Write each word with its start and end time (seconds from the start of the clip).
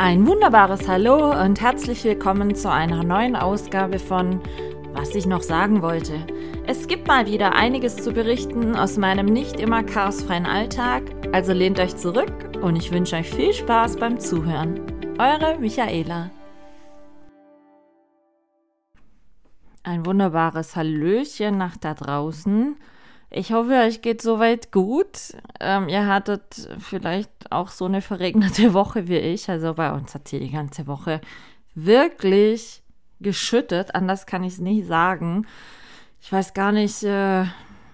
Ein 0.00 0.28
wunderbares 0.28 0.86
Hallo 0.86 1.32
und 1.42 1.60
herzlich 1.60 2.04
willkommen 2.04 2.54
zu 2.54 2.70
einer 2.70 3.02
neuen 3.02 3.34
Ausgabe 3.34 3.98
von 3.98 4.40
Was 4.92 5.12
ich 5.16 5.26
noch 5.26 5.42
sagen 5.42 5.82
wollte. 5.82 6.24
Es 6.68 6.86
gibt 6.86 7.08
mal 7.08 7.26
wieder 7.26 7.56
einiges 7.56 7.96
zu 7.96 8.12
berichten 8.12 8.76
aus 8.76 8.96
meinem 8.96 9.26
nicht 9.26 9.58
immer 9.58 9.82
chaosfreien 9.82 10.46
Alltag, 10.46 11.02
also 11.32 11.52
lehnt 11.52 11.80
euch 11.80 11.96
zurück 11.96 12.32
und 12.62 12.76
ich 12.76 12.92
wünsche 12.92 13.16
euch 13.16 13.28
viel 13.28 13.52
Spaß 13.52 13.96
beim 13.96 14.20
Zuhören. 14.20 14.80
Eure 15.18 15.58
Michaela. 15.58 16.30
Ein 19.82 20.06
wunderbares 20.06 20.76
Hallöchen 20.76 21.58
nach 21.58 21.76
da 21.76 21.94
draußen. 21.94 22.76
Ich 23.30 23.52
hoffe, 23.52 23.72
euch 23.72 24.00
geht 24.00 24.22
soweit 24.22 24.72
gut. 24.72 25.34
Ähm, 25.60 25.88
ihr 25.88 26.06
hattet 26.06 26.68
vielleicht 26.78 27.30
auch 27.50 27.68
so 27.68 27.84
eine 27.84 28.00
verregnete 28.00 28.72
Woche 28.74 29.08
wie 29.08 29.18
ich. 29.18 29.50
Also 29.50 29.74
bei 29.74 29.92
uns 29.92 30.14
hat 30.14 30.28
sie 30.28 30.40
die 30.40 30.50
ganze 30.50 30.86
Woche 30.86 31.20
wirklich 31.74 32.82
geschüttet. 33.20 33.94
Anders 33.94 34.26
kann 34.26 34.44
ich 34.44 34.54
es 34.54 34.58
nicht 34.60 34.86
sagen. 34.86 35.46
Ich 36.20 36.32
weiß 36.32 36.54
gar 36.54 36.72
nicht, 36.72 37.02
äh, 37.02 37.44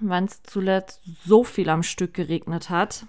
wann 0.01 0.25
es 0.25 0.43
zuletzt 0.45 1.03
so 1.25 1.43
viel 1.43 1.69
am 1.69 1.83
Stück 1.83 2.15
geregnet 2.15 2.71
hat. 2.71 3.05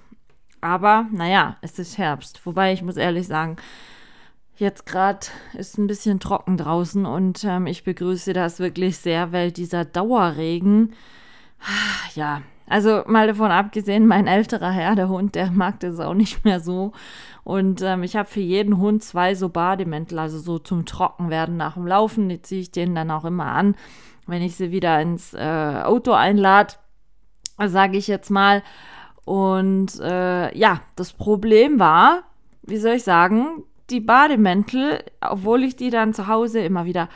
Aber 0.61 1.07
naja, 1.11 1.57
es 1.61 1.77
ist 1.77 1.99
Herbst. 1.99 2.43
Wobei 2.45 2.73
ich 2.73 2.81
muss 2.81 2.97
ehrlich 2.97 3.27
sagen, 3.27 3.57
jetzt 4.57 4.87
gerade 4.87 5.27
ist 5.53 5.77
ein 5.77 5.85
bisschen 5.85 6.19
trocken 6.19 6.57
draußen 6.57 7.05
und 7.05 7.43
ähm, 7.43 7.67
ich 7.67 7.83
begrüße 7.83 8.33
das 8.33 8.59
wirklich 8.59 8.97
sehr, 8.97 9.31
weil 9.31 9.51
dieser 9.51 9.85
Dauerregen 9.85 10.93
ja, 12.15 12.41
also 12.67 13.03
mal 13.05 13.27
davon 13.27 13.51
abgesehen, 13.51 14.07
mein 14.07 14.27
älterer 14.27 14.71
Herr, 14.71 14.95
der 14.95 15.09
Hund, 15.09 15.35
der 15.35 15.51
mag 15.51 15.79
das 15.81 15.99
auch 15.99 16.13
nicht 16.13 16.43
mehr 16.45 16.59
so. 16.59 16.93
Und 17.43 17.81
ähm, 17.83 18.01
ich 18.01 18.15
habe 18.15 18.27
für 18.27 18.39
jeden 18.39 18.77
Hund 18.79 19.03
zwei 19.03 19.35
so 19.35 19.49
Bademäntel, 19.49 20.17
also 20.17 20.39
so 20.39 20.57
zum 20.57 20.85
Trockenwerden 20.85 21.57
nach 21.57 21.75
dem 21.75 21.85
Laufen. 21.85 22.27
Die 22.27 22.41
ziehe 22.41 22.61
ich 22.61 22.71
denen 22.71 22.95
dann 22.95 23.11
auch 23.11 23.23
immer 23.23 23.45
an, 23.45 23.75
wenn 24.25 24.41
ich 24.41 24.55
sie 24.55 24.71
wieder 24.71 24.99
ins 24.99 25.35
äh, 25.35 25.81
Auto 25.83 26.13
einlade, 26.13 26.73
sage 27.63 27.97
ich 27.97 28.07
jetzt 28.07 28.31
mal. 28.31 28.63
Und 29.25 29.99
äh, 29.99 30.57
ja, 30.57 30.81
das 30.95 31.13
Problem 31.13 31.79
war, 31.79 32.23
wie 32.63 32.77
soll 32.77 32.93
ich 32.93 33.03
sagen, 33.03 33.63
die 33.91 33.99
Bademäntel, 33.99 35.03
obwohl 35.21 35.63
ich 35.63 35.75
die 35.75 35.91
dann 35.91 36.15
zu 36.15 36.27
Hause 36.27 36.61
immer 36.61 36.85
wieder 36.85 37.09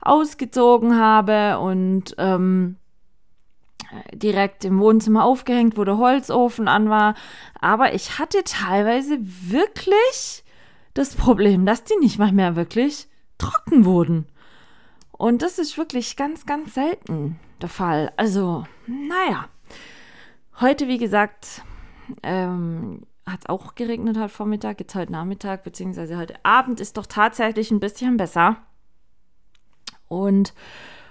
ausgezogen 0.00 0.98
habe 0.98 1.58
und 1.58 2.14
ähm, 2.16 2.76
direkt 4.12 4.64
im 4.64 4.78
Wohnzimmer 4.78 5.24
aufgehängt, 5.24 5.76
wo 5.76 5.84
der 5.84 5.98
Holzofen 5.98 6.68
an 6.68 6.88
war. 6.88 7.14
Aber 7.60 7.94
ich 7.94 8.18
hatte 8.18 8.42
teilweise 8.44 9.18
wirklich 9.20 10.44
das 10.94 11.14
Problem, 11.14 11.66
dass 11.66 11.84
die 11.84 11.96
nicht 12.00 12.18
mal 12.18 12.32
mehr 12.32 12.56
wirklich 12.56 13.08
trocken 13.38 13.84
wurden. 13.84 14.26
Und 15.12 15.42
das 15.42 15.58
ist 15.58 15.78
wirklich 15.78 16.16
ganz, 16.16 16.46
ganz 16.46 16.74
selten 16.74 17.38
der 17.60 17.68
Fall. 17.68 18.12
Also, 18.16 18.64
naja. 18.86 19.48
Heute, 20.60 20.86
wie 20.86 20.98
gesagt, 20.98 21.62
ähm, 22.22 23.02
hat 23.26 23.40
es 23.40 23.48
auch 23.48 23.74
geregnet 23.74 24.18
heute 24.18 24.28
Vormittag, 24.28 24.80
jetzt 24.80 24.94
heute 24.94 25.12
Nachmittag, 25.12 25.64
beziehungsweise 25.64 26.16
heute 26.16 26.34
Abend 26.44 26.80
ist 26.80 26.96
doch 26.96 27.06
tatsächlich 27.06 27.70
ein 27.70 27.80
bisschen 27.80 28.16
besser. 28.16 28.58
Und 30.08 30.52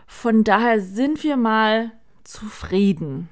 von 0.06 0.44
daher 0.44 0.80
sind 0.80 1.24
wir 1.24 1.38
mal 1.38 1.92
zufrieden. 2.24 3.30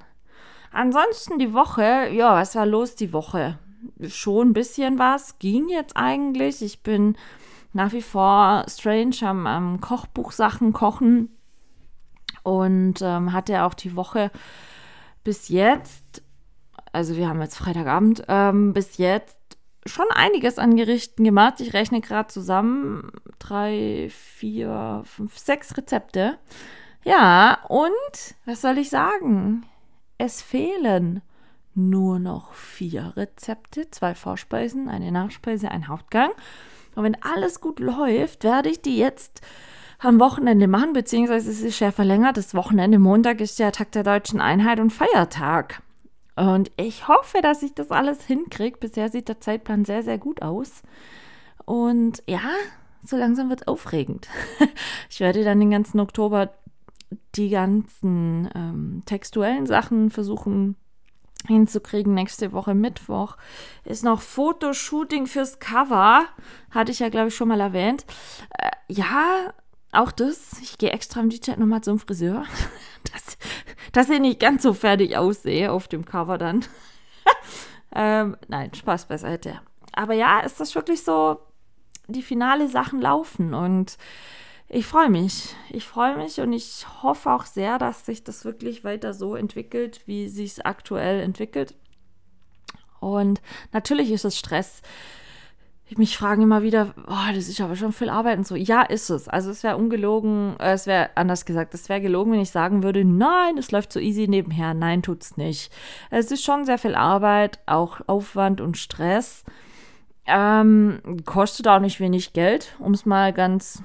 Ansonsten 0.72 1.38
die 1.38 1.52
Woche, 1.52 2.08
ja, 2.10 2.34
was 2.34 2.54
war 2.54 2.66
los 2.66 2.94
die 2.94 3.12
Woche? 3.12 3.58
Schon 4.06 4.48
ein 4.48 4.52
bisschen 4.52 4.98
was, 4.98 5.38
ging 5.38 5.68
jetzt 5.68 5.96
eigentlich. 5.96 6.62
Ich 6.62 6.82
bin 6.82 7.16
nach 7.72 7.92
wie 7.92 8.02
vor 8.02 8.64
strange 8.68 9.16
am, 9.22 9.46
am 9.46 9.80
Kochbuchsachen 9.80 10.72
kochen 10.72 11.30
und 12.42 13.00
ähm, 13.02 13.32
hatte 13.32 13.64
auch 13.64 13.74
die 13.74 13.96
Woche 13.96 14.30
bis 15.24 15.48
jetzt, 15.48 16.22
also 16.92 17.16
wir 17.16 17.28
haben 17.28 17.40
jetzt 17.40 17.56
Freitagabend, 17.56 18.24
ähm, 18.28 18.72
bis 18.72 18.98
jetzt 18.98 19.38
schon 19.86 20.06
einiges 20.14 20.58
an 20.58 20.76
Gerichten 20.76 21.24
gemacht. 21.24 21.60
Ich 21.60 21.72
rechne 21.72 22.00
gerade 22.00 22.28
zusammen 22.28 23.10
drei, 23.38 24.08
vier, 24.10 25.02
fünf, 25.04 25.38
sechs 25.38 25.76
Rezepte. 25.76 26.38
Ja, 27.04 27.58
und 27.68 28.34
was 28.44 28.60
soll 28.60 28.78
ich 28.78 28.90
sagen? 28.90 29.64
Es 30.18 30.40
fehlen 30.40 31.22
nur 31.74 32.18
noch 32.18 32.52
vier 32.52 33.14
Rezepte, 33.16 33.90
zwei 33.90 34.14
Vorspeisen, 34.14 34.88
eine 34.88 35.10
Nachspeise, 35.10 35.70
ein 35.70 35.88
Hauptgang. 35.88 36.30
Und 36.94 37.04
wenn 37.04 37.22
alles 37.22 37.60
gut 37.60 37.80
läuft, 37.80 38.44
werde 38.44 38.68
ich 38.68 38.82
die 38.82 38.98
jetzt 38.98 39.40
am 39.98 40.20
Wochenende 40.20 40.68
machen, 40.68 40.92
beziehungsweise 40.92 41.50
es 41.50 41.62
ist 41.62 41.80
ja 41.80 41.90
verlängert. 41.92 42.36
Das 42.36 42.54
Wochenende 42.54 42.98
Montag 42.98 43.40
ist 43.40 43.58
ja 43.58 43.70
Tag 43.70 43.92
der 43.92 44.02
Deutschen 44.02 44.40
Einheit 44.40 44.80
und 44.80 44.90
Feiertag. 44.90 45.82
Und 46.36 46.70
ich 46.76 47.08
hoffe, 47.08 47.40
dass 47.42 47.62
ich 47.62 47.74
das 47.74 47.90
alles 47.90 48.24
hinkriege. 48.24 48.78
Bisher 48.78 49.08
sieht 49.08 49.28
der 49.28 49.40
Zeitplan 49.40 49.84
sehr, 49.84 50.02
sehr 50.02 50.18
gut 50.18 50.42
aus. 50.42 50.82
Und 51.64 52.22
ja, 52.26 52.40
so 53.04 53.16
langsam 53.16 53.48
wird 53.48 53.62
es 53.62 53.68
aufregend. 53.68 54.28
ich 55.10 55.20
werde 55.20 55.44
dann 55.44 55.60
den 55.60 55.70
ganzen 55.70 56.00
Oktober 56.00 56.52
die 57.34 57.50
ganzen 57.50 58.48
ähm, 58.54 59.02
textuellen 59.06 59.66
Sachen 59.66 60.10
versuchen 60.10 60.76
hinzukriegen. 61.46 62.14
Nächste 62.14 62.52
Woche 62.52 62.74
Mittwoch 62.74 63.36
ist 63.84 64.04
noch 64.04 64.20
Fotoshooting 64.20 65.26
fürs 65.26 65.58
Cover. 65.58 66.24
Hatte 66.70 66.92
ich 66.92 67.00
ja, 67.00 67.08
glaube 67.08 67.28
ich, 67.28 67.34
schon 67.34 67.48
mal 67.48 67.60
erwähnt. 67.60 68.04
Äh, 68.58 68.70
ja, 68.88 69.52
auch 69.92 70.12
das. 70.12 70.60
Ich 70.62 70.78
gehe 70.78 70.90
extra 70.90 71.20
im 71.20 71.30
DJ 71.30 71.52
nochmal 71.52 71.82
zum 71.82 71.98
Friseur. 71.98 72.44
dass, 73.12 73.38
dass 73.92 74.10
ich 74.10 74.20
nicht 74.20 74.40
ganz 74.40 74.62
so 74.62 74.72
fertig 74.72 75.16
aussehe 75.16 75.72
auf 75.72 75.88
dem 75.88 76.04
Cover 76.04 76.38
dann. 76.38 76.64
ähm, 77.94 78.36
nein, 78.48 78.72
Spaß 78.72 79.06
beiseite. 79.06 79.60
Aber 79.92 80.14
ja, 80.14 80.40
ist 80.40 80.60
das 80.60 80.74
wirklich 80.74 81.02
so, 81.02 81.40
die 82.06 82.22
finale 82.22 82.68
Sachen 82.68 83.00
laufen 83.00 83.54
und 83.54 83.96
ich 84.72 84.86
freue 84.86 85.10
mich. 85.10 85.54
Ich 85.68 85.84
freue 85.84 86.16
mich 86.16 86.40
und 86.40 86.52
ich 86.54 86.86
hoffe 87.02 87.30
auch 87.30 87.44
sehr, 87.44 87.78
dass 87.78 88.06
sich 88.06 88.24
das 88.24 88.46
wirklich 88.46 88.84
weiter 88.84 89.12
so 89.12 89.36
entwickelt, 89.36 90.00
wie 90.06 90.28
sich 90.28 90.52
es 90.52 90.60
aktuell 90.60 91.20
entwickelt. 91.20 91.74
Und 92.98 93.42
natürlich 93.72 94.10
ist 94.10 94.24
es 94.24 94.38
Stress. 94.38 94.80
Mich 95.98 96.16
fragen 96.16 96.40
immer 96.40 96.62
wieder, 96.62 96.94
oh, 97.06 97.34
das 97.34 97.48
ist 97.48 97.60
aber 97.60 97.76
schon 97.76 97.92
viel 97.92 98.08
Arbeit 98.08 98.38
und 98.38 98.46
so. 98.46 98.56
Ja, 98.56 98.80
ist 98.80 99.10
es. 99.10 99.28
Also 99.28 99.50
es 99.50 99.62
wäre 99.62 99.76
ungelogen, 99.76 100.56
äh, 100.58 100.72
es 100.72 100.86
wäre 100.86 101.10
anders 101.16 101.44
gesagt, 101.44 101.74
es 101.74 101.90
wäre 101.90 102.00
gelogen, 102.00 102.32
wenn 102.32 102.40
ich 102.40 102.50
sagen 102.50 102.82
würde, 102.82 103.04
nein, 103.04 103.58
es 103.58 103.72
läuft 103.72 103.92
so 103.92 104.00
easy 104.00 104.26
nebenher. 104.26 104.72
Nein, 104.72 105.02
tut's 105.02 105.36
nicht. 105.36 105.70
Es 106.08 106.30
ist 106.30 106.44
schon 106.44 106.64
sehr 106.64 106.78
viel 106.78 106.94
Arbeit, 106.94 107.58
auch 107.66 108.00
Aufwand 108.06 108.62
und 108.62 108.78
Stress. 108.78 109.44
Ähm, 110.24 111.02
kostet 111.26 111.68
auch 111.68 111.80
nicht 111.80 112.00
wenig 112.00 112.32
Geld, 112.32 112.74
um 112.78 112.94
es 112.94 113.04
mal 113.04 113.34
ganz 113.34 113.82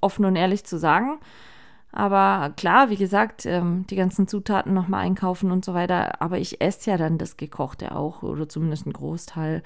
offen 0.00 0.24
und 0.24 0.36
ehrlich 0.36 0.64
zu 0.64 0.78
sagen. 0.78 1.18
Aber 1.90 2.52
klar, 2.56 2.90
wie 2.90 2.96
gesagt, 2.96 3.46
ähm, 3.46 3.86
die 3.88 3.96
ganzen 3.96 4.28
Zutaten 4.28 4.74
nochmal 4.74 5.04
einkaufen 5.04 5.50
und 5.50 5.64
so 5.64 5.74
weiter. 5.74 6.20
Aber 6.20 6.38
ich 6.38 6.60
esse 6.60 6.90
ja 6.90 6.96
dann 6.96 7.18
das 7.18 7.36
Gekochte 7.36 7.94
auch 7.94 8.22
oder 8.22 8.48
zumindest 8.48 8.86
einen 8.86 8.92
Großteil. 8.92 9.62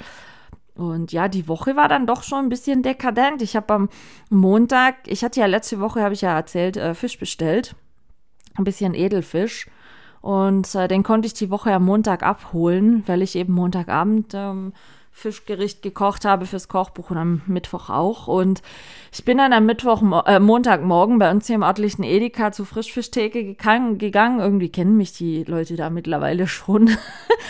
Und 0.74 1.12
ja, 1.12 1.28
die 1.28 1.48
Woche 1.48 1.76
war 1.76 1.88
dann 1.88 2.06
doch 2.06 2.22
schon 2.22 2.46
ein 2.46 2.48
bisschen 2.48 2.82
dekadent. 2.82 3.42
Ich 3.42 3.56
habe 3.56 3.74
am 3.74 3.88
Montag, 4.30 4.94
ich 5.06 5.24
hatte 5.24 5.40
ja 5.40 5.46
letzte 5.46 5.80
Woche, 5.80 6.02
habe 6.02 6.14
ich 6.14 6.22
ja 6.22 6.34
erzählt, 6.34 6.76
äh, 6.76 6.94
Fisch 6.94 7.18
bestellt. 7.18 7.74
Ein 8.54 8.64
bisschen 8.64 8.94
Edelfisch. 8.94 9.68
Und 10.20 10.74
äh, 10.76 10.86
den 10.88 11.02
konnte 11.02 11.26
ich 11.26 11.34
die 11.34 11.50
Woche 11.50 11.74
am 11.74 11.84
Montag 11.84 12.22
abholen, 12.22 13.02
weil 13.06 13.22
ich 13.22 13.34
eben 13.34 13.52
Montagabend 13.52 14.32
ähm, 14.34 14.72
Fischgericht 15.12 15.82
gekocht 15.82 16.24
habe 16.24 16.46
fürs 16.46 16.68
Kochbuch 16.68 17.10
und 17.10 17.18
am 17.18 17.42
Mittwoch 17.46 17.90
auch. 17.90 18.26
Und 18.26 18.62
ich 19.12 19.24
bin 19.24 19.38
dann 19.38 19.52
am 19.52 19.66
Mittwoch, 19.66 20.02
äh, 20.26 20.40
Montagmorgen 20.40 21.18
bei 21.18 21.30
uns 21.30 21.46
hier 21.46 21.56
im 21.56 21.62
örtlichen 21.62 22.02
Edeka 22.02 22.50
zur 22.50 22.66
Frischfischtheke 22.66 23.44
gegangen. 23.44 24.40
Irgendwie 24.40 24.70
kennen 24.70 24.96
mich 24.96 25.12
die 25.12 25.44
Leute 25.44 25.76
da 25.76 25.90
mittlerweile 25.90 26.48
schon. 26.48 26.90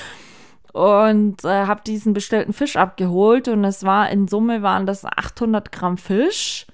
und 0.73 1.45
äh, 1.45 1.67
habe 1.67 1.83
diesen 1.87 2.13
bestellten 2.13 2.53
Fisch 2.53 2.77
abgeholt 2.77 3.49
und 3.49 3.65
es 3.65 3.85
war 3.85 4.11
in 4.11 4.27
Summe 4.27 4.63
waren 4.63 4.85
das 4.85 5.05
800 5.05 5.71
Gramm 5.71 5.97
Fisch. 5.97 6.67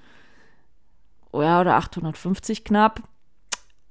Oh 1.32 1.42
ja, 1.42 1.60
oder 1.60 1.74
850 1.74 2.64
knapp. 2.64 3.02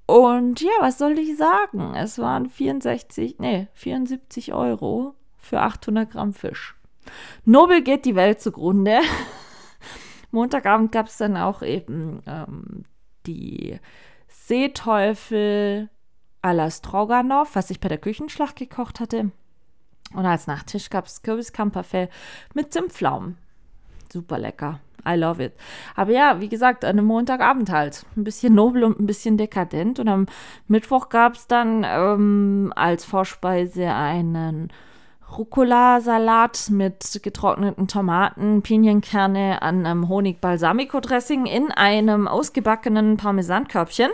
Und 0.07 0.61
ja, 0.61 0.71
was 0.79 0.97
soll 0.97 1.19
ich 1.19 1.37
sagen? 1.37 1.93
Es 1.95 2.17
waren 2.17 2.49
64, 2.49 3.39
nee, 3.39 3.67
74 3.73 4.53
Euro 4.53 5.15
für 5.37 5.59
800 5.59 6.09
Gramm 6.09 6.33
Fisch. 6.33 6.76
Nobel 7.45 7.81
geht 7.81 8.05
die 8.05 8.15
Welt 8.15 8.41
zugrunde. 8.41 8.99
Montagabend 10.31 10.91
gab 10.91 11.07
es 11.07 11.17
dann 11.17 11.37
auch 11.37 11.61
eben 11.61 12.21
ähm, 12.27 12.83
die 13.25 13.79
Seeteufel 14.27 15.89
à 16.41 16.53
la 16.53 16.69
Stroganoff, 16.69 17.55
was 17.55 17.69
ich 17.69 17.79
bei 17.79 17.89
der 17.89 17.97
Küchenschlacht 17.97 18.55
gekocht 18.57 18.99
hatte. 18.99 19.31
Und 20.13 20.25
als 20.25 20.47
Nachtisch 20.47 20.89
gab 20.89 21.05
es 21.05 21.21
Kürbiskamperfell 21.21 22.09
mit 22.53 22.71
Zimtpflaumen. 22.73 23.37
super 24.11 24.39
lecker. 24.39 24.79
I 25.05 25.15
love 25.15 25.43
it. 25.43 25.53
Aber 25.95 26.11
ja, 26.11 26.41
wie 26.41 26.49
gesagt, 26.49 26.83
an 26.83 26.97
einem 26.97 27.05
Montagabend 27.05 27.69
halt. 27.69 28.05
Ein 28.15 28.23
bisschen 28.23 28.53
nobel 28.53 28.83
und 28.83 28.99
ein 28.99 29.05
bisschen 29.05 29.37
dekadent. 29.37 29.99
Und 29.99 30.09
am 30.09 30.25
Mittwoch 30.67 31.09
gab 31.09 31.35
es 31.35 31.47
dann 31.47 31.85
ähm, 31.85 32.73
als 32.75 33.05
Vorspeise 33.05 33.93
einen 33.93 34.71
Rucola-Salat 35.35 36.69
mit 36.69 37.19
getrockneten 37.21 37.87
Tomaten, 37.87 38.61
Pinienkerne 38.61 39.61
an 39.61 39.85
einem 39.85 40.07
Honig-Balsamico-Dressing 40.07 41.45
in 41.45 41.71
einem 41.71 42.27
ausgebackenen 42.27 43.17
Parmesankörbchen 43.17 44.09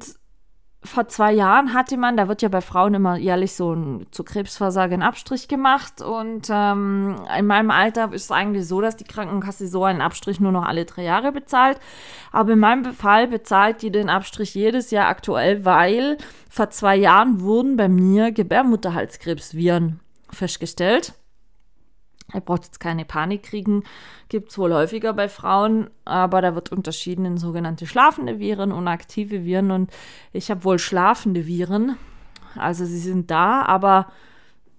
vor 0.84 1.08
zwei 1.08 1.32
Jahren 1.32 1.72
hatte 1.72 1.96
man, 1.96 2.16
da 2.16 2.28
wird 2.28 2.42
ja 2.42 2.48
bei 2.48 2.60
Frauen 2.60 2.94
immer 2.94 3.16
jährlich 3.16 3.54
so 3.54 3.72
ein 3.72 4.06
zu 4.10 4.22
Krebsversagen 4.22 5.02
Abstrich 5.02 5.48
gemacht. 5.48 6.02
Und 6.02 6.48
ähm, 6.50 7.16
in 7.38 7.46
meinem 7.46 7.70
Alter 7.70 8.12
ist 8.12 8.24
es 8.24 8.30
eigentlich 8.30 8.66
so, 8.66 8.80
dass 8.82 8.96
die 8.96 9.04
Krankenkasse 9.04 9.66
so 9.66 9.84
einen 9.84 10.02
Abstrich 10.02 10.40
nur 10.40 10.52
noch 10.52 10.64
alle 10.64 10.84
drei 10.84 11.04
Jahre 11.04 11.32
bezahlt. 11.32 11.78
Aber 12.32 12.52
in 12.52 12.58
meinem 12.58 12.92
Fall 12.92 13.28
bezahlt 13.28 13.80
die 13.80 13.90
den 13.90 14.10
Abstrich 14.10 14.54
jedes 14.54 14.90
Jahr 14.90 15.08
aktuell, 15.08 15.64
weil 15.64 16.18
vor 16.50 16.68
zwei 16.70 16.96
Jahren 16.96 17.40
wurden 17.40 17.76
bei 17.76 17.88
mir 17.88 18.30
Gebärmutterhalskrebsviren 18.30 20.00
festgestellt. 20.30 21.14
Er 22.32 22.40
braucht 22.40 22.64
jetzt 22.64 22.80
keine 22.80 23.04
Panik 23.04 23.44
kriegen, 23.44 23.84
gibt 24.28 24.50
es 24.50 24.58
wohl 24.58 24.72
häufiger 24.72 25.12
bei 25.12 25.28
Frauen, 25.28 25.90
aber 26.04 26.40
da 26.40 26.54
wird 26.54 26.72
unterschieden 26.72 27.24
in 27.26 27.36
sogenannte 27.36 27.86
schlafende 27.86 28.38
Viren 28.38 28.72
und 28.72 28.88
aktive 28.88 29.44
Viren. 29.44 29.70
Und 29.70 29.90
ich 30.32 30.50
habe 30.50 30.64
wohl 30.64 30.78
schlafende 30.78 31.46
Viren. 31.46 31.96
Also 32.56 32.86
sie 32.86 32.98
sind 32.98 33.30
da, 33.30 33.62
aber 33.62 34.08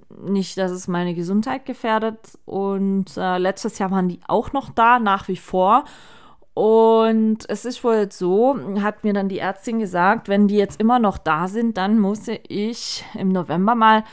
nicht, 0.09 0.57
dass 0.57 0.71
es 0.71 0.88
meine 0.88 1.13
Gesundheit 1.13 1.65
gefährdet. 1.65 2.38
Und 2.45 3.15
äh, 3.18 3.38
letztes 3.38 3.80
Jahr 3.80 3.91
waren 3.91 4.09
die 4.09 4.19
auch 4.27 4.53
noch 4.53 4.71
da, 4.71 5.00
nach 5.00 5.27
wie 5.27 5.38
vor. 5.38 5.86
Und 6.53 7.50
es 7.50 7.65
ist 7.65 7.83
wohl 7.83 7.95
jetzt 7.95 8.18
so, 8.18 8.57
hat 8.81 9.03
mir 9.03 9.13
dann 9.13 9.27
die 9.27 9.39
Ärztin 9.39 9.80
gesagt, 9.80 10.30
wenn 10.30 10.48
die 10.48 10.56
jetzt 10.56 10.80
immer 10.80 11.00
noch 11.00 11.18
da 11.18 11.50
sind, 11.50 11.77
dann 11.77 12.00
muss 12.00 12.27
ich 12.48 13.03
im 13.13 13.30
November 13.30 13.75
mal 13.75 14.06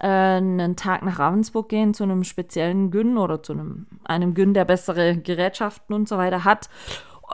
äh, 0.00 0.06
einen 0.06 0.76
Tag 0.76 1.02
nach 1.02 1.18
Ravensburg 1.18 1.68
gehen 1.68 1.94
zu 1.94 2.02
einem 2.04 2.24
speziellen 2.24 2.90
Gyn 2.90 3.18
oder 3.18 3.42
zu 3.42 3.52
einem, 3.52 3.86
einem 4.04 4.34
Gyn, 4.34 4.54
der 4.54 4.64
bessere 4.64 5.16
Gerätschaften 5.16 5.94
und 5.94 6.08
so 6.08 6.16
weiter 6.16 6.44
hat. 6.44 6.70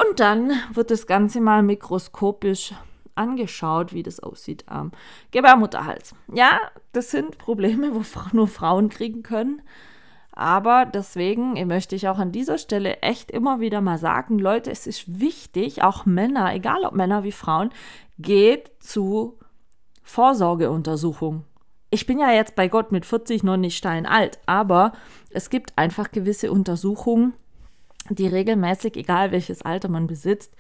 Und 0.09 0.21
dann 0.21 0.51
wird 0.73 0.91
das 0.91 1.07
Ganze 1.07 1.41
mal 1.41 1.63
mikroskopisch 1.63 2.75
angeschaut, 3.15 3.95
wie 3.95 4.03
das 4.03 4.21
aussieht 4.21 4.65
am 4.67 4.91
Gebärmutterhals. 5.31 6.15
Ja, 6.35 6.61
das 6.93 7.11
sind 7.11 7.39
Probleme, 7.39 7.95
wo 7.95 8.03
nur 8.33 8.49
Frauen 8.49 8.91
kriegen 8.91 9.23
können. 9.23 9.63
Aber 10.33 10.85
deswegen 10.85 11.55
möchte 11.67 11.97
ich 11.97 12.09
auch 12.09 12.19
an 12.19 12.31
dieser 12.31 12.59
Stelle 12.59 12.99
echt 13.01 13.31
immer 13.31 13.59
wieder 13.61 13.81
mal 13.81 13.97
sagen, 13.97 14.39
Leute, 14.39 14.71
es 14.71 14.87
ist 14.87 15.19
wichtig, 15.19 15.83
auch 15.83 16.05
Männer, 16.05 16.53
egal 16.53 16.85
ob 16.85 16.95
Männer 16.95 17.25
wie 17.25 17.33
Frauen, 17.33 17.71
geht 18.19 18.71
zu 18.81 19.39
Vorsorgeuntersuchungen 20.03 21.45
ich 21.97 22.05
bin 22.05 22.19
ja 22.19 22.31
jetzt 22.31 22.57
bei 22.57 22.69
Gott 22.69 22.93
mit 22.93 23.07
40 23.07 23.43
noch 23.43 23.57
nicht 23.57 23.75
steinalt, 23.75 24.39
aber 24.45 24.93
es 25.31 25.49
gibt 25.49 25.73
einfach 25.77 26.11
gewisse 26.11 26.53
Untersuchungen, 26.53 27.33
die 28.11 28.27
regelmäßig, 28.27 28.99
egal 28.99 29.33
welches 29.33 29.63
Alter 29.63 29.89
man 29.89 30.07
besitzt, 30.07 30.55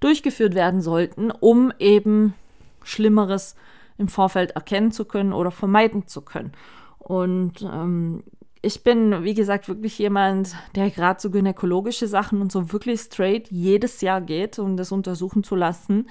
durchgeführt 0.00 0.54
werden 0.54 0.82
sollten, 0.82 1.30
um 1.30 1.72
eben 1.78 2.34
Schlimmeres 2.84 3.56
im 3.96 4.08
Vorfeld 4.08 4.50
erkennen 4.50 4.92
zu 4.92 5.06
können 5.06 5.32
oder 5.32 5.50
vermeiden 5.50 6.08
zu 6.08 6.20
können. 6.20 6.52
Und 6.98 7.62
ähm, 7.62 8.22
ich 8.60 8.84
bin, 8.84 9.24
wie 9.24 9.32
gesagt, 9.32 9.68
wirklich 9.68 9.98
jemand, 9.98 10.54
der 10.76 10.90
gerade 10.90 11.22
so 11.22 11.30
gynäkologische 11.30 12.06
Sachen 12.06 12.42
und 12.42 12.52
so 12.52 12.70
wirklich 12.70 13.00
straight 13.00 13.50
jedes 13.50 14.02
Jahr 14.02 14.20
geht, 14.20 14.58
um 14.58 14.76
das 14.76 14.92
untersuchen 14.92 15.42
zu 15.42 15.56
lassen. 15.56 16.06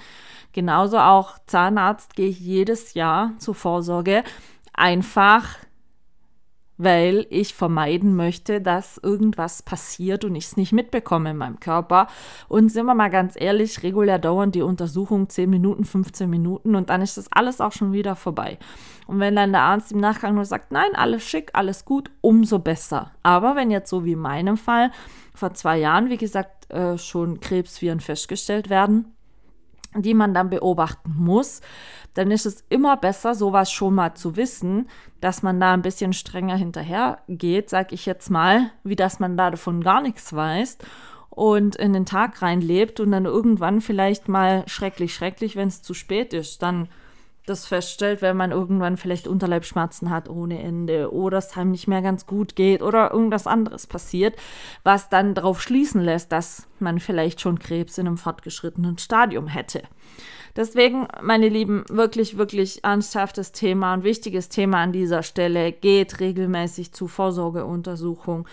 Genauso 0.52 0.98
auch 0.98 1.38
Zahnarzt 1.46 2.16
gehe 2.16 2.28
ich 2.28 2.40
jedes 2.40 2.94
Jahr 2.94 3.32
zur 3.38 3.54
Vorsorge. 3.54 4.24
Einfach, 4.72 5.58
weil 6.78 7.26
ich 7.30 7.54
vermeiden 7.54 8.16
möchte, 8.16 8.60
dass 8.60 8.98
irgendwas 8.98 9.62
passiert 9.62 10.24
und 10.24 10.34
ich 10.34 10.46
es 10.46 10.56
nicht 10.56 10.72
mitbekomme 10.72 11.30
in 11.30 11.36
meinem 11.36 11.60
Körper. 11.60 12.08
Und 12.48 12.70
sind 12.70 12.86
wir 12.86 12.94
mal 12.94 13.10
ganz 13.10 13.34
ehrlich, 13.38 13.82
regulär 13.82 14.18
dauern 14.18 14.50
die 14.50 14.62
Untersuchungen 14.62 15.28
10 15.28 15.48
Minuten, 15.48 15.84
15 15.84 16.28
Minuten 16.28 16.74
und 16.74 16.90
dann 16.90 17.02
ist 17.02 17.16
das 17.16 17.30
alles 17.30 17.60
auch 17.60 17.72
schon 17.72 17.92
wieder 17.92 18.16
vorbei. 18.16 18.58
Und 19.06 19.20
wenn 19.20 19.36
dann 19.36 19.52
der 19.52 19.62
Arzt 19.62 19.92
im 19.92 19.98
Nachgang 19.98 20.34
nur 20.34 20.44
sagt, 20.44 20.72
nein, 20.72 20.94
alles 20.94 21.22
schick, 21.22 21.50
alles 21.52 21.84
gut, 21.84 22.10
umso 22.20 22.58
besser. 22.58 23.12
Aber 23.22 23.56
wenn 23.56 23.70
jetzt 23.70 23.90
so 23.90 24.04
wie 24.04 24.12
in 24.12 24.18
meinem 24.18 24.56
Fall 24.56 24.90
vor 25.34 25.54
zwei 25.54 25.78
Jahren, 25.78 26.10
wie 26.10 26.18
gesagt, 26.18 26.70
äh, 26.70 26.98
schon 26.98 27.40
Krebsviren 27.40 28.00
festgestellt 28.00 28.70
werden, 28.70 29.14
die 29.96 30.14
man 30.14 30.34
dann 30.34 30.50
beobachten 30.50 31.14
muss, 31.16 31.60
dann 32.14 32.30
ist 32.30 32.46
es 32.46 32.64
immer 32.68 32.96
besser, 32.96 33.34
sowas 33.34 33.72
schon 33.72 33.94
mal 33.94 34.14
zu 34.14 34.36
wissen, 34.36 34.88
dass 35.20 35.42
man 35.42 35.60
da 35.60 35.72
ein 35.72 35.82
bisschen 35.82 36.12
strenger 36.12 36.56
hinterher 36.56 37.18
geht, 37.28 37.70
sag 37.70 37.92
ich 37.92 38.06
jetzt 38.06 38.30
mal, 38.30 38.70
wie 38.84 38.96
dass 38.96 39.18
man 39.18 39.36
da 39.36 39.50
davon 39.50 39.82
gar 39.82 40.02
nichts 40.02 40.34
weiß 40.34 40.78
und 41.30 41.76
in 41.76 41.94
den 41.94 42.04
Tag 42.04 42.42
reinlebt 42.42 43.00
und 43.00 43.12
dann 43.12 43.24
irgendwann 43.24 43.80
vielleicht 43.80 44.28
mal 44.28 44.64
schrecklich, 44.66 45.14
schrecklich, 45.14 45.56
wenn 45.56 45.68
es 45.68 45.82
zu 45.82 45.94
spät 45.94 46.34
ist, 46.34 46.62
dann 46.62 46.88
das 47.46 47.66
feststellt, 47.66 48.22
wenn 48.22 48.36
man 48.36 48.52
irgendwann 48.52 48.96
vielleicht 48.96 49.26
Unterleibschmerzen 49.26 50.10
hat 50.10 50.28
ohne 50.28 50.62
Ende 50.62 51.12
oder 51.12 51.38
es 51.38 51.56
einem 51.56 51.72
nicht 51.72 51.88
mehr 51.88 52.02
ganz 52.02 52.26
gut 52.26 52.54
geht 52.54 52.82
oder 52.82 53.10
irgendwas 53.12 53.46
anderes 53.46 53.86
passiert, 53.86 54.36
was 54.84 55.08
dann 55.08 55.34
darauf 55.34 55.60
schließen 55.60 56.00
lässt, 56.00 56.30
dass 56.32 56.68
man 56.78 57.00
vielleicht 57.00 57.40
schon 57.40 57.58
Krebs 57.58 57.98
in 57.98 58.06
einem 58.06 58.16
fortgeschrittenen 58.16 58.98
Stadium 58.98 59.48
hätte. 59.48 59.82
Deswegen, 60.54 61.08
meine 61.22 61.48
Lieben, 61.48 61.84
wirklich, 61.88 62.36
wirklich 62.36 62.84
ernsthaftes 62.84 63.52
Thema, 63.52 63.94
ein 63.94 64.04
wichtiges 64.04 64.48
Thema 64.48 64.82
an 64.82 64.92
dieser 64.92 65.22
Stelle. 65.22 65.72
Geht 65.72 66.20
regelmäßig 66.20 66.92
zu 66.92 67.08
Vorsorgeuntersuchung 67.08 68.46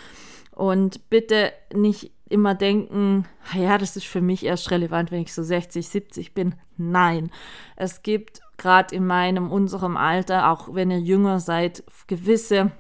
und 0.55 1.10
bitte 1.10 1.51
nicht 1.74 2.12
immer 2.29 2.55
denken, 2.55 3.25
ja, 3.53 3.77
das 3.77 3.98
ist 3.98 4.05
für 4.05 4.22
mich 4.22 4.46
erst 4.46 4.72
relevant, 4.72 5.12
wenn 5.12 5.22
ich 5.22 5.34
so 5.34 5.43
60, 5.43 5.88
70 5.88 6.34
bin. 6.34 6.55
Nein, 6.77 7.31
es 7.75 8.01
gibt 8.01 8.41
gerade 8.60 8.96
in 8.96 9.08
meinem, 9.08 9.51
unserem 9.51 9.98
Alter, 9.98 10.51
auch 10.51 10.74
wenn 10.74 10.92
ihr 10.92 11.00
jünger 11.00 11.39
seid, 11.39 11.84
gewisse 12.08 12.72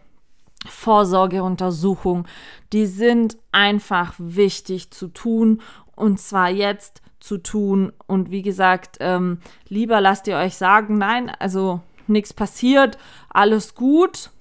Vorsorgeuntersuchungen, 0.67 2.27
die 2.73 2.85
sind 2.85 3.37
einfach 3.51 4.13
wichtig 4.17 4.91
zu 4.91 5.07
tun 5.07 5.61
und 5.95 6.19
zwar 6.19 6.49
jetzt 6.49 7.01
zu 7.19 7.37
tun. 7.37 7.91
Und 8.07 8.31
wie 8.31 8.41
gesagt, 8.41 8.97
ähm, 8.99 9.39
lieber 9.67 10.01
lasst 10.01 10.27
ihr 10.27 10.37
euch 10.37 10.55
sagen, 10.55 10.97
nein, 10.97 11.31
also 11.39 11.81
nichts 12.07 12.33
passiert, 12.33 12.97
alles 13.29 13.75
gut. 13.75 14.31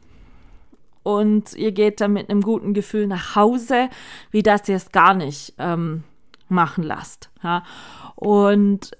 Und 1.02 1.54
ihr 1.54 1.72
geht 1.72 2.00
dann 2.00 2.12
mit 2.12 2.28
einem 2.28 2.42
guten 2.42 2.74
Gefühl 2.74 3.06
nach 3.06 3.34
Hause, 3.34 3.88
wie 4.30 4.42
das 4.42 4.68
ihr 4.68 4.76
es 4.76 4.92
gar 4.92 5.14
nicht 5.14 5.54
ähm, 5.58 6.04
machen 6.48 6.84
lasst. 6.84 7.30
Ja? 7.42 7.62
Und 8.14 8.90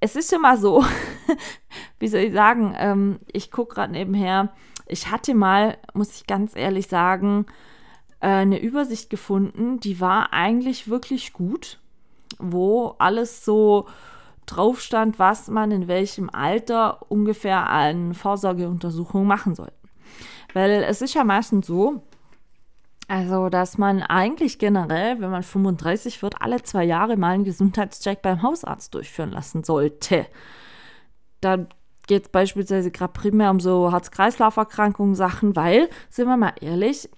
es 0.00 0.16
ist 0.16 0.32
immer 0.32 0.56
so, 0.56 0.84
wie 1.98 2.08
soll 2.08 2.20
ich 2.20 2.32
sagen, 2.32 2.74
ähm, 2.78 3.18
ich 3.32 3.50
gucke 3.50 3.74
gerade 3.74 3.92
nebenher, 3.92 4.52
ich 4.86 5.10
hatte 5.10 5.34
mal, 5.34 5.78
muss 5.94 6.16
ich 6.16 6.26
ganz 6.26 6.54
ehrlich 6.54 6.86
sagen, 6.86 7.46
äh, 8.20 8.28
eine 8.28 8.60
Übersicht 8.60 9.10
gefunden, 9.10 9.80
die 9.80 10.00
war 10.00 10.32
eigentlich 10.32 10.88
wirklich 10.88 11.32
gut, 11.32 11.80
wo 12.38 12.94
alles 12.98 13.44
so 13.44 13.86
drauf 14.46 14.80
stand, 14.80 15.18
was 15.18 15.48
man 15.48 15.72
in 15.72 15.88
welchem 15.88 16.30
Alter 16.30 17.10
ungefähr 17.10 17.68
an 17.68 18.14
Vorsorgeuntersuchungen 18.14 19.26
machen 19.26 19.54
soll. 19.54 19.72
Weil 20.54 20.84
es 20.84 21.02
ist 21.02 21.14
ja 21.14 21.24
meistens 21.24 21.66
so, 21.66 22.02
also, 23.08 23.48
dass 23.48 23.78
man 23.78 24.02
eigentlich 24.02 24.58
generell, 24.58 25.20
wenn 25.20 25.30
man 25.30 25.44
35 25.44 26.22
wird, 26.22 26.42
alle 26.42 26.62
zwei 26.62 26.84
Jahre 26.84 27.16
mal 27.16 27.34
einen 27.34 27.44
Gesundheitscheck 27.44 28.20
beim 28.20 28.42
Hausarzt 28.42 28.94
durchführen 28.94 29.30
lassen 29.30 29.62
sollte. 29.62 30.26
Da 31.40 31.66
geht 32.08 32.24
es 32.24 32.28
beispielsweise 32.30 32.90
gerade 32.90 33.12
primär 33.12 33.50
um 33.50 33.60
so 33.60 33.92
Herz-Kreislauf-Erkrankungen, 33.92 35.14
Sachen, 35.14 35.54
weil, 35.54 35.88
sind 36.08 36.26
wir 36.26 36.36
mal 36.36 36.54
ehrlich, 36.60 37.08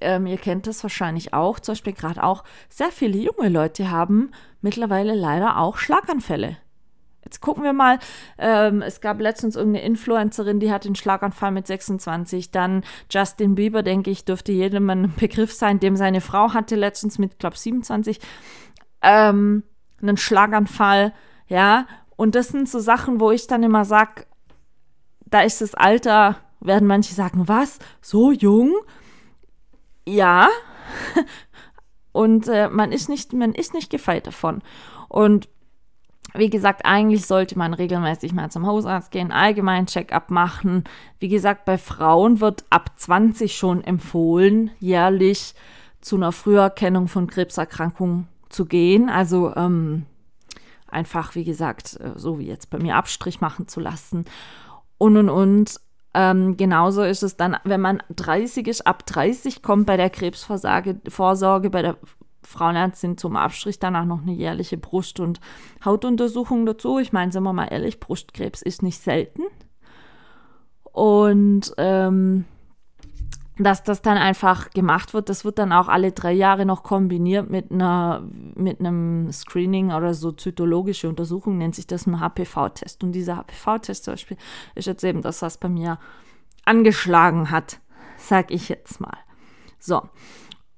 ähm, 0.00 0.26
ihr 0.26 0.36
kennt 0.36 0.66
das 0.66 0.82
wahrscheinlich 0.82 1.32
auch, 1.32 1.60
zum 1.60 1.72
Beispiel 1.72 1.92
gerade 1.92 2.22
auch, 2.22 2.42
sehr 2.68 2.90
viele 2.90 3.18
junge 3.18 3.48
Leute 3.48 3.90
haben 3.90 4.32
mittlerweile 4.60 5.14
leider 5.14 5.58
auch 5.58 5.78
Schlaganfälle. 5.78 6.56
Jetzt 7.26 7.40
gucken 7.40 7.64
wir 7.64 7.72
mal, 7.72 7.98
ähm, 8.38 8.82
es 8.82 9.00
gab 9.00 9.20
letztens 9.20 9.56
irgendeine 9.56 9.84
Influencerin, 9.84 10.60
die 10.60 10.70
hat 10.70 10.84
den 10.84 10.94
Schlaganfall 10.94 11.50
mit 11.50 11.66
26. 11.66 12.52
Dann 12.52 12.84
Justin 13.10 13.56
Bieber, 13.56 13.82
denke 13.82 14.12
ich, 14.12 14.24
dürfte 14.24 14.52
jedem 14.52 14.88
ein 14.90 15.12
Begriff 15.18 15.52
sein, 15.52 15.80
dem 15.80 15.96
seine 15.96 16.20
Frau 16.20 16.54
hatte 16.54 16.76
letztens 16.76 17.18
mit, 17.18 17.40
glaube 17.40 17.56
27, 17.58 18.20
ähm, 19.02 19.64
einen 20.00 20.16
Schlaganfall. 20.16 21.12
Ja, 21.48 21.88
und 22.14 22.36
das 22.36 22.48
sind 22.48 22.68
so 22.68 22.78
Sachen, 22.78 23.18
wo 23.18 23.32
ich 23.32 23.48
dann 23.48 23.64
immer 23.64 23.84
sage, 23.84 24.24
da 25.24 25.40
ist 25.40 25.60
das 25.60 25.74
Alter, 25.74 26.36
werden 26.60 26.86
manche 26.86 27.12
sagen, 27.12 27.48
was? 27.48 27.80
So 28.00 28.30
jung? 28.30 28.72
Ja. 30.06 30.48
und 32.12 32.46
äh, 32.46 32.68
man 32.68 32.92
ist 32.92 33.08
nicht, 33.08 33.32
man 33.32 33.52
ist 33.52 33.74
nicht 33.74 33.90
gefeit 33.90 34.28
davon. 34.28 34.62
Und 35.08 35.48
wie 36.38 36.50
gesagt, 36.50 36.84
eigentlich 36.84 37.26
sollte 37.26 37.58
man 37.58 37.74
regelmäßig 37.74 38.32
mal 38.32 38.50
zum 38.50 38.66
Hausarzt 38.66 39.10
gehen, 39.10 39.32
allgemein 39.32 39.86
Check-up 39.86 40.30
machen. 40.30 40.84
Wie 41.18 41.28
gesagt, 41.28 41.64
bei 41.64 41.78
Frauen 41.78 42.40
wird 42.40 42.64
ab 42.70 42.90
20 42.96 43.56
schon 43.56 43.82
empfohlen, 43.82 44.70
jährlich 44.78 45.54
zu 46.00 46.16
einer 46.16 46.32
Früherkennung 46.32 47.08
von 47.08 47.26
Krebserkrankungen 47.26 48.28
zu 48.48 48.66
gehen. 48.66 49.08
Also 49.08 49.54
ähm, 49.56 50.06
einfach, 50.88 51.34
wie 51.34 51.44
gesagt, 51.44 51.98
äh, 52.00 52.12
so 52.16 52.38
wie 52.38 52.46
jetzt 52.46 52.70
bei 52.70 52.78
mir 52.78 52.96
Abstrich 52.96 53.40
machen 53.40 53.68
zu 53.68 53.80
lassen. 53.80 54.24
Und 54.98 55.16
und 55.16 55.28
und. 55.28 55.80
Ähm, 56.14 56.56
genauso 56.56 57.02
ist 57.02 57.22
es 57.22 57.36
dann, 57.36 57.58
wenn 57.64 57.82
man 57.82 58.02
30 58.08 58.66
ist, 58.68 58.86
ab 58.86 59.04
30 59.04 59.60
kommt 59.60 59.84
bei 59.84 59.98
der 59.98 60.08
Krebsvorsorge, 60.08 61.70
bei 61.70 61.82
der 61.82 61.98
Frauenärztin 62.46 63.18
zum 63.18 63.36
Abstrich 63.36 63.78
danach 63.78 64.04
noch 64.04 64.22
eine 64.22 64.32
jährliche 64.32 64.76
Brust- 64.76 65.20
und 65.20 65.40
Hautuntersuchung 65.84 66.66
dazu. 66.66 66.98
Ich 66.98 67.12
meine, 67.12 67.32
sind 67.32 67.42
wir 67.42 67.52
mal 67.52 67.66
ehrlich, 67.66 68.00
Brustkrebs 68.00 68.62
ist 68.62 68.82
nicht 68.82 69.00
selten. 69.00 69.42
Und 70.92 71.74
ähm, 71.76 72.44
dass 73.58 73.82
das 73.82 74.02
dann 74.02 74.18
einfach 74.18 74.70
gemacht 74.70 75.14
wird, 75.14 75.28
das 75.28 75.44
wird 75.44 75.58
dann 75.58 75.72
auch 75.72 75.88
alle 75.88 76.12
drei 76.12 76.32
Jahre 76.32 76.66
noch 76.66 76.82
kombiniert 76.82 77.48
mit 77.50 77.72
einer 77.72 78.22
mit 78.54 78.80
einem 78.80 79.32
Screening 79.32 79.92
oder 79.92 80.12
so 80.12 80.32
zytologische 80.32 81.08
Untersuchung, 81.08 81.58
nennt 81.58 81.74
sich 81.74 81.86
das 81.86 82.06
ein 82.06 82.20
HPV-Test. 82.20 83.02
Und 83.02 83.12
dieser 83.12 83.36
HPV-Test 83.36 84.04
zum 84.04 84.12
Beispiel 84.14 84.36
ist 84.74 84.86
jetzt 84.86 85.04
eben 85.04 85.22
das, 85.22 85.40
was 85.42 85.58
bei 85.58 85.68
mir 85.68 85.98
angeschlagen 86.64 87.50
hat, 87.50 87.80
sag 88.18 88.50
ich 88.50 88.68
jetzt 88.68 89.00
mal. 89.00 89.16
So, 89.78 90.02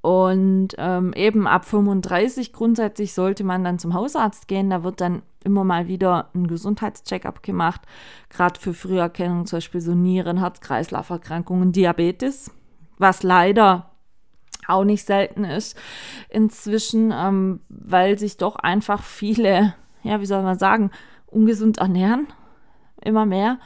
und 0.01 0.69
ähm, 0.79 1.13
eben 1.15 1.47
ab 1.47 1.65
35 1.65 2.53
grundsätzlich 2.53 3.15
sollte 3.15 3.43
man 3.43 3.65
dann 3.65 3.79
zum 3.79 3.95
Hausarzt 3.95 4.47
gehen. 4.47 4.71
Da 4.71 4.85
wird 4.85 5.01
dann 5.01 5.23
immer 5.43 5.65
mal 5.65 5.89
wieder 5.89 6.31
ein 6.35 6.47
Gesundheitscheckup 6.47 7.43
gemacht, 7.43 7.83
gerade 8.31 8.61
für 8.61 8.75
Früherkennung, 8.75 9.47
zum 9.47 9.57
Beispiel 9.57 9.81
so 9.81 9.95
Nieren, 9.95 10.39
Herz-Kreislauf-Erkrankungen, 10.39 11.73
Diabetes, 11.73 12.51
was 12.99 13.23
leider 13.23 13.91
auch 14.69 14.85
nicht 14.85 15.05
selten 15.05 15.45
ist 15.45 15.77
inzwischen, 16.29 17.13
ähm, 17.13 17.61
weil 17.69 18.19
sich 18.19 18.37
doch 18.37 18.57
einfach 18.57 19.03
viele, 19.03 19.75
ja, 20.03 20.21
wie 20.21 20.27
soll 20.27 20.43
man 20.43 20.59
sagen, 20.59 20.91
ungesund 21.27 21.79
ernähren, 21.79 22.29
immer 23.03 23.27
mehr. 23.27 23.59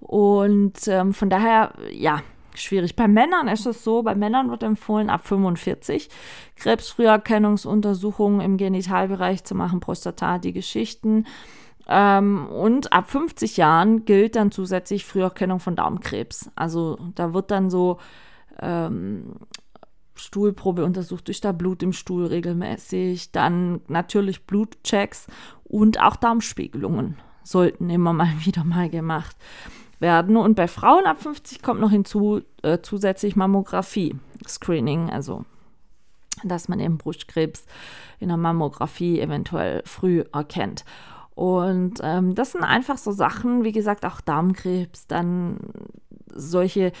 Und 0.00 0.86
ähm, 0.86 1.12
von 1.12 1.30
daher, 1.30 1.72
ja, 1.90 2.20
schwierig. 2.58 2.96
Bei 2.96 3.08
Männern 3.08 3.48
ist 3.48 3.66
es 3.66 3.84
so, 3.84 4.02
bei 4.02 4.14
Männern 4.14 4.50
wird 4.50 4.62
empfohlen, 4.62 5.10
ab 5.10 5.26
45 5.26 6.08
Krebsfrüherkennungsuntersuchungen 6.56 8.40
im 8.40 8.56
Genitalbereich 8.56 9.44
zu 9.44 9.54
machen, 9.54 9.80
Prostata, 9.80 10.38
die 10.38 10.52
Geschichten. 10.52 11.26
Ähm, 11.86 12.46
und 12.46 12.92
ab 12.92 13.10
50 13.10 13.56
Jahren 13.56 14.04
gilt 14.04 14.36
dann 14.36 14.50
zusätzlich 14.50 15.04
Früherkennung 15.04 15.60
von 15.60 15.76
Darmkrebs. 15.76 16.50
Also 16.56 16.98
da 17.14 17.34
wird 17.34 17.50
dann 17.50 17.70
so 17.70 17.98
ähm, 18.60 19.34
Stuhlprobe 20.14 20.84
untersucht, 20.84 21.26
durch 21.28 21.40
da 21.40 21.52
Blut 21.52 21.82
im 21.82 21.92
Stuhl 21.92 22.26
regelmäßig, 22.26 23.32
dann 23.32 23.80
natürlich 23.88 24.46
Blutchecks 24.46 25.26
und 25.64 26.00
auch 26.00 26.16
Darmspiegelungen 26.16 27.16
sollten 27.42 27.90
immer 27.90 28.12
mal 28.12 28.32
wieder 28.44 28.64
mal 28.64 28.88
gemacht 28.88 29.36
werden. 30.04 30.36
Und 30.36 30.54
bei 30.54 30.68
Frauen 30.68 31.06
ab 31.06 31.20
50 31.20 31.62
kommt 31.62 31.80
noch 31.80 31.90
hinzu 31.90 32.42
äh, 32.62 32.78
zusätzlich 32.80 33.34
Mammographie-Screening, 33.34 35.10
also 35.10 35.44
dass 36.44 36.68
man 36.68 36.78
eben 36.78 36.98
Brustkrebs 36.98 37.64
in 38.20 38.28
der 38.28 38.36
Mammographie 38.36 39.18
eventuell 39.18 39.82
früh 39.86 40.24
erkennt. 40.32 40.84
Und 41.34 42.00
ähm, 42.02 42.34
das 42.34 42.52
sind 42.52 42.62
einfach 42.62 42.98
so 42.98 43.12
Sachen, 43.12 43.64
wie 43.64 43.72
gesagt, 43.72 44.04
auch 44.04 44.20
Darmkrebs, 44.20 45.06
dann 45.06 45.56
solche 46.32 46.92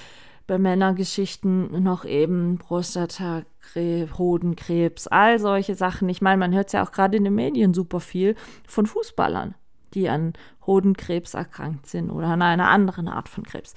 bei 0.46 0.58
Männergeschichten 0.58 1.82
noch 1.82 2.04
eben 2.04 2.58
Prostatakrebs, 2.58 4.18
Hodenkrebs, 4.18 5.06
all 5.08 5.38
solche 5.38 5.74
Sachen. 5.74 6.08
Ich 6.08 6.22
meine, 6.22 6.38
man 6.38 6.54
hört 6.54 6.68
es 6.68 6.72
ja 6.72 6.84
auch 6.84 6.92
gerade 6.92 7.16
in 7.16 7.24
den 7.24 7.34
Medien 7.34 7.74
super 7.74 8.00
viel 8.00 8.34
von 8.66 8.86
Fußballern 8.86 9.54
die 9.94 10.08
an 10.08 10.32
Hodenkrebs 10.66 11.34
erkrankt 11.34 11.86
sind 11.86 12.10
oder 12.10 12.28
an 12.28 12.42
einer 12.42 12.68
anderen 12.68 13.08
Art 13.08 13.28
von 13.28 13.44
Krebs. 13.44 13.74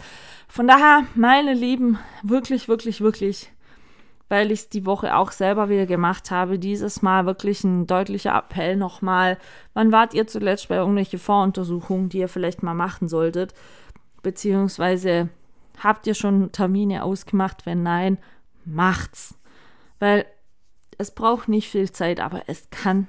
Von 0.47 0.67
daher, 0.67 1.03
meine 1.15 1.53
Lieben, 1.53 1.99
wirklich, 2.23 2.67
wirklich, 2.67 3.01
wirklich, 3.01 3.51
weil 4.29 4.51
ich 4.51 4.61
es 4.61 4.69
die 4.69 4.85
Woche 4.85 5.15
auch 5.15 5.31
selber 5.31 5.69
wieder 5.69 5.85
gemacht 5.85 6.31
habe, 6.31 6.59
dieses 6.59 7.01
Mal 7.01 7.25
wirklich 7.25 7.63
ein 7.63 7.87
deutlicher 7.87 8.35
Appell 8.37 8.75
nochmal. 8.75 9.37
Wann 9.73 9.91
wart 9.91 10.13
ihr 10.13 10.27
zuletzt 10.27 10.67
bei 10.67 10.75
irgendwelchen 10.75 11.19
Voruntersuchungen, 11.19 12.09
die 12.09 12.19
ihr 12.19 12.29
vielleicht 12.29 12.63
mal 12.63 12.73
machen 12.73 13.07
solltet? 13.07 13.53
Beziehungsweise 14.23 15.29
habt 15.81 16.07
ihr 16.07 16.13
schon 16.13 16.51
Termine 16.51 17.03
ausgemacht? 17.03 17.65
Wenn 17.65 17.83
nein, 17.83 18.17
macht's. 18.65 19.35
Weil 19.99 20.25
es 20.97 21.11
braucht 21.11 21.47
nicht 21.47 21.69
viel 21.69 21.91
Zeit, 21.91 22.19
aber 22.19 22.43
es 22.47 22.69
kann 22.69 23.07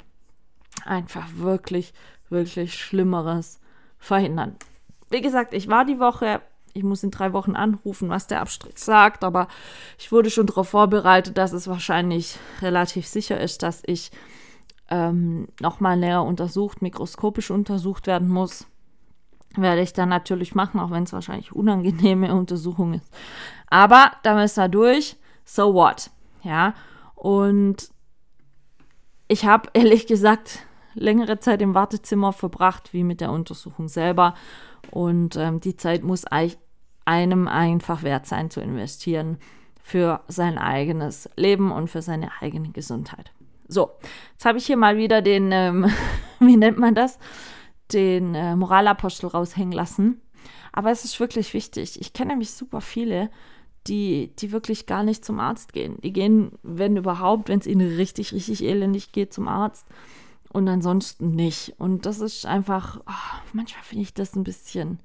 einfach 0.85 1.27
wirklich, 1.35 1.93
wirklich 2.31 2.75
Schlimmeres 2.75 3.61
verhindern. 3.99 4.57
Wie 5.11 5.21
gesagt, 5.21 5.55
ich 5.55 5.69
war 5.69 5.85
die 5.85 5.99
Woche, 5.99 6.41
ich 6.75 6.83
muss 6.83 7.03
in 7.03 7.11
drei 7.11 7.33
Wochen 7.33 7.57
anrufen, 7.57 8.09
was 8.09 8.27
der 8.27 8.41
Abstrich 8.41 8.79
sagt, 8.79 9.25
aber 9.25 9.49
ich 9.99 10.13
wurde 10.13 10.31
schon 10.31 10.47
darauf 10.47 10.69
vorbereitet, 10.69 11.39
dass 11.39 11.53
es 11.53 11.67
wahrscheinlich 11.67 12.39
relativ 12.61 13.07
sicher 13.07 13.41
ist, 13.41 13.63
dass 13.63 13.83
ich 13.87 14.11
ähm, 14.91 15.49
nochmal 15.61 15.97
näher 15.97 16.23
untersucht, 16.23 16.83
mikroskopisch 16.83 17.51
untersucht 17.51 18.07
werden 18.07 18.29
muss. 18.29 18.67
Werde 19.57 19.81
ich 19.81 19.93
dann 19.93 20.09
natürlich 20.09 20.55
machen, 20.55 20.79
auch 20.79 20.91
wenn 20.91 21.05
es 21.05 21.13
wahrscheinlich 21.13 21.53
unangenehme 21.53 22.35
Untersuchung 22.37 22.95
ist. 22.95 23.11
Aber 23.69 24.13
da 24.23 24.35
müssen 24.35 24.63
wir 24.63 24.69
durch. 24.69 25.17
So 25.45 25.75
what? 25.75 26.11
Ja. 26.43 26.75
Und 27.15 27.91
ich 29.27 29.47
habe 29.47 29.69
ehrlich 29.73 30.07
gesagt 30.07 30.61
längere 30.99 31.39
Zeit 31.39 31.63
im 31.63 31.75
Wartezimmer 31.75 32.33
verbracht, 32.33 32.93
wie 32.93 33.05
mit 33.05 33.21
der 33.21 33.33
Untersuchung 33.33 33.89
selber. 33.89 34.35
Und 34.91 35.37
ähm, 35.37 35.61
die 35.61 35.77
Zeit 35.77 36.03
muss 36.03 36.25
einem 37.05 37.49
einfach 37.49 38.03
wert 38.03 38.27
sein 38.27 38.51
zu 38.51 38.61
investieren 38.61 39.39
für 39.83 40.21
sein 40.29 40.59
eigenes 40.59 41.31
Leben 41.37 41.73
und 41.73 41.89
für 41.89 42.03
seine 42.03 42.31
eigene 42.41 42.71
Gesundheit. 42.71 43.33
So, 43.69 43.91
jetzt 44.33 44.45
habe 44.45 44.59
ich 44.59 44.67
hier 44.67 44.77
mal 44.77 44.97
wieder 44.97 45.23
den, 45.23 45.51
ähm, 45.53 45.91
wie 46.41 46.57
nennt 46.57 46.79
man 46.79 46.95
das, 46.95 47.19
den 47.93 48.35
äh, 48.35 48.57
Moralapostel 48.57 49.29
raushängen 49.29 49.73
lassen. 49.73 50.21
Aber 50.73 50.91
es 50.91 51.05
ist 51.05 51.19
wirklich 51.21 51.55
wichtig. 51.55 52.01
Ich 52.01 52.13
kenne 52.13 52.31
nämlich 52.31 52.51
super 52.51 52.81
viele, 52.81 53.31
die, 53.87 54.35
die 54.39 54.53
wirklich 54.53 54.87
gar 54.87 55.03
nicht 55.03 55.25
zum 55.25 55.41
Arzt 55.41 55.73
gehen. 55.73 55.99
Die 56.03 56.13
gehen, 56.13 56.53
wenn 56.63 56.97
überhaupt, 56.97 57.49
wenn 57.49 57.59
es 57.59 57.67
ihnen 57.67 57.97
richtig, 57.97 58.33
richtig 58.33 58.63
elendig 58.63 59.13
geht, 59.13 59.33
zum 59.33 59.49
Arzt 59.49 59.87
und 60.51 60.69
ansonsten 60.69 61.31
nicht. 61.31 61.75
Und 61.79 62.07
das 62.07 62.21
ist 62.21 62.47
einfach, 62.47 63.01
oh, 63.07 63.41
manchmal 63.53 63.85
finde 63.85 64.03
ich 64.03 64.15
das 64.15 64.35
ein 64.35 64.45
bisschen 64.45 65.01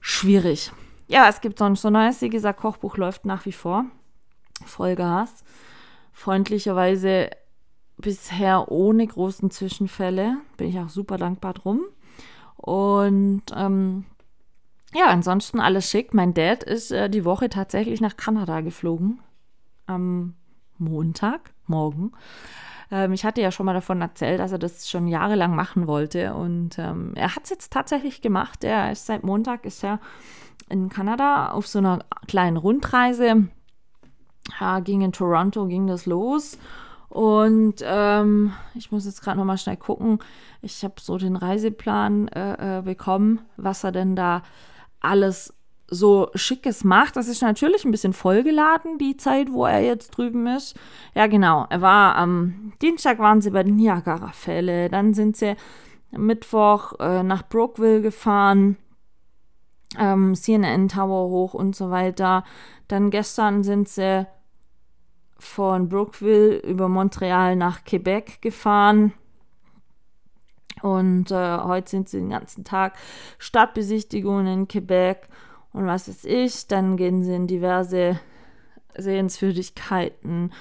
schwierig. 0.00 0.72
Ja, 1.06 1.28
es 1.28 1.40
gibt 1.40 1.58
sonst 1.58 1.82
so 1.82 1.90
Neues. 1.90 2.20
Wie 2.20 2.28
gesagt, 2.28 2.60
Kochbuch 2.60 2.96
läuft 2.96 3.24
nach 3.24 3.46
wie 3.46 3.52
vor. 3.52 3.86
Vollgas. 4.64 5.44
Freundlicherweise 6.12 7.30
bisher 7.96 8.70
ohne 8.70 9.06
großen 9.06 9.50
Zwischenfälle. 9.50 10.36
Bin 10.56 10.68
ich 10.68 10.78
auch 10.78 10.88
super 10.88 11.16
dankbar 11.16 11.54
drum. 11.54 11.82
Und 12.56 13.42
ähm, 13.54 14.04
ja, 14.94 15.06
ansonsten 15.06 15.60
alles 15.60 15.90
schick. 15.90 16.14
Mein 16.14 16.34
Dad 16.34 16.62
ist 16.62 16.90
äh, 16.90 17.08
die 17.08 17.24
Woche 17.24 17.48
tatsächlich 17.48 18.00
nach 18.00 18.16
Kanada 18.16 18.60
geflogen. 18.60 19.20
Am 19.86 20.34
Montag, 20.78 21.52
morgen. 21.66 22.12
Ähm, 22.90 23.12
ich 23.12 23.24
hatte 23.24 23.40
ja 23.40 23.50
schon 23.50 23.66
mal 23.66 23.74
davon 23.74 24.00
erzählt, 24.00 24.40
dass 24.40 24.52
er 24.52 24.58
das 24.58 24.88
schon 24.88 25.06
jahrelang 25.06 25.54
machen 25.54 25.86
wollte. 25.86 26.34
Und 26.34 26.78
ähm, 26.78 27.12
er 27.14 27.34
hat 27.34 27.44
es 27.44 27.50
jetzt 27.50 27.72
tatsächlich 27.72 28.22
gemacht. 28.22 28.64
Er 28.64 28.92
ist 28.92 29.06
seit 29.06 29.24
Montag 29.24 29.64
ist 29.66 29.84
er 29.84 30.00
in 30.68 30.88
Kanada 30.88 31.50
auf 31.50 31.66
so 31.66 31.78
einer 31.78 32.00
kleinen 32.26 32.56
Rundreise. 32.56 33.48
Ja, 34.60 34.80
ging 34.80 35.02
in 35.02 35.12
Toronto, 35.12 35.66
ging 35.66 35.86
das 35.86 36.06
los. 36.06 36.58
Und 37.08 37.76
ähm, 37.82 38.52
ich 38.74 38.92
muss 38.92 39.06
jetzt 39.06 39.22
gerade 39.22 39.38
noch 39.38 39.44
mal 39.44 39.56
schnell 39.56 39.76
gucken. 39.76 40.18
Ich 40.60 40.84
habe 40.84 40.94
so 41.00 41.16
den 41.16 41.36
Reiseplan 41.36 42.28
äh, 42.28 42.78
äh, 42.78 42.82
bekommen, 42.82 43.40
was 43.56 43.84
er 43.84 43.92
denn 43.92 44.14
da 44.14 44.42
alles 45.00 45.54
so 45.90 46.30
Schickes 46.34 46.84
macht. 46.84 47.16
Das 47.16 47.28
ist 47.28 47.42
natürlich 47.42 47.84
ein 47.84 47.90
bisschen 47.90 48.12
vollgeladen, 48.12 48.98
die 48.98 49.16
Zeit, 49.16 49.52
wo 49.52 49.64
er 49.64 49.80
jetzt 49.80 50.10
drüben 50.10 50.46
ist. 50.46 50.78
Ja, 51.14 51.26
genau. 51.26 51.66
Er 51.70 51.80
war 51.80 52.16
am 52.16 52.72
Dienstag 52.82 53.18
waren 53.18 53.40
sie 53.40 53.50
bei 53.50 53.62
den 53.62 53.76
Niagara-Fälle. 53.76 54.88
Dann 54.90 55.14
sind 55.14 55.36
sie 55.36 55.56
Mittwoch 56.10 56.98
äh, 57.00 57.22
nach 57.22 57.48
Brookville 57.48 58.02
gefahren. 58.02 58.76
Ähm, 59.98 60.34
CNN 60.34 60.88
Tower 60.88 61.30
hoch 61.30 61.54
und 61.54 61.74
so 61.74 61.90
weiter. 61.90 62.44
Dann 62.88 63.10
gestern 63.10 63.64
sind 63.64 63.88
sie 63.88 64.26
von 65.38 65.88
Brookville 65.88 66.58
über 66.58 66.88
Montreal 66.88 67.56
nach 67.56 67.84
Quebec 67.84 68.42
gefahren. 68.42 69.12
Und 70.82 71.30
äh, 71.30 71.58
heute 71.58 71.90
sind 71.90 72.08
sie 72.08 72.18
den 72.18 72.30
ganzen 72.30 72.64
Tag 72.64 72.94
Stadtbesichtigungen 73.38 74.46
in 74.46 74.68
Quebec 74.68 75.28
und 75.72 75.86
was 75.86 76.08
weiß 76.08 76.24
ich. 76.24 76.66
Dann 76.66 76.96
gehen 76.96 77.22
sie 77.22 77.34
in 77.34 77.46
diverse 77.46 78.18
Sehenswürdigkeiten, 78.96 80.52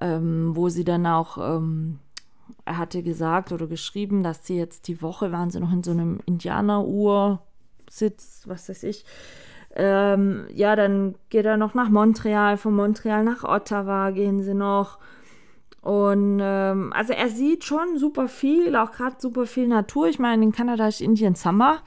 ähm, 0.00 0.50
wo 0.54 0.68
sie 0.68 0.84
dann 0.84 1.06
auch, 1.06 1.38
ähm, 1.38 2.00
er 2.64 2.78
hatte 2.78 3.02
gesagt 3.02 3.52
oder 3.52 3.66
geschrieben, 3.66 4.22
dass 4.22 4.46
sie 4.46 4.56
jetzt 4.56 4.88
die 4.88 5.02
Woche 5.02 5.32
waren 5.32 5.50
sie 5.50 5.60
noch 5.60 5.72
in 5.72 5.82
so 5.82 5.90
einem 5.92 6.20
Indianeruhr-Sitz, 6.26 8.42
was 8.46 8.68
weiß 8.68 8.82
ich. 8.84 9.04
Ähm, 9.76 10.46
ja, 10.52 10.74
dann 10.74 11.14
geht 11.28 11.46
er 11.46 11.56
noch 11.56 11.74
nach 11.74 11.90
Montreal, 11.90 12.56
von 12.56 12.74
Montreal 12.74 13.22
nach 13.22 13.44
Ottawa 13.44 14.10
gehen 14.10 14.42
sie 14.42 14.54
noch. 14.54 14.98
Und 15.80 16.40
ähm, 16.42 16.92
also 16.92 17.12
er 17.12 17.28
sieht 17.28 17.64
schon 17.64 17.96
super 17.96 18.28
viel, 18.28 18.76
auch 18.76 18.92
gerade 18.92 19.16
super 19.18 19.46
viel 19.46 19.68
Natur. 19.68 20.08
Ich 20.08 20.18
meine, 20.18 20.42
in 20.42 20.52
Kanada 20.52 20.88
ist 20.88 21.00
Indian 21.00 21.34
Summer. 21.34 21.78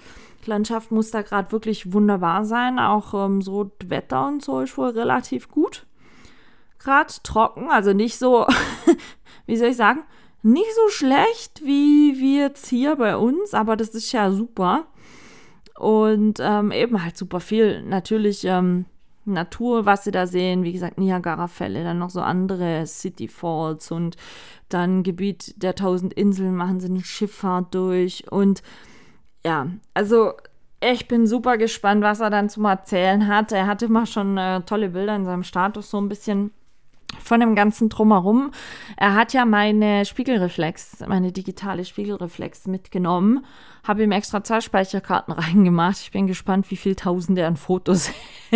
Landschaft 0.48 0.92
muss 0.92 1.12
da 1.12 1.22
gerade 1.22 1.52
wirklich 1.52 1.94
wunderbar 1.94 2.46
sein. 2.46 2.80
Auch 2.80 3.14
ähm, 3.14 3.42
so 3.42 3.72
Wetter 3.86 4.28
und 4.28 4.44
so 4.44 4.62
ist 4.62 4.78
wohl 4.78 4.90
relativ 4.90 5.50
gut. 5.50 5.86
Gerade 6.80 7.14
trocken, 7.24 7.70
also 7.70 7.94
nicht 7.94 8.18
so, 8.18 8.46
wie 9.46 9.58
soll 9.58 9.70
ich 9.70 9.78
sagen, 9.78 10.04
nicht 10.42 10.74
so 10.76 10.90
schlecht 10.90 11.62
wie, 11.64 12.20
wie 12.20 12.40
jetzt 12.40 12.68
hier 12.68 12.98
bei 12.98 13.16
uns, 13.16 13.54
aber 13.54 13.78
das 13.78 13.90
ist 13.90 14.12
ja 14.12 14.32
super. 14.32 14.86
Und 15.80 16.40
ähm, 16.42 16.72
eben 16.72 17.04
halt 17.04 17.18
super 17.18 17.40
viel. 17.40 17.82
Natürlich 17.82 18.44
ähm, 18.44 18.86
Natur, 19.26 19.86
was 19.86 20.04
sie 20.04 20.12
da 20.12 20.28
sehen, 20.28 20.64
wie 20.64 20.74
gesagt, 20.74 20.98
Niagara-Fälle, 20.98 21.84
dann 21.84 22.00
noch 22.00 22.10
so 22.10 22.22
andere 22.22 22.86
City 22.86 23.28
Falls 23.28 23.92
und 23.92 24.18
dann 24.70 25.04
Gebiet 25.04 25.62
der 25.62 25.76
tausend 25.76 26.14
Inseln 26.14 26.56
machen 26.56 26.80
sie 26.80 26.88
eine 26.88 27.04
Schifffahrt 27.04 27.74
durch 27.74 28.32
und 28.32 28.62
ja, 29.46 29.68
also 29.94 30.34
ich 30.80 31.08
bin 31.08 31.28
super 31.28 31.58
gespannt, 31.58 32.04
was 32.04 32.20
er 32.20 32.30
dann 32.30 32.50
zum 32.50 32.66
Erzählen 32.66 33.28
hat. 33.28 33.52
Er 33.52 33.68
hatte 33.68 33.86
immer 33.86 34.06
schon 34.06 34.38
äh, 34.38 34.62
tolle 34.62 34.90
Bilder 34.90 35.16
in 35.16 35.26
seinem 35.26 35.44
Status, 35.44 35.90
so 35.90 36.00
ein 36.00 36.10
bisschen 36.10 36.52
von 37.22 37.40
dem 37.40 37.56
ganzen 37.56 37.90
Drumherum. 37.90 38.52
Er 38.98 39.14
hat 39.14 39.34
ja 39.34 39.46
meine 39.46 40.06
Spiegelreflex, 40.06 41.06
meine 41.08 41.32
digitale 41.32 41.86
Spiegelreflex 41.86 42.68
mitgenommen, 42.68 43.46
habe 43.84 44.04
ihm 44.04 44.12
extra 44.12 44.44
zwei 44.44 44.62
Speicherkarten 44.62 45.34
reingemacht. 45.34 46.00
Ich 46.00 46.12
bin 46.12 46.28
gespannt, 46.28 46.72
wie 46.72 46.78
viele 46.78 46.96
Tausende 46.96 47.46
an 47.46 47.58
Fotos 47.58 48.10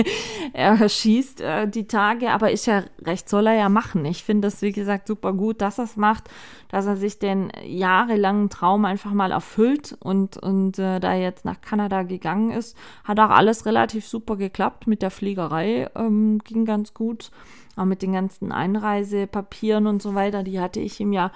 er 0.53 0.87
schießt 0.87 1.41
äh, 1.41 1.67
die 1.67 1.87
Tage, 1.87 2.31
aber 2.31 2.51
ist 2.51 2.65
ja 2.65 2.83
recht, 3.03 3.27
soll 3.27 3.47
er 3.47 3.55
ja 3.55 3.69
machen. 3.69 4.05
Ich 4.05 4.23
finde 4.23 4.47
das, 4.47 4.61
wie 4.61 4.71
gesagt, 4.71 5.07
super 5.07 5.33
gut, 5.33 5.61
dass 5.61 5.77
er 5.77 5.85
es 5.85 5.97
macht, 5.97 6.29
dass 6.69 6.85
er 6.85 6.97
sich 6.97 7.19
den 7.19 7.51
jahrelangen 7.65 8.49
Traum 8.49 8.85
einfach 8.85 9.11
mal 9.11 9.31
erfüllt 9.31 9.97
und, 9.99 10.37
und 10.37 10.79
äh, 10.79 10.99
da 10.99 11.13
jetzt 11.13 11.45
nach 11.45 11.61
Kanada 11.61 12.03
gegangen 12.03 12.51
ist. 12.51 12.77
Hat 13.03 13.19
auch 13.19 13.29
alles 13.29 13.65
relativ 13.65 14.07
super 14.07 14.37
geklappt 14.37 14.87
mit 14.87 15.01
der 15.01 15.11
Fliegerei, 15.11 15.89
ähm, 15.95 16.39
ging 16.43 16.65
ganz 16.65 16.93
gut 16.93 17.31
auch 17.77 17.85
mit 17.85 18.01
den 18.01 18.13
ganzen 18.13 18.51
Einreisepapieren 18.51 19.87
und 19.87 20.01
so 20.01 20.15
weiter, 20.15 20.43
die 20.43 20.59
hatte 20.59 20.79
ich 20.79 20.99
ihm 20.99 21.13
ja 21.13 21.31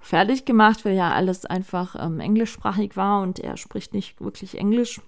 fertig 0.00 0.44
gemacht, 0.44 0.84
weil 0.84 0.94
ja 0.94 1.12
alles 1.12 1.44
einfach 1.44 1.96
ähm, 1.98 2.20
englischsprachig 2.20 2.96
war 2.96 3.22
und 3.22 3.38
er 3.38 3.56
spricht 3.56 3.94
nicht 3.94 4.20
wirklich 4.20 4.58
Englisch. 4.58 5.00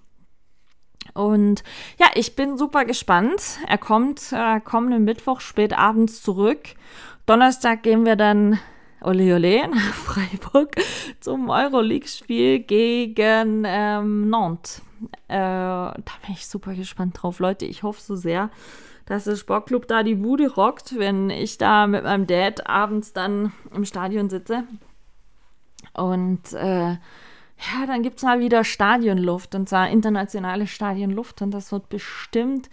Und 1.15 1.65
ja, 1.99 2.07
ich 2.15 2.37
bin 2.37 2.57
super 2.57 2.85
gespannt. 2.85 3.59
Er 3.67 3.79
kommt 3.79 4.33
äh, 4.33 4.61
kommenden 4.61 5.05
Mittwoch 5.05 5.41
spät 5.41 5.77
abends 5.77 6.23
zurück. 6.23 6.61
Donnerstag 7.27 7.83
gehen 7.83 8.05
wir 8.05 8.17
dann 8.17 8.59
ole 9.03 9.35
ole 9.35 9.69
nach 9.75 9.95
Freiburg 9.95 10.75
zum 11.21 11.49
Euroleague-Spiel 11.49 12.61
gegen 12.61 13.65
ähm, 13.67 14.29
Nantes. 14.29 14.83
Äh, 15.29 15.37
da 15.39 15.95
bin 16.27 16.35
ich 16.35 16.47
super 16.47 16.75
gespannt 16.75 17.21
drauf, 17.21 17.39
Leute. 17.39 17.65
Ich 17.65 17.83
hoffe 17.83 18.01
so 18.01 18.17
sehr, 18.17 18.51
dass 19.11 19.25
der 19.25 19.35
Sportclub 19.35 19.89
da 19.89 20.05
die 20.05 20.15
Bude 20.15 20.55
rockt, 20.55 20.97
wenn 20.97 21.31
ich 21.31 21.59
da 21.59 21.89
mit 21.89 22.05
meinem 22.05 22.29
Dad 22.29 22.69
abends 22.69 23.13
dann 23.13 23.53
im 23.75 23.85
Stadion 23.85 24.31
sitze. 24.31 24.63
Und 25.95 26.53
äh, 26.53 26.91
ja, 26.93 27.87
dann 27.89 28.05
gibt 28.05 28.19
es 28.19 28.23
mal 28.23 28.39
wieder 28.39 28.63
Stadionluft 28.63 29.57
und 29.57 29.69
zwar 29.69 29.91
internationale 29.91 30.69
Stadionluft 30.69 31.43
und 31.43 31.51
das 31.51 31.73
wird 31.73 31.89
bestimmt 31.89 32.71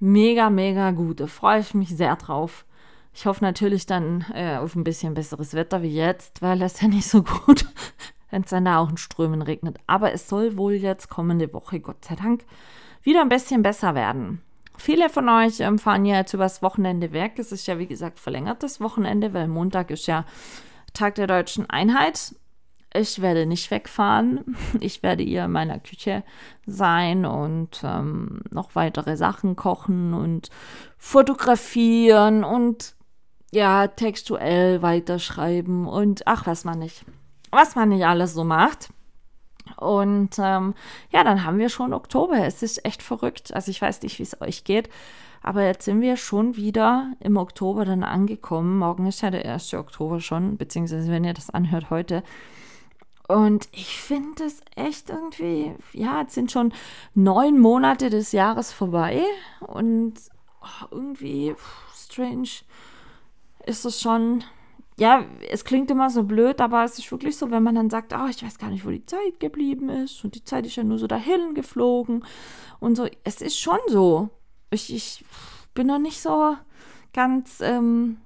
mega, 0.00 0.50
mega 0.50 0.90
gut. 0.90 1.20
Da 1.20 1.26
freue 1.26 1.60
ich 1.60 1.72
mich 1.72 1.96
sehr 1.96 2.14
drauf. 2.16 2.66
Ich 3.14 3.24
hoffe 3.24 3.42
natürlich 3.42 3.86
dann 3.86 4.26
äh, 4.34 4.58
auf 4.58 4.76
ein 4.76 4.84
bisschen 4.84 5.14
besseres 5.14 5.54
Wetter 5.54 5.80
wie 5.80 5.94
jetzt, 5.94 6.42
weil 6.42 6.58
das 6.58 6.82
ja 6.82 6.88
nicht 6.88 7.08
so 7.08 7.22
gut, 7.22 7.64
wenn 8.30 8.42
es 8.42 8.50
dann 8.50 8.66
da 8.66 8.80
auch 8.80 8.90
in 8.90 8.98
Strömen 8.98 9.40
regnet. 9.40 9.78
Aber 9.86 10.12
es 10.12 10.28
soll 10.28 10.58
wohl 10.58 10.74
jetzt 10.74 11.08
kommende 11.08 11.50
Woche, 11.54 11.80
Gott 11.80 12.04
sei 12.04 12.16
Dank, 12.16 12.44
wieder 13.02 13.22
ein 13.22 13.30
bisschen 13.30 13.62
besser 13.62 13.94
werden. 13.94 14.42
Viele 14.80 15.10
von 15.10 15.28
euch 15.28 15.60
ähm, 15.60 15.78
fahren 15.78 16.06
ja 16.06 16.16
jetzt 16.16 16.32
übers 16.32 16.62
Wochenende 16.62 17.12
weg. 17.12 17.32
Es 17.36 17.52
ist 17.52 17.66
ja, 17.66 17.78
wie 17.78 17.86
gesagt, 17.86 18.18
verlängertes 18.18 18.80
Wochenende, 18.80 19.34
weil 19.34 19.46
Montag 19.46 19.90
ist 19.90 20.06
ja 20.06 20.24
Tag 20.94 21.16
der 21.16 21.26
deutschen 21.26 21.68
Einheit. 21.68 22.34
Ich 22.94 23.20
werde 23.20 23.44
nicht 23.44 23.70
wegfahren. 23.70 24.56
Ich 24.80 25.02
werde 25.02 25.22
hier 25.22 25.44
in 25.44 25.50
meiner 25.50 25.80
Küche 25.80 26.24
sein 26.64 27.26
und 27.26 27.82
ähm, 27.84 28.40
noch 28.50 28.74
weitere 28.74 29.18
Sachen 29.18 29.54
kochen 29.54 30.14
und 30.14 30.48
fotografieren 30.96 32.42
und 32.42 32.94
ja, 33.52 33.86
textuell 33.86 34.80
weiterschreiben 34.80 35.86
und 35.86 36.26
ach, 36.26 36.46
was 36.46 36.64
man 36.64 36.78
nicht. 36.78 37.04
Was 37.50 37.76
man 37.76 37.90
nicht 37.90 38.06
alles 38.06 38.32
so 38.32 38.44
macht. 38.44 38.88
Und 39.80 40.38
ähm, 40.38 40.74
ja, 41.10 41.24
dann 41.24 41.44
haben 41.44 41.58
wir 41.58 41.68
schon 41.68 41.92
Oktober. 41.92 42.44
Es 42.44 42.62
ist 42.62 42.84
echt 42.84 43.02
verrückt. 43.02 43.54
Also 43.54 43.70
ich 43.70 43.80
weiß 43.80 44.02
nicht, 44.02 44.18
wie 44.18 44.24
es 44.24 44.40
euch 44.40 44.64
geht. 44.64 44.88
Aber 45.42 45.64
jetzt 45.64 45.84
sind 45.84 46.02
wir 46.02 46.16
schon 46.16 46.56
wieder 46.56 47.12
im 47.20 47.36
Oktober 47.36 47.84
dann 47.84 48.04
angekommen. 48.04 48.78
Morgen 48.78 49.06
ist 49.06 49.22
ja 49.22 49.30
der 49.30 49.50
1. 49.50 49.74
Oktober 49.74 50.20
schon, 50.20 50.56
beziehungsweise 50.58 51.10
wenn 51.10 51.24
ihr 51.24 51.32
das 51.32 51.50
anhört 51.50 51.90
heute. 51.90 52.22
Und 53.26 53.68
ich 53.70 54.00
finde 54.00 54.44
es 54.44 54.60
echt 54.74 55.08
irgendwie, 55.08 55.72
ja, 55.92 56.20
jetzt 56.20 56.34
sind 56.34 56.50
schon 56.50 56.72
neun 57.14 57.60
Monate 57.60 58.10
des 58.10 58.32
Jahres 58.32 58.72
vorbei 58.72 59.22
und 59.60 60.14
oh, 60.60 60.86
irgendwie 60.90 61.54
strange 61.94 62.48
ist 63.64 63.84
es 63.84 64.00
schon, 64.00 64.42
ja, 65.00 65.24
es 65.50 65.64
klingt 65.64 65.90
immer 65.90 66.10
so 66.10 66.24
blöd, 66.24 66.60
aber 66.60 66.84
es 66.84 66.98
ist 66.98 67.10
wirklich 67.10 67.34
so, 67.34 67.50
wenn 67.50 67.62
man 67.62 67.74
dann 67.74 67.88
sagt, 67.88 68.12
oh, 68.12 68.26
ich 68.28 68.44
weiß 68.44 68.58
gar 68.58 68.68
nicht, 68.68 68.84
wo 68.84 68.90
die 68.90 69.06
Zeit 69.06 69.40
geblieben 69.40 69.88
ist 69.88 70.22
und 70.24 70.34
die 70.34 70.44
Zeit 70.44 70.66
ist 70.66 70.76
ja 70.76 70.84
nur 70.84 70.98
so 70.98 71.06
dahin 71.06 71.54
geflogen 71.54 72.22
und 72.80 72.96
so. 72.96 73.08
Es 73.24 73.40
ist 73.40 73.58
schon 73.58 73.78
so. 73.86 74.28
Ich, 74.68 74.94
ich 74.94 75.24
bin 75.72 75.86
noch 75.86 75.98
nicht 75.98 76.20
so 76.20 76.54
ganz, 77.14 77.62
ähm, 77.62 78.18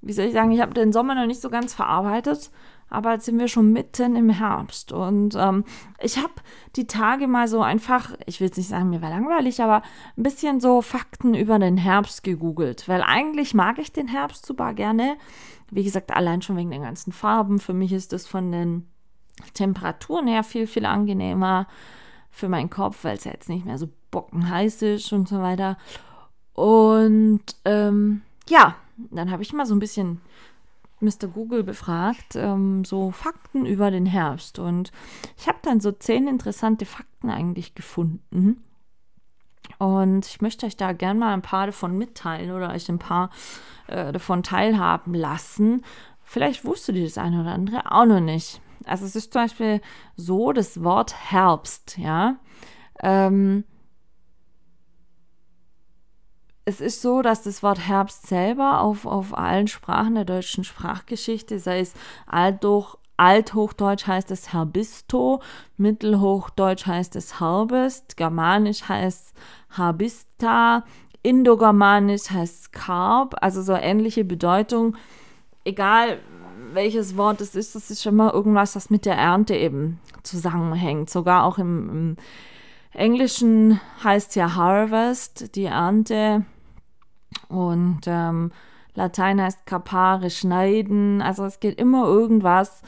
wie 0.00 0.12
soll 0.12 0.24
ich 0.24 0.32
sagen, 0.32 0.50
ich 0.50 0.60
habe 0.60 0.74
den 0.74 0.92
Sommer 0.92 1.14
noch 1.14 1.26
nicht 1.26 1.40
so 1.40 1.50
ganz 1.50 1.72
verarbeitet 1.72 2.50
aber 2.90 3.12
jetzt 3.12 3.26
sind 3.26 3.38
wir 3.38 3.48
schon 3.48 3.72
mitten 3.72 4.16
im 4.16 4.30
Herbst. 4.30 4.92
Und 4.92 5.34
ähm, 5.36 5.64
ich 6.00 6.16
habe 6.16 6.32
die 6.76 6.86
Tage 6.86 7.26
mal 7.26 7.48
so 7.48 7.60
einfach, 7.60 8.14
ich 8.26 8.40
will 8.40 8.46
jetzt 8.46 8.56
nicht 8.56 8.68
sagen, 8.68 8.90
mir 8.90 9.02
war 9.02 9.10
langweilig, 9.10 9.62
aber 9.62 9.82
ein 10.16 10.22
bisschen 10.22 10.60
so 10.60 10.80
Fakten 10.80 11.34
über 11.34 11.58
den 11.58 11.76
Herbst 11.76 12.22
gegoogelt. 12.22 12.88
Weil 12.88 13.02
eigentlich 13.02 13.54
mag 13.54 13.78
ich 13.78 13.92
den 13.92 14.08
Herbst 14.08 14.46
super 14.46 14.72
gerne. 14.72 15.16
Wie 15.70 15.84
gesagt, 15.84 16.10
allein 16.14 16.42
schon 16.42 16.56
wegen 16.56 16.70
den 16.70 16.82
ganzen 16.82 17.12
Farben. 17.12 17.58
Für 17.58 17.74
mich 17.74 17.92
ist 17.92 18.12
das 18.12 18.26
von 18.26 18.52
den 18.52 18.88
Temperaturen 19.54 20.26
her 20.26 20.42
viel, 20.42 20.66
viel 20.66 20.86
angenehmer 20.86 21.66
für 22.30 22.48
meinen 22.48 22.70
Kopf, 22.70 23.04
weil 23.04 23.16
es 23.16 23.24
ja 23.24 23.32
jetzt 23.32 23.48
nicht 23.48 23.66
mehr 23.66 23.78
so 23.78 23.88
bockenheiß 24.10 24.82
ist 24.82 25.12
und 25.12 25.28
so 25.28 25.40
weiter. 25.40 25.76
Und 26.54 27.42
ähm, 27.64 28.22
ja, 28.48 28.76
dann 28.96 29.30
habe 29.30 29.42
ich 29.42 29.52
mal 29.52 29.66
so 29.66 29.74
ein 29.74 29.80
bisschen 29.80 30.20
Mr. 31.00 31.28
Google 31.32 31.62
befragt, 31.62 32.34
ähm, 32.34 32.84
so 32.84 33.10
Fakten 33.10 33.66
über 33.66 33.90
den 33.90 34.06
Herbst. 34.06 34.58
Und 34.58 34.90
ich 35.36 35.46
habe 35.46 35.58
dann 35.62 35.80
so 35.80 35.92
zehn 35.92 36.26
interessante 36.26 36.86
Fakten 36.86 37.30
eigentlich 37.30 37.74
gefunden. 37.74 38.64
Und 39.78 40.26
ich 40.26 40.40
möchte 40.40 40.66
euch 40.66 40.76
da 40.76 40.92
gerne 40.92 41.20
mal 41.20 41.32
ein 41.32 41.42
paar 41.42 41.66
davon 41.66 41.96
mitteilen 41.96 42.50
oder 42.50 42.72
euch 42.72 42.88
ein 42.88 42.98
paar 42.98 43.30
äh, 43.86 44.12
davon 44.12 44.42
teilhaben 44.42 45.14
lassen. 45.14 45.84
Vielleicht 46.24 46.64
wusstet 46.64 46.96
ihr 46.96 47.04
das 47.04 47.18
eine 47.18 47.40
oder 47.40 47.52
andere 47.52 47.90
auch 47.90 48.04
noch 48.04 48.20
nicht. 48.20 48.60
Also 48.84 49.04
es 49.04 49.16
ist 49.16 49.32
zum 49.32 49.42
Beispiel 49.42 49.80
so, 50.16 50.52
das 50.52 50.82
Wort 50.82 51.14
Herbst, 51.30 51.96
ja. 51.98 52.36
Ähm, 53.00 53.64
es 56.64 56.80
ist 56.80 57.00
so, 57.00 57.22
dass 57.22 57.42
das 57.42 57.62
Wort 57.62 57.88
Herbst 57.88 58.26
selber 58.26 58.80
auf, 58.80 59.06
auf 59.06 59.36
allen 59.36 59.68
Sprachen 59.68 60.16
der 60.16 60.24
deutschen 60.24 60.64
Sprachgeschichte, 60.64 61.58
sei 61.58 61.80
es 61.80 61.94
Althoch, 62.26 62.98
Althochdeutsch 63.18 64.06
heißt 64.06 64.30
es 64.30 64.52
Herbisto, 64.52 65.42
Mittelhochdeutsch 65.76 66.86
heißt 66.86 67.16
es 67.16 67.40
Herbst, 67.40 68.16
Germanisch 68.16 68.88
heißt 68.88 69.34
Harbista, 69.70 70.84
Indogermanisch 71.22 72.30
heißt 72.30 72.60
es 72.60 72.70
Karb, 72.70 73.34
also 73.40 73.60
so 73.60 73.74
ähnliche 73.74 74.24
Bedeutung. 74.24 74.96
Egal 75.64 76.20
welches 76.72 77.16
Wort 77.16 77.40
es 77.40 77.54
ist, 77.54 77.74
das 77.74 77.90
ist 77.90 78.02
schon 78.02 78.16
mal 78.16 78.30
irgendwas, 78.30 78.72
das 78.74 78.88
mit 78.88 79.04
der 79.04 79.16
Ernte 79.16 79.56
eben 79.56 79.98
zusammenhängt. 80.22 81.10
Sogar 81.10 81.44
auch 81.44 81.58
im, 81.58 81.90
im 81.90 82.16
Englischen 82.92 83.80
heißt 84.04 84.36
ja 84.36 84.54
Harvest, 84.54 85.56
die 85.56 85.64
Ernte. 85.64 86.44
Und 87.48 88.02
ähm, 88.06 88.52
Latein 88.98 89.40
heißt 89.40 89.64
Kapare, 89.64 90.28
schneiden. 90.28 91.22
Also 91.22 91.44
es 91.44 91.60
geht 91.60 91.78
immer 91.78 92.04
irgendwas 92.04 92.82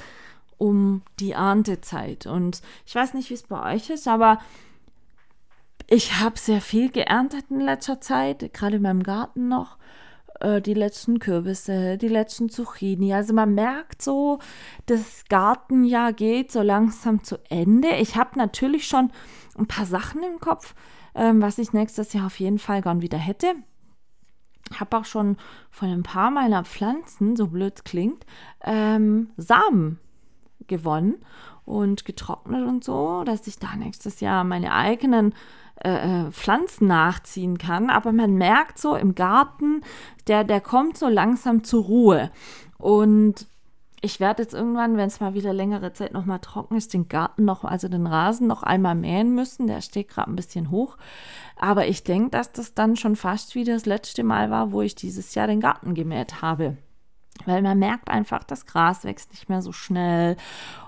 um 0.58 1.02
die 1.20 1.32
Erntezeit. 1.32 2.26
Und 2.26 2.60
ich 2.84 2.94
weiß 2.94 3.14
nicht, 3.14 3.30
wie 3.30 3.34
es 3.34 3.44
bei 3.44 3.74
euch 3.74 3.88
ist, 3.88 4.06
aber 4.06 4.38
ich 5.86 6.20
habe 6.20 6.38
sehr 6.38 6.60
viel 6.60 6.90
geerntet 6.90 7.46
in 7.48 7.60
letzter 7.60 8.00
Zeit, 8.00 8.52
gerade 8.52 8.76
in 8.76 8.82
meinem 8.82 9.02
Garten 9.02 9.48
noch. 9.48 9.78
Äh, 10.40 10.60
die 10.60 10.74
letzten 10.74 11.20
Kürbisse, 11.20 11.96
die 11.96 12.08
letzten 12.08 12.50
Zucchini. 12.50 13.14
Also 13.14 13.32
man 13.32 13.54
merkt 13.54 14.02
so, 14.02 14.40
das 14.86 15.24
Gartenjahr 15.28 16.12
geht 16.12 16.50
so 16.50 16.60
langsam 16.62 17.22
zu 17.22 17.38
Ende. 17.48 17.88
Ich 18.00 18.16
habe 18.16 18.36
natürlich 18.36 18.86
schon 18.86 19.12
ein 19.56 19.66
paar 19.66 19.86
Sachen 19.86 20.22
im 20.24 20.40
Kopf, 20.40 20.74
ähm, 21.14 21.40
was 21.40 21.58
ich 21.58 21.72
nächstes 21.72 22.12
Jahr 22.12 22.26
auf 22.26 22.40
jeden 22.40 22.58
Fall 22.58 22.82
gern 22.82 23.00
wieder 23.00 23.18
hätte 23.18 23.54
habe 24.78 24.96
auch 24.96 25.04
schon 25.04 25.36
von 25.70 25.90
ein 25.90 26.02
paar 26.02 26.30
meiner 26.30 26.64
Pflanzen, 26.64 27.36
so 27.36 27.48
blöd 27.48 27.74
es 27.76 27.84
klingt, 27.84 28.24
ähm, 28.62 29.30
Samen 29.36 29.98
gewonnen 30.66 31.16
und 31.64 32.04
getrocknet 32.04 32.66
und 32.66 32.84
so, 32.84 33.24
dass 33.24 33.46
ich 33.46 33.58
da 33.58 33.74
nächstes 33.76 34.20
Jahr 34.20 34.44
meine 34.44 34.72
eigenen 34.72 35.34
äh, 35.82 36.26
äh, 36.26 36.30
Pflanzen 36.30 36.86
nachziehen 36.86 37.58
kann. 37.58 37.90
Aber 37.90 38.12
man 38.12 38.34
merkt 38.34 38.78
so 38.78 38.96
im 38.96 39.14
Garten, 39.14 39.82
der, 40.26 40.44
der 40.44 40.60
kommt 40.60 40.98
so 40.98 41.08
langsam 41.08 41.64
zur 41.64 41.84
Ruhe. 41.84 42.30
Und 42.78 43.46
ich 44.02 44.20
werde 44.20 44.42
jetzt 44.42 44.54
irgendwann, 44.54 44.96
wenn 44.96 45.08
es 45.08 45.20
mal 45.20 45.34
wieder 45.34 45.52
längere 45.52 45.92
Zeit 45.92 46.12
noch 46.12 46.24
mal 46.24 46.38
trocken 46.38 46.76
ist, 46.76 46.94
den 46.94 47.08
Garten 47.08 47.44
noch, 47.44 47.64
also 47.64 47.88
den 47.88 48.06
Rasen 48.06 48.46
noch 48.46 48.62
einmal 48.62 48.94
mähen 48.94 49.34
müssen. 49.34 49.66
Der 49.66 49.80
steht 49.82 50.08
gerade 50.08 50.30
ein 50.30 50.36
bisschen 50.36 50.70
hoch. 50.70 50.96
Aber 51.56 51.86
ich 51.86 52.02
denke, 52.02 52.30
dass 52.30 52.52
das 52.52 52.74
dann 52.74 52.96
schon 52.96 53.16
fast 53.16 53.54
wie 53.54 53.64
das 53.64 53.86
letzte 53.86 54.24
Mal 54.24 54.50
war, 54.50 54.72
wo 54.72 54.80
ich 54.80 54.94
dieses 54.94 55.34
Jahr 55.34 55.46
den 55.46 55.60
Garten 55.60 55.94
gemäht 55.94 56.40
habe. 56.40 56.76
Weil 57.46 57.62
man 57.62 57.78
merkt 57.78 58.10
einfach, 58.10 58.44
das 58.44 58.66
Gras 58.66 59.04
wächst 59.04 59.30
nicht 59.30 59.48
mehr 59.48 59.62
so 59.62 59.72
schnell. 59.72 60.36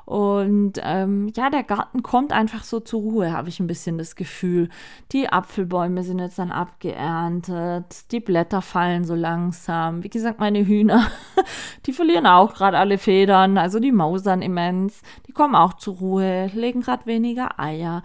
Und 0.04 0.74
ähm, 0.82 1.32
ja, 1.36 1.48
der 1.48 1.62
Garten 1.62 2.02
kommt 2.02 2.32
einfach 2.32 2.64
so 2.64 2.80
zur 2.80 3.00
Ruhe, 3.00 3.32
habe 3.32 3.48
ich 3.48 3.60
ein 3.60 3.66
bisschen 3.66 3.98
das 3.98 4.16
Gefühl. 4.16 4.68
Die 5.12 5.28
Apfelbäume 5.28 6.02
sind 6.02 6.18
jetzt 6.18 6.38
dann 6.38 6.50
abgeerntet, 6.50 8.10
die 8.12 8.20
Blätter 8.20 8.62
fallen 8.62 9.04
so 9.04 9.14
langsam. 9.14 10.02
Wie 10.02 10.10
gesagt, 10.10 10.40
meine 10.40 10.66
Hühner, 10.66 11.06
die 11.86 11.92
verlieren 11.92 12.26
auch 12.26 12.54
gerade 12.54 12.78
alle 12.78 12.98
Federn, 12.98 13.56
also 13.56 13.78
die 13.78 13.92
mausern 13.92 14.42
immens. 14.42 15.02
Die 15.28 15.32
kommen 15.32 15.54
auch 15.54 15.74
zur 15.74 15.96
Ruhe, 15.96 16.50
legen 16.52 16.80
gerade 16.80 17.06
weniger 17.06 17.58
Eier 17.60 18.02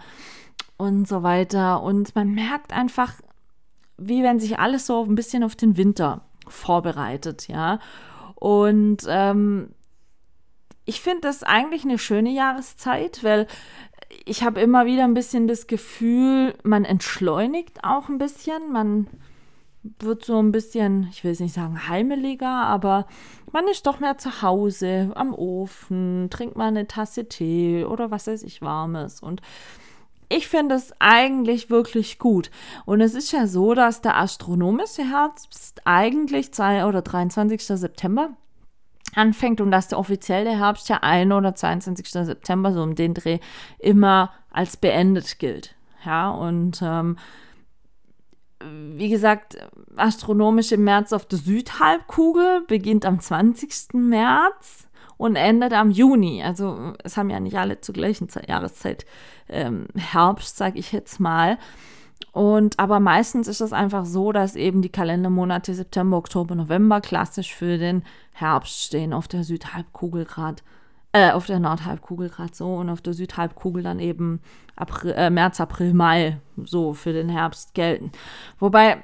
und 0.76 1.08
so 1.08 1.22
weiter. 1.22 1.82
Und 1.82 2.14
man 2.14 2.32
merkt 2.32 2.72
einfach, 2.72 3.12
wie 3.98 4.22
wenn 4.22 4.38
sich 4.38 4.58
alles 4.58 4.86
so 4.86 5.04
ein 5.04 5.16
bisschen 5.16 5.42
auf 5.42 5.56
den 5.56 5.76
Winter 5.76 6.22
vorbereitet, 6.46 7.48
ja. 7.48 7.80
Und 8.38 8.98
ähm, 9.08 9.70
ich 10.84 11.00
finde 11.00 11.22
das 11.22 11.42
eigentlich 11.42 11.84
eine 11.84 11.98
schöne 11.98 12.30
Jahreszeit, 12.30 13.24
weil 13.24 13.46
ich 14.24 14.42
habe 14.44 14.60
immer 14.60 14.86
wieder 14.86 15.04
ein 15.04 15.14
bisschen 15.14 15.48
das 15.48 15.66
Gefühl, 15.66 16.54
man 16.62 16.84
entschleunigt 16.84 17.84
auch 17.84 18.08
ein 18.08 18.18
bisschen, 18.18 18.72
man 18.72 19.08
wird 19.98 20.24
so 20.24 20.38
ein 20.40 20.52
bisschen, 20.52 21.08
ich 21.10 21.24
will 21.24 21.32
es 21.32 21.40
nicht 21.40 21.54
sagen 21.54 21.88
heimeliger, 21.88 22.48
aber 22.48 23.06
man 23.52 23.66
ist 23.68 23.86
doch 23.86 24.00
mehr 24.00 24.18
zu 24.18 24.42
Hause, 24.42 25.10
am 25.14 25.34
Ofen, 25.34 26.28
trinkt 26.30 26.56
mal 26.56 26.68
eine 26.68 26.86
Tasse 26.86 27.28
Tee 27.28 27.84
oder 27.84 28.10
was 28.10 28.26
weiß 28.26 28.42
ich, 28.44 28.62
warmes. 28.62 29.20
Und 29.20 29.42
ich 30.28 30.48
finde 30.48 30.74
es 30.74 30.92
eigentlich 30.98 31.70
wirklich 31.70 32.18
gut. 32.18 32.50
Und 32.84 33.00
es 33.00 33.14
ist 33.14 33.32
ja 33.32 33.46
so, 33.46 33.74
dass 33.74 34.00
der 34.00 34.16
astronomische 34.16 35.10
Herbst 35.10 35.80
eigentlich 35.84 36.52
2 36.52 36.86
oder 36.86 37.02
23. 37.02 37.62
September 37.62 38.30
anfängt 39.14 39.60
und 39.60 39.70
dass 39.70 39.88
der 39.88 39.98
offizielle 39.98 40.58
Herbst 40.58 40.88
ja 40.88 40.98
1 40.98 41.32
oder 41.32 41.54
22. 41.54 42.08
September 42.08 42.72
so 42.72 42.82
um 42.82 42.94
den 42.94 43.14
Dreh 43.14 43.38
immer 43.78 44.32
als 44.50 44.76
beendet 44.76 45.38
gilt. 45.38 45.74
Ja, 46.04 46.30
und 46.30 46.80
ähm, 46.82 47.16
wie 48.60 49.08
gesagt, 49.08 49.56
astronomisch 49.96 50.72
im 50.72 50.84
März 50.84 51.12
auf 51.12 51.26
der 51.26 51.38
Südhalbkugel 51.38 52.62
beginnt 52.66 53.06
am 53.06 53.20
20. 53.20 53.94
März 53.94 54.87
und 55.18 55.36
endet 55.36 55.74
am 55.74 55.90
Juni. 55.90 56.42
Also 56.42 56.94
es 57.04 57.18
haben 57.18 57.28
ja 57.28 57.40
nicht 57.40 57.58
alle 57.58 57.82
zur 57.82 57.92
gleichen 57.92 58.30
Zeit, 58.30 58.48
Jahreszeit 58.48 59.04
ähm, 59.50 59.88
Herbst, 59.94 60.56
sage 60.56 60.78
ich 60.78 60.92
jetzt 60.92 61.20
mal. 61.20 61.58
Und 62.32 62.78
aber 62.78 63.00
meistens 63.00 63.48
ist 63.48 63.60
es 63.60 63.72
einfach 63.72 64.06
so, 64.06 64.32
dass 64.32 64.56
eben 64.56 64.80
die 64.80 64.88
Kalendermonate 64.88 65.74
September, 65.74 66.16
Oktober, 66.16 66.54
November 66.54 67.00
klassisch 67.00 67.54
für 67.54 67.78
den 67.78 68.04
Herbst 68.32 68.84
stehen 68.84 69.12
auf 69.12 69.28
der 69.28 69.44
Südhalbkugel 69.44 70.24
gerade. 70.24 70.62
Äh, 71.12 71.30
auf 71.32 71.46
der 71.46 71.58
Nordhalbkugel 71.58 72.28
gerade 72.28 72.54
so 72.54 72.74
und 72.74 72.90
auf 72.90 73.00
der 73.00 73.14
Südhalbkugel 73.14 73.82
dann 73.82 73.98
eben 73.98 74.40
April, 74.76 75.14
äh, 75.16 75.30
März, 75.30 75.58
April, 75.58 75.94
Mai 75.94 76.38
so 76.64 76.92
für 76.92 77.14
den 77.14 77.30
Herbst 77.30 77.72
gelten. 77.72 78.12
Wobei, 78.58 78.98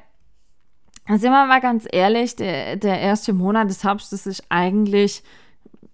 sind 1.08 1.32
wir 1.32 1.46
mal 1.46 1.60
ganz 1.60 1.88
ehrlich, 1.90 2.36
der, 2.36 2.76
der 2.76 3.00
erste 3.00 3.32
Monat 3.32 3.70
des 3.70 3.84
Herbstes 3.84 4.26
ist 4.26 4.44
eigentlich 4.50 5.22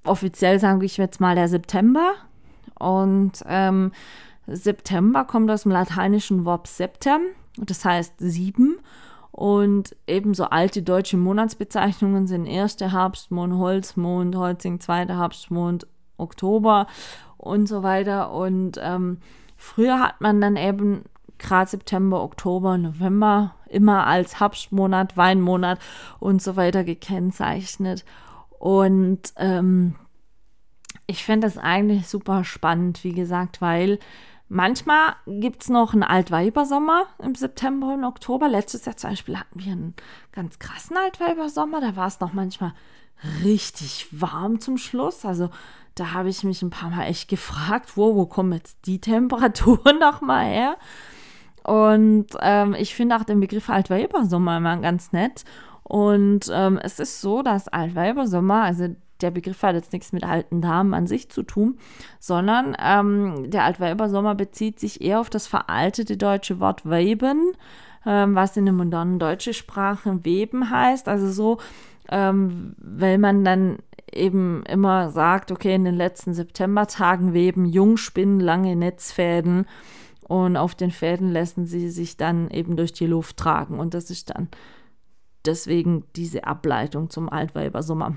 offiziell 0.04 0.58
sage 0.58 0.86
ich 0.86 0.96
jetzt 0.96 1.20
mal 1.20 1.34
der 1.34 1.48
September. 1.48 2.14
Und 2.78 3.44
ähm, 3.46 3.92
September 4.46 5.24
kommt 5.24 5.50
aus 5.50 5.62
dem 5.62 5.72
lateinischen 5.72 6.44
Wort 6.44 6.66
septem, 6.66 7.20
das 7.56 7.84
heißt 7.84 8.14
sieben. 8.18 8.78
Und 9.32 9.94
ebenso 10.06 10.44
alte 10.44 10.82
deutsche 10.82 11.16
Monatsbezeichnungen 11.16 12.26
sind 12.26 12.46
erster 12.46 12.92
Herbstmond, 12.92 13.54
Holzmond, 13.54 14.34
Holzing, 14.36 14.80
zweiter 14.80 15.18
Herbstmond, 15.18 15.86
Oktober. 16.16 16.86
und 17.40 17.66
so 17.66 17.82
weiter. 17.82 18.32
Und 18.32 18.78
ähm, 18.82 19.18
früher 19.56 19.98
hat 19.98 20.20
man 20.20 20.40
dann 20.40 20.56
eben 20.56 21.04
gerade 21.38 21.70
September, 21.70 22.22
Oktober, 22.22 22.76
November 22.76 23.54
immer 23.68 24.06
als 24.06 24.40
Herbstmonat, 24.40 25.16
Weinmonat 25.16 25.78
und 26.18 26.42
so 26.42 26.56
weiter 26.56 26.84
gekennzeichnet. 26.84 28.04
Und 28.60 29.32
ähm, 29.36 29.94
ich 31.06 31.24
finde 31.24 31.46
das 31.46 31.56
eigentlich 31.56 32.06
super 32.08 32.44
spannend, 32.44 33.02
wie 33.04 33.14
gesagt, 33.14 33.62
weil 33.62 33.98
manchmal 34.50 35.14
gibt 35.26 35.62
es 35.62 35.70
noch 35.70 35.94
einen 35.94 36.02
Altweibersommer 36.02 37.06
im 37.20 37.34
September 37.34 37.94
und 37.94 38.04
Oktober. 38.04 38.50
Letztes 38.50 38.84
Jahr 38.84 38.98
zum 38.98 39.10
Beispiel 39.10 39.38
hatten 39.38 39.64
wir 39.64 39.72
einen 39.72 39.94
ganz 40.32 40.58
krassen 40.58 40.98
Altweibersommer. 40.98 41.80
Da 41.80 41.96
war 41.96 42.06
es 42.06 42.20
noch 42.20 42.34
manchmal 42.34 42.74
richtig 43.42 44.08
warm 44.10 44.60
zum 44.60 44.76
Schluss. 44.76 45.24
Also 45.24 45.48
da 45.94 46.12
habe 46.12 46.28
ich 46.28 46.44
mich 46.44 46.60
ein 46.60 46.68
paar 46.68 46.90
Mal 46.90 47.06
echt 47.06 47.30
gefragt, 47.30 47.96
wo, 47.96 48.14
wo 48.14 48.26
kommen 48.26 48.52
jetzt 48.52 48.80
die 48.84 49.00
Temperaturen 49.00 49.98
nochmal 50.00 50.44
her? 50.44 50.76
Und 51.64 52.26
ähm, 52.40 52.74
ich 52.78 52.94
finde 52.94 53.16
auch 53.16 53.24
den 53.24 53.40
Begriff 53.40 53.68
Altweibersommer 53.68 54.58
immer 54.58 54.76
ganz 54.78 55.12
nett. 55.12 55.44
Und 55.82 56.50
ähm, 56.52 56.78
es 56.82 57.00
ist 57.00 57.20
so, 57.20 57.42
dass 57.42 57.68
Altweibersommer, 57.68 58.62
also 58.62 58.88
der 59.20 59.30
Begriff 59.30 59.62
hat 59.62 59.74
jetzt 59.74 59.92
nichts 59.92 60.12
mit 60.12 60.24
alten 60.24 60.60
Damen 60.62 60.94
an 60.94 61.06
sich 61.06 61.30
zu 61.30 61.42
tun, 61.42 61.78
sondern 62.18 62.76
ähm, 62.82 63.50
der 63.50 63.64
Altweibersommer 63.64 64.34
bezieht 64.34 64.80
sich 64.80 65.02
eher 65.02 65.20
auf 65.20 65.30
das 65.30 65.46
veraltete 65.46 66.16
deutsche 66.16 66.60
Wort 66.60 66.88
Weiben, 66.88 67.52
ähm, 68.06 68.34
was 68.34 68.56
in 68.56 68.64
der 68.64 68.74
modernen 68.74 69.18
deutschen 69.18 69.52
Sprache 69.52 70.24
Weben 70.24 70.70
heißt. 70.70 71.08
Also 71.08 71.30
so, 71.30 71.58
ähm, 72.08 72.74
weil 72.78 73.18
man 73.18 73.44
dann 73.44 73.78
eben 74.12 74.64
immer 74.64 75.10
sagt, 75.10 75.52
okay, 75.52 75.74
in 75.74 75.84
den 75.84 75.96
letzten 75.96 76.34
Septembertagen 76.34 77.32
weben 77.32 77.64
Jungspinnen 77.64 78.40
lange 78.40 78.74
Netzfäden 78.74 79.66
und 80.30 80.56
auf 80.56 80.76
den 80.76 80.92
Fäden 80.92 81.32
lassen 81.32 81.66
sie 81.66 81.90
sich 81.90 82.16
dann 82.16 82.50
eben 82.50 82.76
durch 82.76 82.92
die 82.92 83.06
Luft 83.06 83.36
tragen. 83.36 83.80
Und 83.80 83.94
das 83.94 84.10
ist 84.10 84.30
dann 84.30 84.46
deswegen 85.44 86.04
diese 86.14 86.44
Ableitung 86.44 87.10
zum 87.10 87.28
Altweibersommer. 87.28 88.14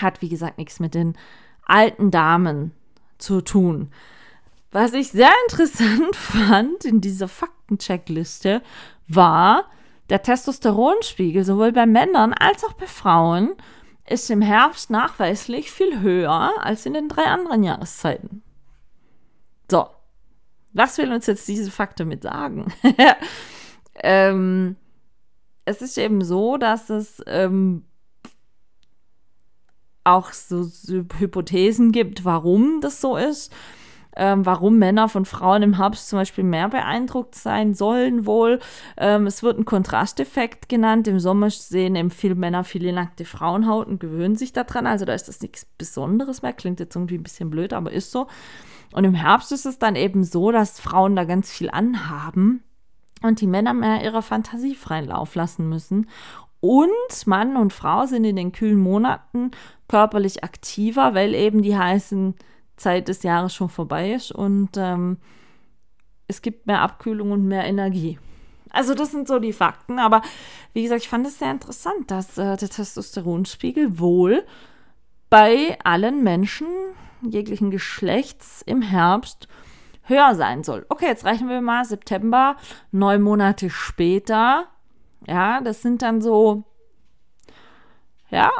Hat, 0.00 0.22
wie 0.22 0.30
gesagt, 0.30 0.56
nichts 0.56 0.80
mit 0.80 0.94
den 0.94 1.18
alten 1.66 2.10
Damen 2.10 2.72
zu 3.18 3.42
tun. 3.42 3.90
Was 4.70 4.94
ich 4.94 5.10
sehr 5.10 5.30
interessant 5.44 6.16
fand 6.16 6.86
in 6.86 7.02
dieser 7.02 7.28
Faktencheckliste 7.28 8.62
war, 9.06 9.66
der 10.08 10.22
Testosteronspiegel 10.22 11.44
sowohl 11.44 11.72
bei 11.72 11.84
Männern 11.84 12.32
als 12.32 12.64
auch 12.64 12.72
bei 12.72 12.86
Frauen 12.86 13.56
ist 14.08 14.30
im 14.30 14.40
Herbst 14.40 14.88
nachweislich 14.88 15.70
viel 15.70 16.00
höher 16.00 16.50
als 16.60 16.86
in 16.86 16.94
den 16.94 17.10
drei 17.10 17.24
anderen 17.24 17.62
Jahreszeiten. 17.62 18.42
So, 19.70 19.86
was 20.72 20.98
will 20.98 21.12
uns 21.12 21.26
jetzt 21.26 21.46
diese 21.48 21.70
Faktor 21.70 22.06
mit 22.06 22.22
sagen? 22.22 22.72
ähm, 23.96 24.76
es 25.64 25.82
ist 25.82 25.98
eben 25.98 26.24
so, 26.24 26.56
dass 26.56 26.90
es 26.90 27.22
ähm, 27.26 27.84
auch 30.04 30.32
so, 30.32 30.68
Hypothesen 31.18 31.92
gibt, 31.92 32.24
warum 32.24 32.80
das 32.80 33.00
so 33.00 33.16
ist. 33.16 33.52
Ähm, 34.22 34.44
warum 34.44 34.76
Männer 34.76 35.08
von 35.08 35.24
Frauen 35.24 35.62
im 35.62 35.78
Herbst 35.78 36.10
zum 36.10 36.18
Beispiel 36.18 36.44
mehr 36.44 36.68
beeindruckt 36.68 37.34
sein 37.34 37.72
sollen 37.72 38.26
wohl. 38.26 38.58
Ähm, 38.98 39.26
es 39.26 39.42
wird 39.42 39.58
ein 39.58 39.64
Kontrasteffekt 39.64 40.68
genannt. 40.68 41.08
Im 41.08 41.18
Sommer 41.18 41.48
sehen 41.48 41.96
eben 41.96 42.10
viele 42.10 42.34
Männer 42.34 42.62
viele 42.62 42.92
nackte 42.92 43.24
Frauenhaut 43.24 43.86
und 43.86 43.98
gewöhnen 43.98 44.36
sich 44.36 44.52
daran. 44.52 44.86
Also 44.86 45.06
da 45.06 45.14
ist 45.14 45.28
das 45.28 45.40
nichts 45.40 45.64
Besonderes 45.64 46.42
mehr. 46.42 46.52
Klingt 46.52 46.80
jetzt 46.80 46.94
irgendwie 46.94 47.16
ein 47.16 47.22
bisschen 47.22 47.48
blöd, 47.48 47.72
aber 47.72 47.92
ist 47.92 48.12
so. 48.12 48.26
Und 48.92 49.04
im 49.04 49.14
Herbst 49.14 49.52
ist 49.52 49.64
es 49.64 49.78
dann 49.78 49.96
eben 49.96 50.22
so, 50.22 50.52
dass 50.52 50.80
Frauen 50.80 51.16
da 51.16 51.24
ganz 51.24 51.50
viel 51.50 51.70
anhaben 51.70 52.62
und 53.22 53.40
die 53.40 53.46
Männer 53.46 53.72
mehr 53.72 54.04
ihrer 54.04 54.20
Fantasie 54.20 54.74
freien 54.74 55.06
Lauf 55.06 55.34
lassen 55.34 55.66
müssen. 55.66 56.10
Und 56.60 57.26
Mann 57.26 57.56
und 57.56 57.72
Frau 57.72 58.04
sind 58.04 58.24
in 58.24 58.36
den 58.36 58.52
kühlen 58.52 58.80
Monaten 58.80 59.52
körperlich 59.88 60.44
aktiver, 60.44 61.14
weil 61.14 61.34
eben 61.34 61.62
die 61.62 61.78
heißen 61.78 62.34
Zeit 62.80 63.08
des 63.08 63.22
Jahres 63.22 63.54
schon 63.54 63.68
vorbei 63.68 64.12
ist 64.12 64.32
und 64.32 64.70
ähm, 64.76 65.18
es 66.26 66.42
gibt 66.42 66.66
mehr 66.66 66.80
Abkühlung 66.80 67.32
und 67.32 67.46
mehr 67.46 67.64
Energie. 67.64 68.18
Also 68.70 68.94
das 68.94 69.10
sind 69.10 69.26
so 69.26 69.38
die 69.38 69.52
Fakten, 69.52 69.98
aber 69.98 70.22
wie 70.72 70.82
gesagt, 70.82 71.02
ich 71.02 71.08
fand 71.08 71.26
es 71.26 71.38
sehr 71.38 71.50
interessant, 71.50 72.10
dass 72.10 72.38
äh, 72.38 72.56
der 72.56 72.68
Testosteronspiegel 72.68 73.98
wohl 73.98 74.44
bei 75.28 75.78
allen 75.84 76.22
Menschen 76.22 76.66
jeglichen 77.22 77.70
Geschlechts 77.70 78.62
im 78.64 78.82
Herbst 78.82 79.48
höher 80.04 80.34
sein 80.34 80.62
soll. 80.62 80.86
Okay, 80.88 81.06
jetzt 81.06 81.24
rechnen 81.24 81.48
wir 81.48 81.60
mal 81.60 81.84
September, 81.84 82.56
neun 82.90 83.22
Monate 83.22 83.70
später. 83.70 84.66
Ja, 85.26 85.60
das 85.60 85.82
sind 85.82 86.02
dann 86.02 86.20
so, 86.20 86.64
ja, 88.30 88.50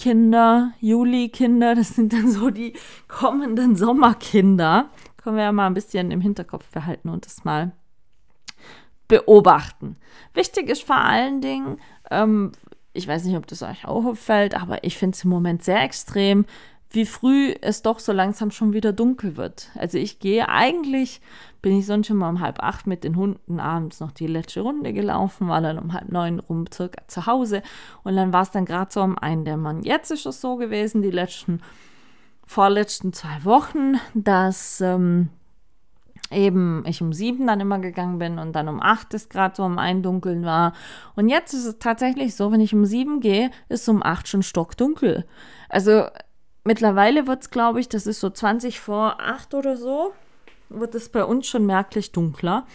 Juni-Kinder, 0.00 0.72
Juli-Kinder, 0.80 1.74
das 1.74 1.90
sind 1.90 2.12
dann 2.12 2.30
so 2.30 2.50
die 2.50 2.72
kommenden 3.06 3.76
Sommerkinder. 3.76 4.88
Können 5.18 5.36
wir 5.36 5.44
ja 5.44 5.52
mal 5.52 5.66
ein 5.66 5.74
bisschen 5.74 6.10
im 6.10 6.22
Hinterkopf 6.22 6.66
behalten 6.70 7.10
und 7.10 7.26
das 7.26 7.44
mal 7.44 7.72
beobachten. 9.08 9.96
Wichtig 10.32 10.70
ist 10.70 10.84
vor 10.84 10.96
allen 10.96 11.42
Dingen, 11.42 11.78
ähm, 12.10 12.52
ich 12.94 13.06
weiß 13.06 13.24
nicht, 13.24 13.36
ob 13.36 13.46
das 13.46 13.62
euch 13.62 13.84
auch 13.84 14.06
auffällt, 14.06 14.54
aber 14.60 14.84
ich 14.84 14.96
finde 14.96 15.16
es 15.16 15.24
im 15.24 15.30
Moment 15.30 15.62
sehr 15.62 15.82
extrem, 15.82 16.46
wie 16.90 17.06
früh 17.06 17.54
es 17.60 17.82
doch 17.82 18.00
so 18.00 18.12
langsam 18.12 18.50
schon 18.50 18.72
wieder 18.72 18.92
dunkel 18.92 19.36
wird. 19.36 19.70
Also 19.76 19.96
ich 19.96 20.18
gehe 20.18 20.48
eigentlich, 20.48 21.20
bin 21.62 21.78
ich 21.78 21.86
sonst 21.86 22.08
schon 22.08 22.16
mal 22.16 22.28
um 22.28 22.40
halb 22.40 22.60
acht 22.60 22.86
mit 22.86 23.04
den 23.04 23.16
Hunden 23.16 23.60
abends 23.60 24.00
noch 24.00 24.10
die 24.10 24.26
letzte 24.26 24.62
Runde 24.62 24.92
gelaufen, 24.92 25.48
war 25.48 25.60
dann 25.60 25.78
um 25.78 25.92
halb 25.92 26.10
neun 26.10 26.40
rum 26.40 26.64
circa 26.72 27.06
zu 27.06 27.26
Hause 27.26 27.62
und 28.02 28.16
dann 28.16 28.32
war 28.32 28.42
es 28.42 28.50
dann 28.50 28.64
gerade 28.64 28.92
so 28.92 29.00
am 29.00 29.16
Eindämmern. 29.16 29.82
Jetzt 29.82 30.10
ist 30.10 30.26
es 30.26 30.40
so 30.40 30.56
gewesen, 30.56 31.00
die 31.02 31.12
letzten, 31.12 31.60
vorletzten 32.44 33.12
zwei 33.12 33.44
Wochen, 33.44 34.00
dass 34.14 34.80
ähm, 34.80 35.28
eben 36.32 36.84
ich 36.86 37.02
um 37.02 37.12
sieben 37.12 37.46
dann 37.46 37.60
immer 37.60 37.78
gegangen 37.78 38.18
bin 38.18 38.40
und 38.40 38.52
dann 38.52 38.68
um 38.68 38.80
acht 38.80 39.14
ist 39.14 39.30
gerade 39.30 39.54
so 39.54 39.62
am 39.62 39.78
Eindunkeln 39.78 40.44
war. 40.44 40.72
Und 41.14 41.28
jetzt 41.28 41.52
ist 41.54 41.66
es 41.66 41.78
tatsächlich 41.78 42.34
so, 42.34 42.50
wenn 42.50 42.60
ich 42.60 42.74
um 42.74 42.84
sieben 42.84 43.20
gehe, 43.20 43.50
ist 43.68 43.88
um 43.88 44.02
acht 44.02 44.26
schon 44.26 44.42
stockdunkel. 44.42 45.24
Also 45.68 46.06
mittlerweile 46.64 47.26
wird 47.26 47.42
es, 47.42 47.50
glaube 47.50 47.80
ich, 47.80 47.88
das 47.88 48.06
ist 48.06 48.20
so 48.20 48.30
20 48.30 48.80
vor 48.80 49.20
acht 49.20 49.54
oder 49.54 49.76
so, 49.76 50.12
wird 50.68 50.94
es 50.94 51.08
bei 51.08 51.24
uns 51.24 51.46
schon 51.46 51.66
merklich 51.66 52.12
dunkler. 52.12 52.66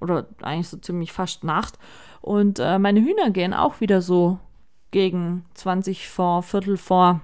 Oder 0.00 0.26
eigentlich 0.42 0.68
so 0.68 0.76
ziemlich 0.76 1.12
fast 1.12 1.44
Nacht. 1.44 1.78
Und 2.20 2.58
äh, 2.58 2.78
meine 2.78 3.00
Hühner 3.00 3.30
gehen 3.30 3.54
auch 3.54 3.80
wieder 3.80 4.02
so 4.02 4.38
gegen 4.90 5.44
20 5.54 6.08
vor, 6.08 6.42
Viertel 6.42 6.76
vor 6.76 7.20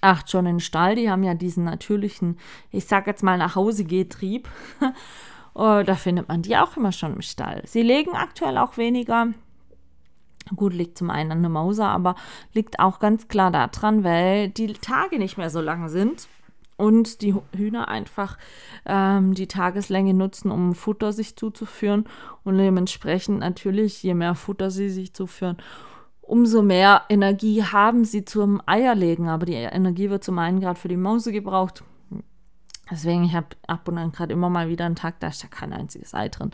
acht 0.00 0.30
schon 0.30 0.46
in 0.46 0.56
den 0.56 0.60
Stall. 0.60 0.96
Die 0.96 1.10
haben 1.10 1.22
ja 1.22 1.34
diesen 1.34 1.64
natürlichen, 1.64 2.38
ich 2.70 2.86
sag 2.86 3.06
jetzt 3.06 3.22
mal, 3.22 3.38
nach 3.38 3.56
Hause 3.56 3.84
Gehtrieb. 3.84 4.48
oh, 5.54 5.82
da 5.84 5.94
findet 5.94 6.28
man 6.28 6.42
die 6.42 6.56
auch 6.56 6.76
immer 6.76 6.92
schon 6.92 7.14
im 7.14 7.22
Stall. 7.22 7.62
Sie 7.66 7.82
legen 7.82 8.14
aktuell 8.14 8.58
auch 8.58 8.76
weniger. 8.76 9.28
Gut, 10.54 10.74
liegt 10.74 10.98
zum 10.98 11.10
einen 11.10 11.32
an 11.32 11.42
der 11.42 11.50
Mauser, 11.50 11.86
aber 11.86 12.16
liegt 12.52 12.78
auch 12.78 12.98
ganz 12.98 13.28
klar 13.28 13.50
daran, 13.50 14.04
weil 14.04 14.50
die 14.50 14.72
Tage 14.74 15.18
nicht 15.18 15.38
mehr 15.38 15.50
so 15.50 15.60
lang 15.60 15.88
sind 15.88 16.28
und 16.76 17.22
die 17.22 17.34
Hühner 17.56 17.88
einfach 17.88 18.36
ähm, 18.84 19.34
die 19.34 19.46
Tageslänge 19.46 20.14
nutzen, 20.14 20.50
um 20.50 20.74
Futter 20.74 21.12
sich 21.12 21.36
zuzuführen 21.36 22.04
und 22.42 22.58
dementsprechend 22.58 23.40
natürlich, 23.40 24.02
je 24.02 24.14
mehr 24.14 24.34
Futter 24.34 24.70
sie 24.70 24.90
sich 24.90 25.14
zuführen, 25.14 25.56
umso 26.20 26.62
mehr 26.62 27.02
Energie 27.08 27.62
haben 27.62 28.04
sie 28.04 28.24
zum 28.24 28.60
Eierlegen. 28.66 29.28
Aber 29.28 29.46
die 29.46 29.54
Energie 29.54 30.10
wird 30.10 30.24
zum 30.24 30.38
einen 30.38 30.60
gerade 30.60 30.78
für 30.78 30.88
die 30.88 30.96
Mause 30.96 31.32
gebraucht. 31.32 31.84
Deswegen, 32.90 33.24
ich 33.24 33.34
habe 33.34 33.48
ab 33.66 33.88
und 33.88 33.96
an 33.98 34.12
gerade 34.12 34.32
immer 34.32 34.50
mal 34.50 34.68
wieder 34.68 34.84
einen 34.84 34.96
Tag, 34.96 35.20
da 35.20 35.28
ist 35.28 35.42
ja 35.42 35.48
kein 35.48 35.72
einziges 35.72 36.14
Ei 36.14 36.28
drin. 36.28 36.50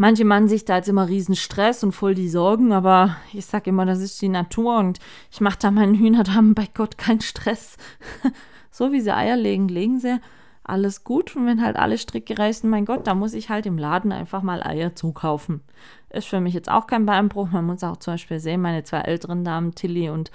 Manche 0.00 0.24
machen 0.24 0.46
sich 0.46 0.64
da 0.64 0.76
jetzt 0.76 0.88
immer 0.88 1.08
riesen 1.08 1.34
Stress 1.34 1.82
und 1.82 1.90
voll 1.90 2.14
die 2.14 2.28
Sorgen, 2.28 2.72
aber 2.72 3.16
ich 3.32 3.46
sage 3.46 3.70
immer, 3.70 3.84
das 3.84 3.98
ist 3.98 4.22
die 4.22 4.28
Natur 4.28 4.78
und 4.78 5.00
ich 5.32 5.40
mache 5.40 5.58
da 5.60 5.72
meinen 5.72 5.96
Hühnerdamen 5.96 6.54
bei 6.54 6.68
Gott 6.72 6.96
keinen 6.98 7.20
Stress. 7.20 7.76
so 8.70 8.92
wie 8.92 9.00
sie 9.00 9.12
Eier 9.12 9.36
legen, 9.36 9.66
legen 9.66 9.98
sie 9.98 10.20
alles 10.62 11.02
gut. 11.02 11.34
Und 11.34 11.46
wenn 11.46 11.64
halt 11.64 11.76
alle 11.76 11.98
Stricke 11.98 12.38
reißen, 12.38 12.70
mein 12.70 12.84
Gott, 12.84 13.08
da 13.08 13.14
muss 13.14 13.34
ich 13.34 13.50
halt 13.50 13.66
im 13.66 13.76
Laden 13.76 14.12
einfach 14.12 14.42
mal 14.42 14.62
Eier 14.62 14.94
zukaufen. 14.94 15.62
Ist 16.10 16.28
für 16.28 16.40
mich 16.40 16.54
jetzt 16.54 16.70
auch 16.70 16.86
kein 16.86 17.04
Beinbruch. 17.04 17.50
Man 17.50 17.66
muss 17.66 17.82
auch 17.82 17.96
zum 17.96 18.14
Beispiel 18.14 18.38
sehen, 18.38 18.60
meine 18.60 18.84
zwei 18.84 19.00
älteren 19.00 19.42
Damen, 19.42 19.74
Tilly 19.74 20.10
und 20.10 20.30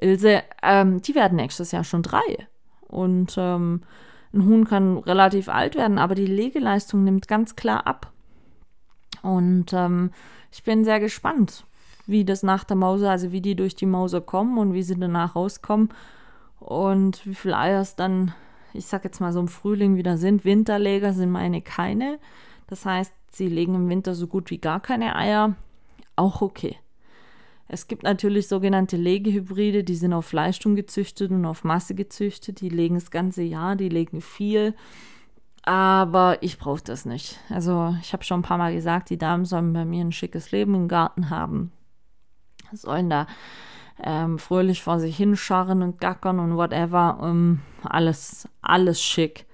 Ilse, 0.00 0.42
ähm, 0.62 1.02
die 1.02 1.14
werden 1.14 1.36
nächstes 1.36 1.72
Jahr 1.72 1.84
schon 1.84 2.02
drei. 2.02 2.48
Und 2.88 3.34
ähm, 3.36 3.82
ein 4.32 4.46
Huhn 4.46 4.64
kann 4.64 4.96
relativ 4.96 5.50
alt 5.50 5.76
werden, 5.76 5.98
aber 5.98 6.14
die 6.14 6.26
Legeleistung 6.26 7.04
nimmt 7.04 7.28
ganz 7.28 7.54
klar 7.54 7.86
ab. 7.86 8.13
Und 9.24 9.72
ähm, 9.72 10.10
ich 10.52 10.62
bin 10.62 10.84
sehr 10.84 11.00
gespannt, 11.00 11.64
wie 12.06 12.24
das 12.24 12.42
nach 12.42 12.62
der 12.62 12.76
Mause, 12.76 13.10
also 13.10 13.32
wie 13.32 13.40
die 13.40 13.56
durch 13.56 13.74
die 13.74 13.86
Mause 13.86 14.20
kommen 14.20 14.58
und 14.58 14.74
wie 14.74 14.82
sie 14.82 14.96
danach 14.96 15.34
rauskommen. 15.34 15.88
Und 16.60 17.26
wie 17.26 17.34
viele 17.34 17.56
Eier 17.56 17.80
es 17.80 17.96
dann, 17.96 18.34
ich 18.74 18.86
sag 18.86 19.02
jetzt 19.04 19.20
mal 19.20 19.32
so 19.32 19.40
im 19.40 19.48
Frühling 19.48 19.96
wieder 19.96 20.18
sind. 20.18 20.44
Winterleger 20.44 21.14
sind 21.14 21.30
meine 21.30 21.62
keine. 21.62 22.18
Das 22.66 22.84
heißt, 22.84 23.12
sie 23.30 23.48
legen 23.48 23.74
im 23.74 23.88
Winter 23.88 24.14
so 24.14 24.26
gut 24.26 24.50
wie 24.50 24.58
gar 24.58 24.80
keine 24.80 25.16
Eier. 25.16 25.56
Auch 26.16 26.42
okay. 26.42 26.76
Es 27.66 27.88
gibt 27.88 28.02
natürlich 28.02 28.46
sogenannte 28.46 28.98
Legehybride, 28.98 29.84
die 29.84 29.96
sind 29.96 30.12
auf 30.12 30.26
Fleischtung 30.26 30.76
gezüchtet 30.76 31.30
und 31.30 31.46
auf 31.46 31.64
Masse 31.64 31.94
gezüchtet. 31.94 32.60
Die 32.60 32.68
legen 32.68 32.96
das 32.96 33.10
ganze 33.10 33.42
Jahr, 33.42 33.74
die 33.74 33.88
legen 33.88 34.20
viel. 34.20 34.74
Aber 35.66 36.42
ich 36.42 36.58
brauche 36.58 36.82
das 36.82 37.06
nicht. 37.06 37.40
Also 37.48 37.96
ich 38.02 38.12
habe 38.12 38.22
schon 38.22 38.40
ein 38.40 38.44
paar 38.44 38.58
Mal 38.58 38.74
gesagt, 38.74 39.08
die 39.08 39.16
Damen 39.16 39.46
sollen 39.46 39.72
bei 39.72 39.86
mir 39.86 40.04
ein 40.04 40.12
schickes 40.12 40.50
Leben 40.50 40.74
im 40.74 40.88
Garten 40.88 41.30
haben. 41.30 41.72
Sollen 42.72 43.08
da 43.08 43.26
ähm, 44.02 44.38
fröhlich 44.38 44.82
vor 44.82 45.00
sich 45.00 45.16
hinscharren 45.16 45.82
und 45.82 46.00
gackern 46.00 46.38
und 46.38 46.56
whatever. 46.56 47.18
Um, 47.20 47.60
alles, 47.82 48.46
alles 48.60 49.02
schick. 49.02 49.46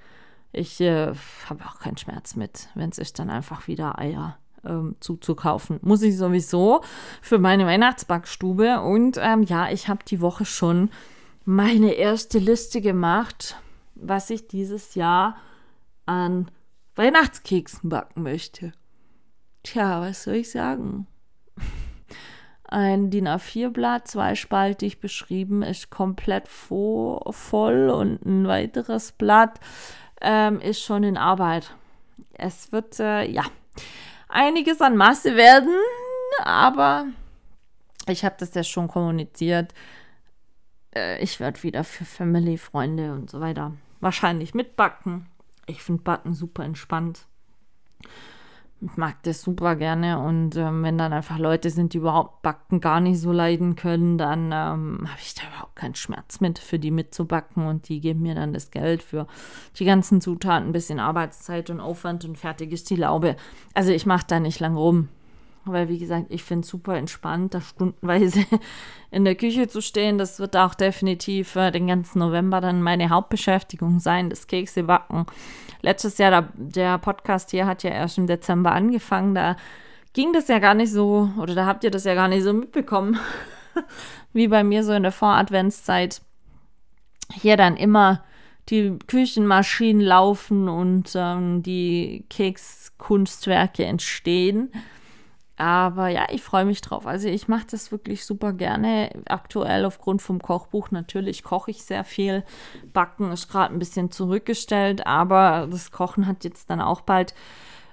Ich 0.52 0.80
äh, 0.80 1.12
habe 1.48 1.64
auch 1.64 1.78
keinen 1.78 1.96
Schmerz 1.96 2.34
mit, 2.34 2.68
wenn 2.74 2.90
sich 2.90 3.12
dann 3.12 3.30
einfach 3.30 3.68
wieder 3.68 4.00
Eier 4.00 4.36
ähm, 4.64 4.96
zuzukaufen. 4.98 5.78
Muss 5.82 6.02
ich 6.02 6.16
sowieso 6.16 6.80
für 7.22 7.38
meine 7.38 7.66
Weihnachtsbackstube. 7.66 8.80
Und 8.80 9.16
ähm, 9.20 9.44
ja, 9.44 9.70
ich 9.70 9.88
habe 9.88 10.04
die 10.04 10.20
Woche 10.20 10.44
schon 10.44 10.90
meine 11.44 11.92
erste 11.92 12.38
Liste 12.38 12.80
gemacht, 12.80 13.56
was 13.94 14.30
ich 14.30 14.48
dieses 14.48 14.96
Jahr 14.96 15.36
an 16.10 16.50
Weihnachtskeksen 16.96 17.88
backen 17.88 18.24
möchte. 18.24 18.72
Tja, 19.62 20.00
was 20.00 20.24
soll 20.24 20.34
ich 20.34 20.50
sagen? 20.50 21.06
Ein 22.64 23.10
DIN 23.10 23.28
A4-Blatt, 23.28 24.08
zweispaltig 24.08 25.00
beschrieben, 25.00 25.62
ist 25.62 25.90
komplett 25.90 26.48
voll 26.48 27.90
und 27.90 28.24
ein 28.24 28.46
weiteres 28.46 29.12
Blatt 29.12 29.58
ähm, 30.20 30.60
ist 30.60 30.82
schon 30.82 31.02
in 31.02 31.16
Arbeit. 31.16 31.74
Es 32.34 32.70
wird, 32.70 33.00
äh, 33.00 33.28
ja, 33.28 33.44
einiges 34.28 34.80
an 34.80 34.96
Masse 34.96 35.34
werden, 35.36 35.74
aber 36.44 37.06
ich 38.06 38.24
habe 38.24 38.36
das 38.38 38.54
ja 38.54 38.62
schon 38.62 38.86
kommuniziert. 38.86 39.74
Äh, 40.94 41.20
ich 41.22 41.40
werde 41.40 41.62
wieder 41.64 41.82
für 41.82 42.04
Family, 42.04 42.56
Freunde 42.56 43.12
und 43.12 43.30
so 43.30 43.40
weiter 43.40 43.72
wahrscheinlich 44.00 44.54
mitbacken. 44.54 45.26
Ich 45.70 45.82
finde 45.82 46.02
Backen 46.02 46.34
super 46.34 46.64
entspannt. 46.64 47.26
Ich 48.82 48.96
mag 48.96 49.22
das 49.24 49.42
super 49.42 49.76
gerne 49.76 50.18
und 50.20 50.56
ähm, 50.56 50.82
wenn 50.82 50.96
dann 50.96 51.12
einfach 51.12 51.38
Leute 51.38 51.68
sind, 51.68 51.92
die 51.92 51.98
überhaupt 51.98 52.40
Backen 52.40 52.80
gar 52.80 53.00
nicht 53.00 53.20
so 53.20 53.30
leiden 53.30 53.76
können, 53.76 54.16
dann 54.16 54.46
ähm, 54.46 55.06
habe 55.06 55.20
ich 55.20 55.34
da 55.34 55.42
überhaupt 55.48 55.76
keinen 55.76 55.94
Schmerz 55.94 56.40
mit, 56.40 56.58
für 56.58 56.78
die 56.78 56.90
mitzubacken 56.90 57.66
und 57.66 57.90
die 57.90 58.00
geben 58.00 58.22
mir 58.22 58.34
dann 58.34 58.54
das 58.54 58.70
Geld 58.70 59.02
für 59.02 59.26
die 59.78 59.84
ganzen 59.84 60.22
Zutaten, 60.22 60.70
ein 60.70 60.72
bisschen 60.72 60.98
Arbeitszeit 60.98 61.68
und 61.68 61.78
Aufwand 61.78 62.24
und 62.24 62.38
fertig 62.38 62.72
ist 62.72 62.88
die 62.88 62.96
Laube. 62.96 63.36
Also 63.74 63.92
ich 63.92 64.06
mache 64.06 64.24
da 64.26 64.40
nicht 64.40 64.60
lang 64.60 64.76
rum. 64.76 65.08
Weil, 65.72 65.88
wie 65.88 65.98
gesagt, 65.98 66.26
ich 66.28 66.42
finde 66.42 66.64
es 66.64 66.70
super 66.70 66.96
entspannt, 66.96 67.54
da 67.54 67.60
stundenweise 67.60 68.44
in 69.10 69.24
der 69.24 69.34
Küche 69.34 69.68
zu 69.68 69.80
stehen. 69.80 70.18
Das 70.18 70.38
wird 70.38 70.56
auch 70.56 70.74
definitiv 70.74 71.56
äh, 71.56 71.70
den 71.70 71.86
ganzen 71.86 72.18
November 72.18 72.60
dann 72.60 72.82
meine 72.82 73.10
Hauptbeschäftigung 73.10 74.00
sein, 74.00 74.30
das 74.30 74.46
Kekse 74.46 74.84
backen 74.84 75.26
letztes 75.82 76.18
Jahr, 76.18 76.30
der, 76.30 76.48
der 76.54 76.98
Podcast 76.98 77.50
hier 77.50 77.66
hat 77.66 77.82
ja 77.82 77.90
erst 77.90 78.18
im 78.18 78.26
Dezember 78.26 78.72
angefangen, 78.72 79.34
da 79.34 79.56
ging 80.12 80.32
das 80.32 80.48
ja 80.48 80.58
gar 80.58 80.74
nicht 80.74 80.92
so, 80.92 81.30
oder 81.38 81.54
da 81.54 81.66
habt 81.66 81.84
ihr 81.84 81.90
das 81.90 82.04
ja 82.04 82.14
gar 82.14 82.28
nicht 82.28 82.42
so 82.42 82.52
mitbekommen, 82.52 83.18
wie 84.32 84.48
bei 84.48 84.64
mir 84.64 84.84
so 84.84 84.92
in 84.92 85.02
der 85.02 85.12
Voradventszeit. 85.12 86.22
Hier 87.32 87.56
dann 87.56 87.76
immer 87.76 88.24
die 88.68 88.98
Küchenmaschinen 89.06 90.02
laufen 90.02 90.68
und 90.68 91.12
ähm, 91.14 91.62
die 91.62 92.24
Kekskunstwerke 92.28 93.84
entstehen. 93.84 94.72
Aber 95.60 96.08
ja, 96.08 96.28
ich 96.30 96.42
freue 96.42 96.64
mich 96.64 96.80
drauf. 96.80 97.06
Also 97.06 97.28
ich 97.28 97.46
mache 97.46 97.66
das 97.70 97.92
wirklich 97.92 98.24
super 98.24 98.54
gerne. 98.54 99.10
Aktuell 99.28 99.84
aufgrund 99.84 100.22
vom 100.22 100.40
Kochbuch 100.40 100.90
natürlich 100.90 101.42
koche 101.42 101.70
ich 101.70 101.82
sehr 101.82 102.02
viel. 102.02 102.44
Backen 102.94 103.30
ist 103.30 103.48
gerade 103.48 103.74
ein 103.74 103.78
bisschen 103.78 104.10
zurückgestellt, 104.10 105.06
aber 105.06 105.68
das 105.70 105.90
Kochen 105.90 106.26
hat 106.26 106.44
jetzt 106.44 106.70
dann 106.70 106.80
auch 106.80 107.02
bald, 107.02 107.34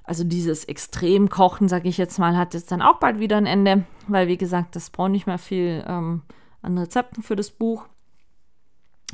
also 0.06 0.24
dieses 0.24 0.64
Extremkochen, 0.64 1.68
sage 1.68 1.90
ich 1.90 1.98
jetzt 1.98 2.18
mal, 2.20 2.38
hat 2.38 2.54
jetzt 2.54 2.72
dann 2.72 2.82
auch 2.82 3.00
bald 3.00 3.20
wieder 3.20 3.36
ein 3.36 3.46
Ende, 3.46 3.84
weil 4.08 4.30
wie 4.30 4.38
gesagt, 4.38 4.78
das 4.78 4.90
braucht 4.90 5.12
nicht 5.12 5.28
mehr 5.28 5.38
viel 5.38 5.84
ähm, 5.86 6.22
an 6.62 6.78
Rezepten 6.78 7.22
für 7.22 7.36
das 7.36 7.52
Buch. 7.52 7.86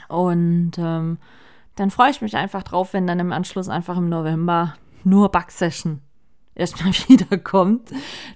Und 0.10 0.74
ähm, 0.78 1.18
dann 1.76 1.90
freue 1.90 2.12
ich 2.12 2.22
mich 2.22 2.38
einfach 2.38 2.62
drauf, 2.62 2.94
wenn 2.94 3.08
dann 3.08 3.20
im 3.20 3.34
Anschluss 3.34 3.68
einfach 3.68 3.98
im 3.98 4.10
November 4.10 4.76
nur 5.04 5.30
Backsession 5.30 6.02
erstmal 6.56 6.94
wiederkommt. 7.08 7.92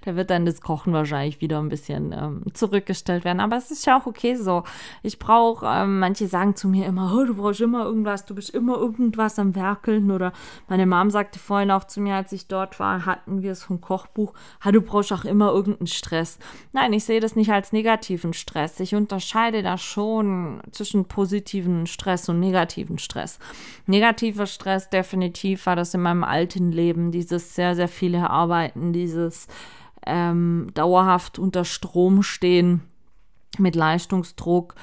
Da 0.05 0.15
wird 0.15 0.29
dann 0.29 0.45
das 0.45 0.61
Kochen 0.61 0.93
wahrscheinlich 0.93 1.41
wieder 1.41 1.59
ein 1.59 1.69
bisschen 1.69 2.13
ähm, 2.13 2.43
zurückgestellt 2.53 3.25
werden. 3.25 3.39
Aber 3.39 3.57
es 3.57 3.71
ist 3.71 3.85
ja 3.85 3.99
auch 3.99 4.05
okay 4.05 4.35
so. 4.35 4.63
Ich 5.03 5.19
brauche, 5.19 5.65
ähm, 5.65 5.99
manche 5.99 6.27
sagen 6.27 6.55
zu 6.55 6.67
mir 6.67 6.85
immer, 6.85 7.13
oh, 7.15 7.25
du 7.25 7.35
brauchst 7.35 7.61
immer 7.61 7.85
irgendwas, 7.85 8.25
du 8.25 8.35
bist 8.35 8.49
immer 8.49 8.77
irgendwas 8.77 9.39
am 9.39 9.55
Werkeln. 9.55 10.11
Oder 10.11 10.33
meine 10.67 10.85
Mom 10.85 11.09
sagte 11.09 11.39
vorhin 11.39 11.71
auch 11.71 11.83
zu 11.83 12.01
mir, 12.01 12.15
als 12.15 12.31
ich 12.31 12.47
dort 12.47 12.79
war, 12.79 13.05
hatten 13.05 13.41
wir 13.41 13.51
es 13.51 13.63
vom 13.63 13.81
Kochbuch, 13.81 14.33
ha, 14.61 14.71
du 14.71 14.81
brauchst 14.81 15.13
auch 15.13 15.25
immer 15.25 15.51
irgendeinen 15.51 15.87
Stress. 15.87 16.39
Nein, 16.73 16.93
ich 16.93 17.03
sehe 17.03 17.19
das 17.19 17.35
nicht 17.35 17.51
als 17.51 17.71
negativen 17.71 18.33
Stress. 18.33 18.79
Ich 18.79 18.95
unterscheide 18.95 19.61
da 19.61 19.77
schon 19.77 20.61
zwischen 20.71 21.05
positiven 21.05 21.87
Stress 21.87 22.29
und 22.29 22.39
negativen 22.39 22.97
Stress. 22.97 23.39
Negativer 23.85 24.45
Stress 24.45 24.89
definitiv 24.89 25.65
war 25.65 25.75
das 25.75 25.93
in 25.93 26.01
meinem 26.01 26.23
alten 26.23 26.71
Leben, 26.71 27.11
dieses 27.11 27.55
sehr, 27.55 27.75
sehr 27.75 27.87
viel 27.87 28.06
viele 28.07 28.29
arbeiten, 28.29 28.93
dieses 28.93 29.47
ähm, 30.05 30.69
dauerhaft 30.73 31.39
unter 31.39 31.65
Strom 31.65 32.23
stehen 32.23 32.81
mit 33.57 33.75
Leistungsdruck 33.75 34.75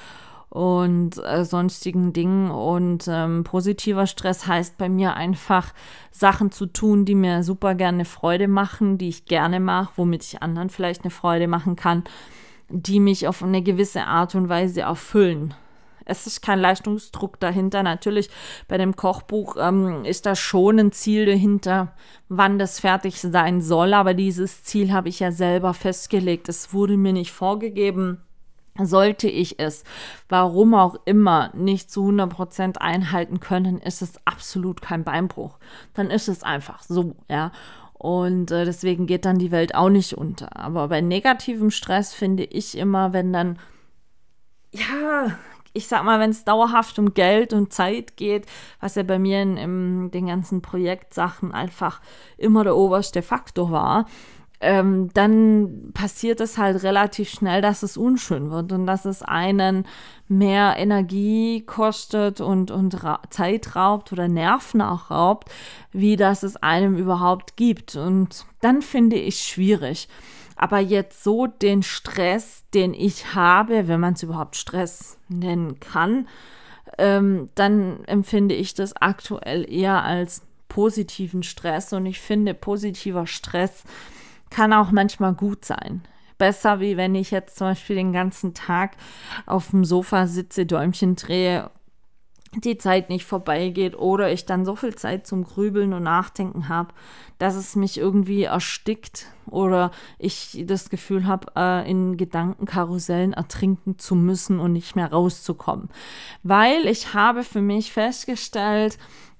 und 0.49 1.17
äh, 1.25 1.43
sonstigen 1.43 2.13
Dingen. 2.13 2.51
Und 2.51 3.07
ähm, 3.09 3.43
positiver 3.43 4.05
Stress 4.05 4.45
heißt 4.45 4.77
bei 4.77 4.89
mir 4.89 5.15
einfach 5.15 5.73
Sachen 6.11 6.51
zu 6.51 6.67
tun, 6.67 7.05
die 7.05 7.15
mir 7.15 7.41
super 7.41 7.73
gerne 7.73 8.05
Freude 8.05 8.47
machen, 8.47 8.99
die 8.99 9.09
ich 9.09 9.25
gerne 9.25 9.59
mache, 9.59 9.93
womit 9.95 10.23
ich 10.23 10.43
anderen 10.43 10.69
vielleicht 10.69 11.01
eine 11.01 11.11
Freude 11.11 11.47
machen 11.47 11.75
kann, 11.75 12.03
die 12.69 12.99
mich 12.99 13.27
auf 13.27 13.41
eine 13.41 13.63
gewisse 13.63 14.05
Art 14.05 14.35
und 14.35 14.49
Weise 14.49 14.81
erfüllen. 14.81 15.55
Es 16.05 16.27
ist 16.27 16.41
kein 16.41 16.59
Leistungsdruck 16.59 17.39
dahinter. 17.39 17.83
Natürlich 17.83 18.29
bei 18.67 18.77
dem 18.77 18.95
Kochbuch 18.95 19.57
ähm, 19.59 20.05
ist 20.05 20.25
da 20.25 20.35
schon 20.35 20.79
ein 20.79 20.91
Ziel 20.91 21.25
dahinter, 21.25 21.93
wann 22.29 22.59
das 22.59 22.79
fertig 22.79 23.19
sein 23.19 23.61
soll. 23.61 23.93
Aber 23.93 24.13
dieses 24.13 24.63
Ziel 24.63 24.93
habe 24.93 25.09
ich 25.09 25.19
ja 25.19 25.31
selber 25.31 25.73
festgelegt. 25.73 26.47
Es 26.47 26.73
wurde 26.73 26.95
mir 26.97 27.13
nicht 27.13 27.31
vorgegeben. 27.31 28.21
Sollte 28.77 29.29
ich 29.29 29.57
es, 29.59 29.85
warum 30.27 30.73
auch 30.73 30.97
immer, 31.05 31.49
nicht 31.53 31.89
zu 31.89 32.09
100% 32.09 32.77
einhalten 32.77 33.39
können, 33.39 33.79
ist 33.79 34.01
es 34.01 34.19
absolut 34.25 34.81
kein 34.81 35.05
Beinbruch. 35.05 35.59
Dann 35.93 36.11
ist 36.11 36.27
es 36.27 36.43
einfach 36.43 36.83
so, 36.83 37.15
ja. 37.29 37.53
Und 37.93 38.51
äh, 38.51 38.65
deswegen 38.65 39.07
geht 39.07 39.23
dann 39.23 39.39
die 39.39 39.51
Welt 39.51 39.75
auch 39.75 39.89
nicht 39.89 40.13
unter. 40.13 40.57
Aber 40.57 40.89
bei 40.89 40.99
negativem 40.99 41.71
Stress 41.71 42.13
finde 42.13 42.43
ich 42.43 42.77
immer, 42.77 43.13
wenn 43.13 43.31
dann, 43.31 43.57
ja, 44.71 45.37
ich 45.75 45.87
sag 45.87 46.03
mal, 46.03 46.19
wenn 46.19 46.31
es 46.31 46.45
dauerhaft 46.45 46.97
um 46.97 47.13
Geld 47.13 47.53
und 47.53 47.73
Zeit 47.73 48.17
geht, 48.17 48.45
was 48.79 48.95
ja 48.95 49.03
bei 49.03 49.19
mir 49.19 49.41
in, 49.41 49.57
in 49.57 50.11
den 50.11 50.27
ganzen 50.27 50.61
Projektsachen 50.61 51.51
einfach 51.51 52.01
immer 52.37 52.63
der 52.63 52.75
oberste 52.75 53.21
Faktor 53.21 53.71
war, 53.71 54.05
ähm, 54.61 55.09
dann 55.13 55.91
passiert 55.93 56.39
es 56.39 56.57
halt 56.57 56.81
relativ 56.83 57.29
schnell, 57.29 57.61
dass 57.61 57.83
es 57.83 57.97
unschön 57.97 58.51
wird 58.51 58.71
und 58.71 58.87
dass 58.87 59.03
es 59.03 59.21
einen 59.21 59.85
mehr 60.29 60.75
Energie 60.77 61.65
kostet 61.65 62.39
und, 62.39 62.71
und 62.71 62.97
Zeit 63.29 63.75
raubt 63.75 64.13
oder 64.13 64.29
Nerven 64.29 64.81
auch 64.81 65.11
raubt, 65.11 65.49
wie 65.91 66.15
dass 66.15 66.41
es 66.43 66.55
einem 66.57 66.95
überhaupt 66.95 67.57
gibt. 67.57 67.97
Und 67.97 68.45
dann 68.61 68.81
finde 68.81 69.17
ich 69.17 69.39
schwierig. 69.39 70.07
Aber 70.55 70.79
jetzt 70.79 71.21
so 71.21 71.47
den 71.47 71.83
Stress, 71.83 72.63
den 72.73 72.93
ich 72.93 73.35
habe, 73.35 73.89
wenn 73.89 73.99
man 73.99 74.13
es 74.13 74.23
überhaupt 74.23 74.55
Stress 74.55 75.14
nennen 75.27 75.79
kann, 75.79 76.27
ähm, 76.97 77.49
dann 77.55 78.03
empfinde 78.05 78.55
ich 78.55 78.73
das 78.73 78.95
aktuell 78.95 79.71
eher 79.71 80.03
als 80.03 80.43
positiven 80.69 81.43
Stress. 81.43 81.93
Und 81.93 82.05
ich 82.05 82.19
finde, 82.19 82.53
positiver 82.53 83.27
Stress 83.27 83.83
kann 84.49 84.73
auch 84.73 84.91
manchmal 84.91 85.33
gut 85.33 85.65
sein. 85.65 86.01
Besser, 86.37 86.79
wie 86.81 86.97
wenn 86.97 87.15
ich 87.15 87.31
jetzt 87.31 87.57
zum 87.57 87.67
Beispiel 87.67 87.95
den 87.95 88.11
ganzen 88.11 88.53
Tag 88.53 88.97
auf 89.45 89.69
dem 89.69 89.85
Sofa 89.85 90.27
sitze, 90.27 90.65
Däumchen 90.65 91.15
drehe 91.15 91.71
die 92.63 92.77
Zeit 92.77 93.09
nicht 93.09 93.25
vorbeigeht 93.25 93.97
oder 93.97 94.31
ich 94.31 94.45
dann 94.45 94.65
so 94.65 94.75
viel 94.75 94.95
Zeit 94.95 95.27
zum 95.27 95.43
Grübeln 95.43 95.93
und 95.93 96.03
Nachdenken 96.03 96.69
habe, 96.69 96.93
dass 97.37 97.55
es 97.55 97.75
mich 97.75 97.97
irgendwie 97.97 98.43
erstickt 98.43 99.27
oder 99.47 99.91
ich 100.17 100.63
das 100.65 100.89
Gefühl 100.89 101.27
habe, 101.27 101.51
äh, 101.55 101.89
in 101.89 102.17
Gedankenkarussellen 102.17 103.33
ertrinken 103.33 103.99
zu 103.99 104.15
müssen 104.15 104.59
und 104.59 104.73
nicht 104.73 104.95
mehr 104.95 105.11
rauszukommen. 105.11 105.89
Weil 106.43 106.87
ich 106.87 107.13
habe 107.13 107.43
für 107.43 107.61
mich 107.61 107.91
festgestellt, 107.91 108.97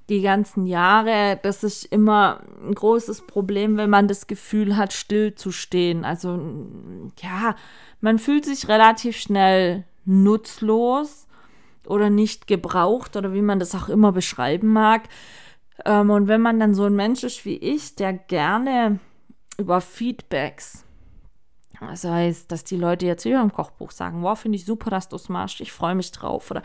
die 0.10 0.22
ganzen 0.22 0.68
Jahre, 0.68 1.40
das 1.42 1.64
ist 1.64 1.86
immer 1.86 2.42
ein 2.64 2.76
großes 2.76 3.24
Problem, 3.24 3.78
wenn 3.78 3.90
man 3.90 4.08
das 4.08 4.28
Gefühl 4.28 4.78
hat, 4.78 4.94
still 4.94 5.34
zu 5.34 5.52
stehen. 5.52 6.06
Also 6.06 6.40
ja, 7.22 7.56
man 8.02 8.20
fühlt 8.20 8.46
sich 8.46 8.68
relativ 8.68 9.18
schnell 9.18 9.84
nutzlos 10.06 11.26
oder 11.88 12.10
nicht 12.10 12.48
gebraucht 12.48 13.16
oder 13.16 13.34
wie 13.34 13.42
man 13.42 13.60
das 13.60 13.76
auch 13.76 13.90
immer 13.90 14.12
beschreiben 14.12 14.74
mag. 14.74 15.04
Ähm, 15.86 16.10
und 16.10 16.28
wenn 16.28 16.42
man 16.42 16.60
dann 16.60 16.76
so 16.76 16.86
ein 16.86 16.96
Mensch 16.96 17.24
ist 17.24 17.46
wie 17.46 17.58
ich, 17.58 17.96
der 17.96 18.14
gerne 18.14 19.00
über 19.58 19.82
Feedbacks 19.82 20.86
das 21.82 22.04
heißt, 22.04 22.52
dass 22.52 22.64
die 22.64 22.78
Leute 22.78 23.06
jetzt 23.06 23.26
wieder 23.26 23.42
im 23.42 23.52
Kochbuch 23.52 23.92
sagen, 23.92 24.22
wow, 24.22 24.38
finde 24.38 24.58
ich 24.58 24.66
super, 24.66 24.90
dass 24.90 25.10
du 25.10 25.16
es 25.16 25.30
machst, 25.30 25.62
ich 25.62 25.72
freue 25.72 25.96
mich 25.96 26.12
drauf 26.12 26.52
oder 26.52 26.62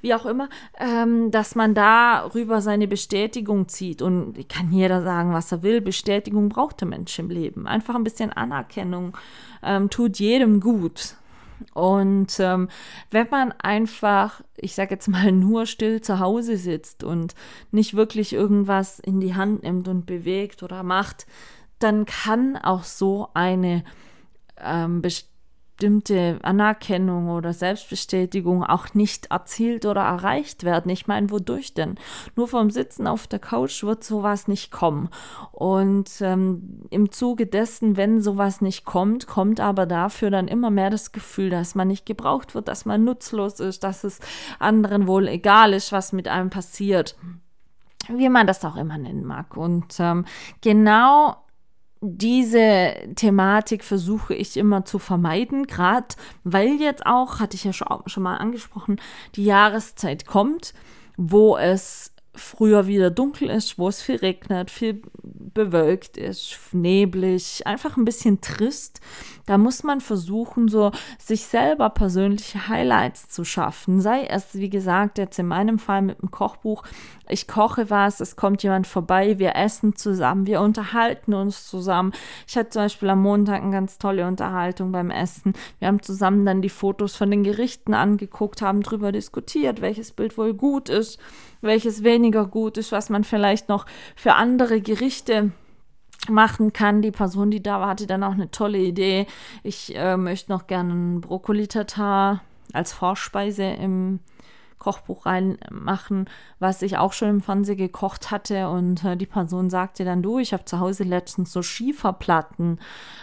wie 0.00 0.14
auch 0.14 0.26
immer, 0.26 0.48
ähm, 0.78 1.30
dass 1.30 1.54
man 1.54 1.74
darüber 1.74 2.60
seine 2.60 2.88
Bestätigung 2.88 3.68
zieht. 3.68 4.02
Und 4.02 4.48
kann 4.48 4.72
jeder 4.72 5.02
sagen, 5.02 5.32
was 5.32 5.52
er 5.52 5.62
will. 5.62 5.80
Bestätigung 5.80 6.48
braucht 6.48 6.80
der 6.80 6.88
Mensch 6.88 7.18
im 7.18 7.30
Leben. 7.30 7.66
Einfach 7.66 7.94
ein 7.94 8.04
bisschen 8.04 8.32
Anerkennung 8.32 9.16
ähm, 9.62 9.90
tut 9.90 10.18
jedem 10.18 10.60
gut. 10.60 11.16
Und 11.72 12.38
ähm, 12.40 12.68
wenn 13.10 13.28
man 13.30 13.52
einfach, 13.52 14.42
ich 14.56 14.74
sage 14.74 14.94
jetzt 14.94 15.08
mal, 15.08 15.32
nur 15.32 15.66
still 15.66 16.00
zu 16.00 16.18
Hause 16.18 16.56
sitzt 16.56 17.04
und 17.04 17.34
nicht 17.70 17.94
wirklich 17.94 18.32
irgendwas 18.32 19.00
in 19.00 19.20
die 19.20 19.34
Hand 19.34 19.62
nimmt 19.62 19.88
und 19.88 20.06
bewegt 20.06 20.62
oder 20.62 20.82
macht, 20.82 21.26
dann 21.78 22.04
kann 22.04 22.56
auch 22.56 22.84
so 22.84 23.28
eine 23.34 23.84
ähm, 24.58 25.02
bestimmte 25.02 25.33
Anerkennung 26.42 27.28
oder 27.28 27.52
Selbstbestätigung 27.52 28.64
auch 28.64 28.94
nicht 28.94 29.26
erzielt 29.30 29.86
oder 29.86 30.02
erreicht 30.02 30.64
werden. 30.64 30.90
Ich 30.90 31.06
meine, 31.06 31.30
wodurch 31.30 31.74
denn? 31.74 31.96
Nur 32.36 32.48
vom 32.48 32.70
Sitzen 32.70 33.06
auf 33.06 33.26
der 33.26 33.38
Couch 33.38 33.82
wird 33.82 34.04
sowas 34.04 34.48
nicht 34.48 34.70
kommen. 34.70 35.08
Und 35.52 36.10
ähm, 36.20 36.80
im 36.90 37.10
Zuge 37.12 37.46
dessen, 37.46 37.96
wenn 37.96 38.20
sowas 38.20 38.60
nicht 38.60 38.84
kommt, 38.84 39.26
kommt 39.26 39.60
aber 39.60 39.86
dafür 39.86 40.30
dann 40.30 40.48
immer 40.48 40.70
mehr 40.70 40.90
das 40.90 41.12
Gefühl, 41.12 41.50
dass 41.50 41.74
man 41.74 41.88
nicht 41.88 42.06
gebraucht 42.06 42.54
wird, 42.54 42.68
dass 42.68 42.84
man 42.84 43.04
nutzlos 43.04 43.60
ist, 43.60 43.84
dass 43.84 44.04
es 44.04 44.20
anderen 44.58 45.06
wohl 45.06 45.28
egal 45.28 45.72
ist, 45.72 45.92
was 45.92 46.12
mit 46.12 46.28
einem 46.28 46.50
passiert 46.50 47.16
wie 48.08 48.28
man 48.28 48.46
das 48.46 48.64
auch 48.64 48.76
immer 48.76 48.98
nennen 48.98 49.24
mag. 49.24 49.56
Und 49.56 49.96
ähm, 49.98 50.24
genau 50.60 51.36
diese 52.06 52.94
Thematik 53.16 53.84
versuche 53.84 54.34
ich 54.34 54.56
immer 54.56 54.84
zu 54.84 54.98
vermeiden, 54.98 55.66
gerade 55.66 56.08
weil 56.44 56.80
jetzt 56.80 57.06
auch, 57.06 57.40
hatte 57.40 57.56
ich 57.56 57.64
ja 57.64 57.72
schon, 57.72 57.88
schon 58.06 58.22
mal 58.22 58.36
angesprochen, 58.36 59.00
die 59.36 59.44
Jahreszeit 59.44 60.26
kommt, 60.26 60.74
wo 61.16 61.56
es 61.56 62.13
früher 62.34 62.86
wieder 62.86 63.10
dunkel 63.10 63.50
ist, 63.50 63.78
wo 63.78 63.88
es 63.88 64.02
viel 64.02 64.16
regnet, 64.16 64.70
viel 64.70 65.02
bewölkt 65.22 66.16
ist, 66.16 66.58
neblig, 66.72 67.66
einfach 67.66 67.96
ein 67.96 68.04
bisschen 68.04 68.40
trist. 68.40 69.00
Da 69.46 69.58
muss 69.58 69.82
man 69.82 70.00
versuchen, 70.00 70.68
so 70.68 70.90
sich 71.18 71.44
selber 71.44 71.90
persönliche 71.90 72.68
Highlights 72.68 73.28
zu 73.28 73.44
schaffen. 73.44 74.00
Sei 74.00 74.24
es, 74.24 74.54
wie 74.54 74.70
gesagt, 74.70 75.18
jetzt 75.18 75.38
in 75.38 75.46
meinem 75.46 75.78
Fall 75.78 76.02
mit 76.02 76.20
dem 76.20 76.30
Kochbuch, 76.30 76.82
ich 77.28 77.46
koche 77.46 77.88
was, 77.88 78.20
es 78.20 78.36
kommt 78.36 78.62
jemand 78.62 78.86
vorbei, 78.86 79.38
wir 79.38 79.54
essen 79.54 79.96
zusammen, 79.96 80.46
wir 80.46 80.60
unterhalten 80.60 81.34
uns 81.34 81.66
zusammen. 81.66 82.12
Ich 82.46 82.56
hatte 82.56 82.70
zum 82.70 82.82
Beispiel 82.82 83.10
am 83.10 83.22
Montag 83.22 83.62
eine 83.62 83.70
ganz 83.70 83.98
tolle 83.98 84.26
Unterhaltung 84.26 84.92
beim 84.92 85.10
Essen. 85.10 85.52
Wir 85.78 85.88
haben 85.88 86.02
zusammen 86.02 86.44
dann 86.44 86.62
die 86.62 86.68
Fotos 86.68 87.14
von 87.14 87.30
den 87.30 87.44
Gerichten 87.44 87.94
angeguckt, 87.94 88.60
haben 88.60 88.82
darüber 88.82 89.12
diskutiert, 89.12 89.80
welches 89.80 90.12
Bild 90.12 90.36
wohl 90.36 90.54
gut 90.54 90.88
ist, 90.88 91.18
welches 91.64 92.04
weniger 92.04 92.46
gut 92.46 92.78
ist, 92.78 92.92
was 92.92 93.10
man 93.10 93.24
vielleicht 93.24 93.68
noch 93.68 93.86
für 94.16 94.34
andere 94.34 94.80
Gerichte 94.80 95.50
machen 96.28 96.72
kann. 96.72 97.02
Die 97.02 97.10
Person, 97.10 97.50
die 97.50 97.62
da 97.62 97.80
war, 97.80 97.88
hatte 97.88 98.06
dann 98.06 98.22
auch 98.22 98.32
eine 98.32 98.50
tolle 98.50 98.78
Idee. 98.78 99.26
Ich 99.62 99.94
äh, 99.96 100.16
möchte 100.16 100.52
noch 100.52 100.66
gerne 100.66 100.92
einen 100.92 101.20
Brokkoli-Tatar 101.20 102.42
als 102.72 102.92
Vorspeise 102.92 103.64
im 103.64 104.20
Kochbuch 104.84 105.24
reinmachen, 105.24 106.28
was 106.58 106.82
ich 106.82 106.98
auch 106.98 107.14
schon 107.14 107.30
im 107.30 107.40
Fernsehen 107.40 107.78
gekocht 107.78 108.30
hatte. 108.30 108.68
Und 108.68 109.02
äh, 109.02 109.16
die 109.16 109.24
Person 109.24 109.70
sagte 109.70 110.04
dann, 110.04 110.22
du, 110.22 110.38
ich 110.38 110.52
habe 110.52 110.66
zu 110.66 110.78
Hause 110.78 111.04
letztens 111.04 111.52
so 111.52 111.62
Schieferplatten 111.62 112.78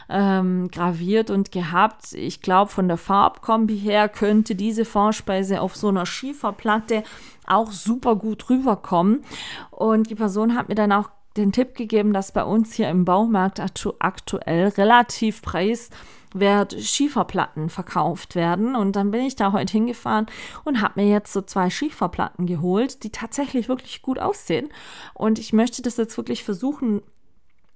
ähm, 0.09 0.69
graviert 0.71 1.29
und 1.29 1.51
gehabt. 1.51 2.13
Ich 2.13 2.41
glaube, 2.41 2.71
von 2.71 2.87
der 2.87 2.97
Farbkombi 2.97 3.77
her 3.77 4.09
könnte 4.09 4.55
diese 4.55 4.85
Vorspeise 4.85 5.61
auf 5.61 5.75
so 5.75 5.89
einer 5.89 6.07
Schieferplatte 6.07 7.03
auch 7.45 7.71
super 7.71 8.15
gut 8.15 8.49
rüberkommen. 8.49 9.23
Und 9.69 10.09
die 10.09 10.15
Person 10.15 10.55
hat 10.55 10.67
mir 10.67 10.75
dann 10.75 10.91
auch 10.91 11.11
den 11.37 11.51
Tipp 11.51 11.75
gegeben, 11.75 12.11
dass 12.11 12.31
bei 12.31 12.43
uns 12.43 12.73
hier 12.73 12.89
im 12.89 13.05
Baumarkt 13.05 13.61
aktuell 13.99 14.67
relativ 14.69 15.43
preiswert 16.31 16.73
Schieferplatten 16.79 17.69
verkauft 17.69 18.35
werden. 18.35 18.75
Und 18.75 18.95
dann 18.95 19.11
bin 19.11 19.21
ich 19.21 19.35
da 19.35 19.51
heute 19.51 19.71
hingefahren 19.71 20.25
und 20.63 20.81
habe 20.81 21.01
mir 21.01 21.09
jetzt 21.09 21.33
so 21.33 21.41
zwei 21.41 21.69
Schieferplatten 21.69 22.45
geholt, 22.45 23.03
die 23.03 23.11
tatsächlich 23.11 23.69
wirklich 23.69 24.01
gut 24.01 24.19
aussehen. 24.19 24.69
Und 25.13 25.39
ich 25.39 25.53
möchte 25.53 25.81
das 25.81 25.97
jetzt 25.97 26.17
wirklich 26.17 26.43
versuchen, 26.43 27.01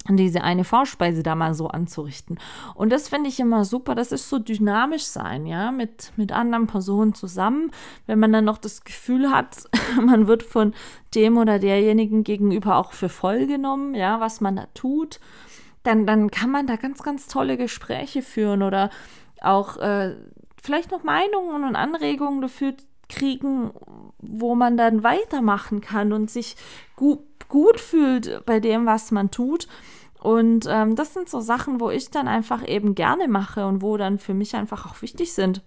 diese 0.07 0.43
eine 0.43 0.63
Vorspeise 0.63 1.23
da 1.23 1.33
mal 1.33 1.55
so 1.55 1.67
anzurichten. 1.67 2.39
Und 2.75 2.91
das 2.91 3.09
finde 3.09 3.27
ich 3.27 3.39
immer 3.39 3.65
super. 3.65 3.95
Das 3.95 4.11
ist 4.11 4.29
so 4.29 4.37
dynamisch 4.37 5.05
sein, 5.05 5.47
ja, 5.47 5.71
mit, 5.71 6.11
mit 6.15 6.31
anderen 6.31 6.67
Personen 6.67 7.15
zusammen. 7.15 7.71
Wenn 8.05 8.19
man 8.19 8.31
dann 8.31 8.45
noch 8.45 8.59
das 8.59 8.83
Gefühl 8.83 9.31
hat, 9.31 9.63
man 9.99 10.27
wird 10.27 10.43
von 10.43 10.75
dem 11.15 11.37
oder 11.37 11.57
derjenigen 11.57 12.23
gegenüber 12.23 12.75
auch 12.77 12.93
für 12.93 13.09
voll 13.09 13.47
genommen, 13.47 13.95
ja, 13.95 14.19
was 14.19 14.41
man 14.41 14.57
da 14.57 14.67
tut, 14.75 15.19
dann, 15.85 16.05
dann 16.05 16.31
kann 16.31 16.51
man 16.51 16.67
da 16.67 16.75
ganz, 16.75 17.03
ganz 17.03 17.27
tolle 17.27 17.57
Gespräche 17.57 18.21
führen 18.21 18.63
oder 18.63 18.89
auch 19.41 19.77
äh, 19.77 20.15
vielleicht 20.61 20.91
noch 20.91 21.03
Meinungen 21.03 21.63
und 21.63 21.75
Anregungen 21.75 22.41
dafür 22.41 22.73
kriegen, 23.07 23.71
wo 24.17 24.55
man 24.55 24.77
dann 24.77 25.03
weitermachen 25.03 25.81
kann 25.81 26.11
und 26.11 26.29
sich 26.29 26.55
gut, 26.95 27.19
gut 27.47 27.79
fühlt 27.79 28.45
bei 28.45 28.59
dem, 28.59 28.85
was 28.85 29.11
man 29.11 29.31
tut. 29.31 29.67
Und 30.19 30.65
ähm, 30.67 30.95
das 30.95 31.13
sind 31.13 31.29
so 31.29 31.39
Sachen, 31.39 31.79
wo 31.79 31.91
ich 31.91 32.09
dann 32.09 32.27
einfach 32.27 32.67
eben 32.67 32.95
gerne 32.95 33.27
mache 33.27 33.67
und 33.67 33.83
wo 33.83 33.95
dann 33.95 34.17
für 34.17 34.33
mich 34.33 34.55
einfach 34.55 34.87
auch 34.87 35.01
wichtig 35.03 35.33
sind, 35.33 35.61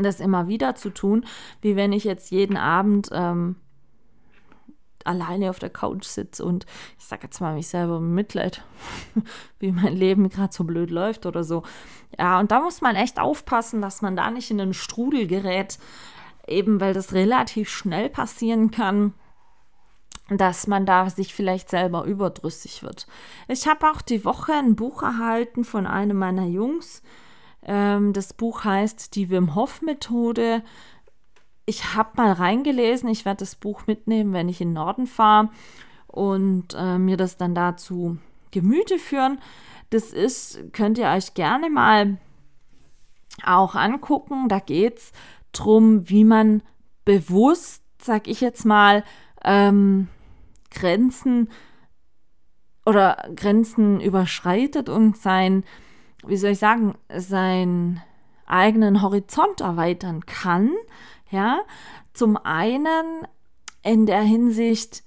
das 0.00 0.20
immer 0.20 0.46
wieder 0.46 0.76
zu 0.76 0.90
tun, 0.90 1.24
wie 1.60 1.74
wenn 1.74 1.92
ich 1.92 2.04
jetzt 2.04 2.30
jeden 2.30 2.56
Abend 2.56 3.10
ähm, 3.12 3.56
alleine 5.04 5.50
auf 5.50 5.58
der 5.58 5.70
Couch 5.70 6.04
sitze 6.04 6.44
und 6.44 6.66
ich 6.98 7.04
sage 7.04 7.24
jetzt 7.24 7.40
mal 7.40 7.54
mich 7.54 7.68
selber 7.68 8.00
Mitleid, 8.00 8.62
wie 9.58 9.72
mein 9.72 9.94
Leben 9.94 10.28
gerade 10.28 10.52
so 10.52 10.64
blöd 10.64 10.90
läuft 10.90 11.26
oder 11.26 11.44
so. 11.44 11.62
Ja, 12.18 12.40
und 12.40 12.50
da 12.50 12.60
muss 12.60 12.80
man 12.80 12.96
echt 12.96 13.20
aufpassen, 13.20 13.82
dass 13.82 14.02
man 14.02 14.16
da 14.16 14.30
nicht 14.30 14.50
in 14.50 14.60
einen 14.60 14.74
Strudel 14.74 15.26
gerät, 15.26 15.78
eben 16.46 16.80
weil 16.80 16.94
das 16.94 17.12
relativ 17.12 17.70
schnell 17.70 18.08
passieren 18.08 18.70
kann 18.70 19.14
dass 20.30 20.66
man 20.66 20.86
da 20.86 21.10
sich 21.10 21.34
vielleicht 21.34 21.68
selber 21.68 22.04
überdrüssig 22.04 22.82
wird. 22.82 23.06
Ich 23.46 23.66
habe 23.66 23.90
auch 23.90 24.00
die 24.00 24.24
Woche 24.24 24.52
ein 24.52 24.74
Buch 24.74 25.02
erhalten 25.02 25.64
von 25.64 25.86
einem 25.86 26.16
meiner 26.16 26.46
Jungs. 26.46 27.02
Ähm, 27.62 28.12
das 28.12 28.32
Buch 28.32 28.64
heißt 28.64 29.14
Die 29.16 29.28
Wim 29.28 29.54
Hof 29.54 29.82
Methode. 29.82 30.62
Ich 31.66 31.94
habe 31.94 32.10
mal 32.16 32.32
reingelesen. 32.32 33.08
Ich 33.08 33.24
werde 33.24 33.38
das 33.38 33.54
Buch 33.54 33.86
mitnehmen, 33.86 34.32
wenn 34.32 34.48
ich 34.48 34.60
in 34.60 34.68
den 34.68 34.74
Norden 34.74 35.06
fahre 35.06 35.50
und 36.06 36.74
äh, 36.76 36.98
mir 36.98 37.16
das 37.16 37.36
dann 37.36 37.54
dazu 37.54 38.18
Gemüte 38.50 38.98
führen. 38.98 39.38
Das 39.90 40.12
ist, 40.12 40.72
könnt 40.72 40.98
ihr 40.98 41.08
euch 41.08 41.34
gerne 41.34 41.70
mal 41.70 42.18
auch 43.42 43.74
angucken. 43.74 44.48
Da 44.48 44.60
geht 44.60 44.98
es 44.98 45.12
darum, 45.52 46.08
wie 46.08 46.24
man 46.24 46.62
bewusst, 47.04 47.82
sag 48.00 48.28
ich 48.28 48.40
jetzt 48.40 48.64
mal, 48.64 49.04
ähm, 49.44 50.08
Grenzen 50.70 51.48
oder 52.86 53.16
Grenzen 53.34 54.00
überschreitet 54.00 54.88
und 54.88 55.16
sein, 55.16 55.64
wie 56.26 56.36
soll 56.36 56.50
ich 56.50 56.58
sagen, 56.58 56.94
seinen 57.08 58.02
eigenen 58.46 59.00
Horizont 59.02 59.60
erweitern 59.60 60.26
kann. 60.26 60.70
Ja, 61.30 61.60
zum 62.12 62.36
einen 62.36 63.26
in 63.82 64.06
der 64.06 64.22
Hinsicht, 64.22 65.02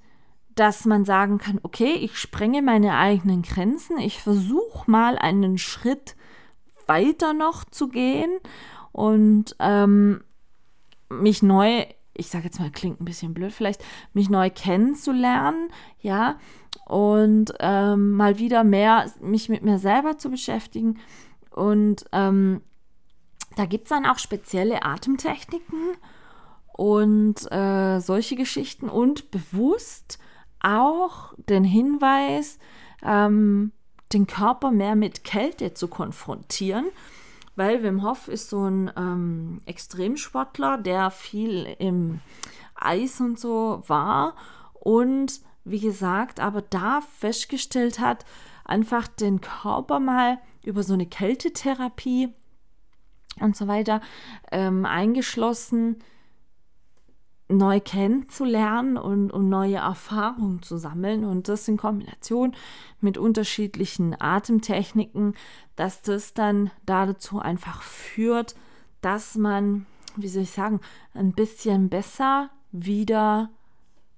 dass 0.56 0.86
man 0.86 1.06
sagen 1.06 1.38
kann, 1.38 1.60
okay, 1.64 1.94
ich 1.94 2.18
sprenge 2.18 2.62
meine 2.62 2.98
eigenen 2.98 3.44
Grenzen, 3.44 3.98
ich 4.00 4.22
versuche 4.22 4.90
mal 4.90 5.18
einen 5.18 5.58
Schritt 5.58 6.16
weiter 6.88 7.34
noch 7.34 7.64
zu 7.64 7.90
gehen 7.90 8.32
und 8.92 9.56
ähm, 9.60 10.24
mich 11.10 11.44
neu 11.44 11.86
ich 12.18 12.30
sage 12.30 12.46
jetzt 12.46 12.60
mal, 12.60 12.72
klingt 12.72 13.00
ein 13.00 13.06
bisschen 13.06 13.34
blöd, 13.34 13.54
vielleicht 13.54 13.84
mich 14.14 14.30
neu 14.30 14.50
kennenzulernen, 14.50 15.70
ja, 16.00 16.38
und 16.86 17.54
ähm, 17.60 18.12
mal 18.12 18.40
wieder 18.40 18.64
mehr 18.64 19.12
mich 19.22 19.50
mit 19.50 19.64
mir 19.64 19.78
selber 19.78 20.18
zu 20.18 20.30
beschäftigen. 20.30 21.00
Und 21.52 22.06
ähm, 22.12 22.62
da 23.58 23.66
gibt 23.66 23.86
es 23.86 23.90
dann 23.90 24.06
auch 24.06 24.20
spezielle 24.20 24.84
Atemtechniken 24.84 25.98
und 26.74 27.52
äh, 27.52 28.00
solche 28.00 28.36
Geschichten 28.36 28.88
und 28.88 29.32
bewusst 29.32 30.20
auch 30.60 31.34
den 31.50 31.64
Hinweis, 31.64 32.60
ähm, 33.04 33.72
den 34.14 34.28
Körper 34.28 34.72
mehr 34.72 34.96
mit 34.96 35.24
Kälte 35.24 35.74
zu 35.74 35.88
konfrontieren, 35.88 36.86
weil 37.56 37.82
Wim 37.82 38.04
Hof 38.04 38.28
ist 38.28 38.50
so 38.50 38.64
ein 38.64 38.92
ähm, 38.96 39.62
Extremsportler, 39.66 40.78
der 40.78 41.10
viel 41.10 41.76
im 41.80 42.20
Eis 42.76 43.20
und 43.20 43.40
so 43.40 43.84
war 43.88 44.36
und 44.74 45.42
wie 45.64 45.80
gesagt, 45.80 46.40
aber 46.40 46.62
da 46.62 47.02
festgestellt 47.02 48.00
hat, 48.00 48.24
einfach 48.64 49.08
den 49.08 49.42
Körper 49.42 50.00
mal 50.00 50.38
über 50.64 50.84
so 50.84 50.94
eine 50.94 51.08
Kältetherapie 51.08 52.34
und 53.42 53.56
so 53.56 53.68
weiter 53.68 54.02
ähm, 54.52 54.86
eingeschlossen, 54.86 55.98
neu 57.50 57.80
kennenzulernen 57.80 58.98
und, 58.98 59.32
und 59.32 59.50
neue 59.50 59.78
Erfahrungen 59.78 60.62
zu 60.62 60.78
sammeln. 60.78 61.24
Und 61.24 61.48
das 61.48 61.68
in 61.68 61.78
Kombination 61.78 62.56
mit 63.00 63.18
unterschiedlichen 63.18 64.20
Atemtechniken, 64.20 65.36
dass 65.76 66.02
das 66.02 66.34
dann 66.34 66.72
dazu 66.86 67.40
einfach 67.40 67.82
führt, 67.82 68.56
dass 69.02 69.36
man, 69.36 69.86
wie 70.16 70.28
soll 70.28 70.44
ich 70.44 70.52
sagen, 70.52 70.82
ein 71.14 71.34
bisschen 71.34 71.90
besser 71.90 72.50
wieder 72.72 73.50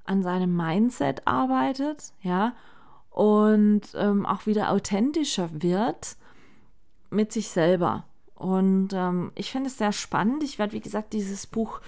an 0.06 0.24
seinem 0.24 0.56
Mindset 0.56 1.28
arbeitet, 1.28 2.14
ja, 2.24 2.56
und 3.12 3.82
ähm, 3.96 4.26
auch 4.26 4.46
wieder 4.46 4.72
authentischer 4.72 5.50
wird 5.62 6.16
mit 7.12 7.32
sich 7.32 7.50
selber. 7.50 8.06
Und 8.40 8.94
ähm, 8.94 9.32
ich 9.36 9.52
finde 9.52 9.68
es 9.68 9.78
sehr 9.78 9.92
spannend. 9.92 10.44
Ich 10.44 10.60
werde, 10.60 10.72
wie 10.72 10.80
gesagt, 10.80 11.12
dieses 11.12 11.46
Buch 11.46 11.82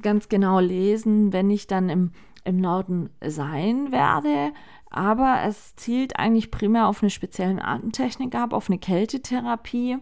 ganz 0.00 0.28
genau 0.28 0.60
lesen, 0.60 1.32
wenn 1.32 1.50
ich 1.50 1.66
dann 1.66 1.88
im, 1.88 2.12
im 2.44 2.58
Norden 2.58 3.10
sein 3.20 3.90
werde. 3.90 4.52
Aber 4.88 5.40
es 5.44 5.74
zielt 5.74 6.16
eigentlich 6.16 6.52
primär 6.52 6.86
auf 6.86 7.02
eine 7.02 7.10
spezielle 7.10 7.64
Atemtechnik 7.64 8.36
ab, 8.36 8.52
auf 8.52 8.70
eine 8.70 8.78
Kältetherapie, 8.78 9.98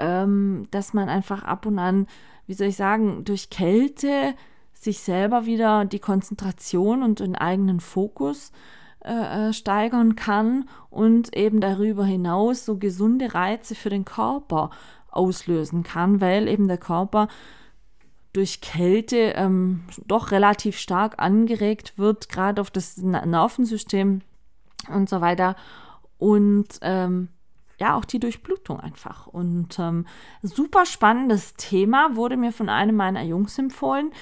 ähm, 0.00 0.66
dass 0.72 0.92
man 0.92 1.08
einfach 1.08 1.44
ab 1.44 1.66
und 1.66 1.78
an, 1.78 2.08
wie 2.48 2.54
soll 2.54 2.66
ich 2.66 2.76
sagen, 2.76 3.24
durch 3.24 3.48
Kälte 3.48 4.34
sich 4.72 4.98
selber 4.98 5.46
wieder 5.46 5.84
die 5.84 6.00
Konzentration 6.00 7.04
und 7.04 7.20
den 7.20 7.36
eigenen 7.36 7.78
Fokus 7.78 8.50
äh, 9.06 9.48
äh 9.48 9.52
steigern 9.52 10.16
kann 10.16 10.68
und 10.90 11.36
eben 11.36 11.60
darüber 11.60 12.04
hinaus 12.04 12.64
so 12.64 12.76
gesunde 12.76 13.34
Reize 13.34 13.74
für 13.74 13.90
den 13.90 14.04
Körper 14.04 14.70
auslösen 15.10 15.82
kann, 15.82 16.20
weil 16.20 16.48
eben 16.48 16.68
der 16.68 16.78
Körper 16.78 17.28
durch 18.32 18.60
Kälte 18.60 19.32
ähm, 19.34 19.84
doch 20.06 20.30
relativ 20.30 20.78
stark 20.78 21.14
angeregt 21.18 21.98
wird, 21.98 22.28
gerade 22.28 22.60
auf 22.60 22.70
das 22.70 22.98
Nervensystem 22.98 24.20
und 24.92 25.08
so 25.08 25.22
weiter. 25.22 25.56
Und 26.18 26.66
ähm, 26.82 27.28
ja, 27.78 27.96
auch 27.96 28.04
die 28.04 28.20
Durchblutung 28.20 28.78
einfach. 28.78 29.26
Und 29.26 29.78
ähm, 29.78 30.06
super 30.42 30.84
spannendes 30.84 31.54
Thema 31.54 32.14
wurde 32.14 32.36
mir 32.36 32.52
von 32.52 32.68
einem 32.68 32.96
meiner 32.96 33.22
Jungs 33.22 33.58
empfohlen 33.58 34.12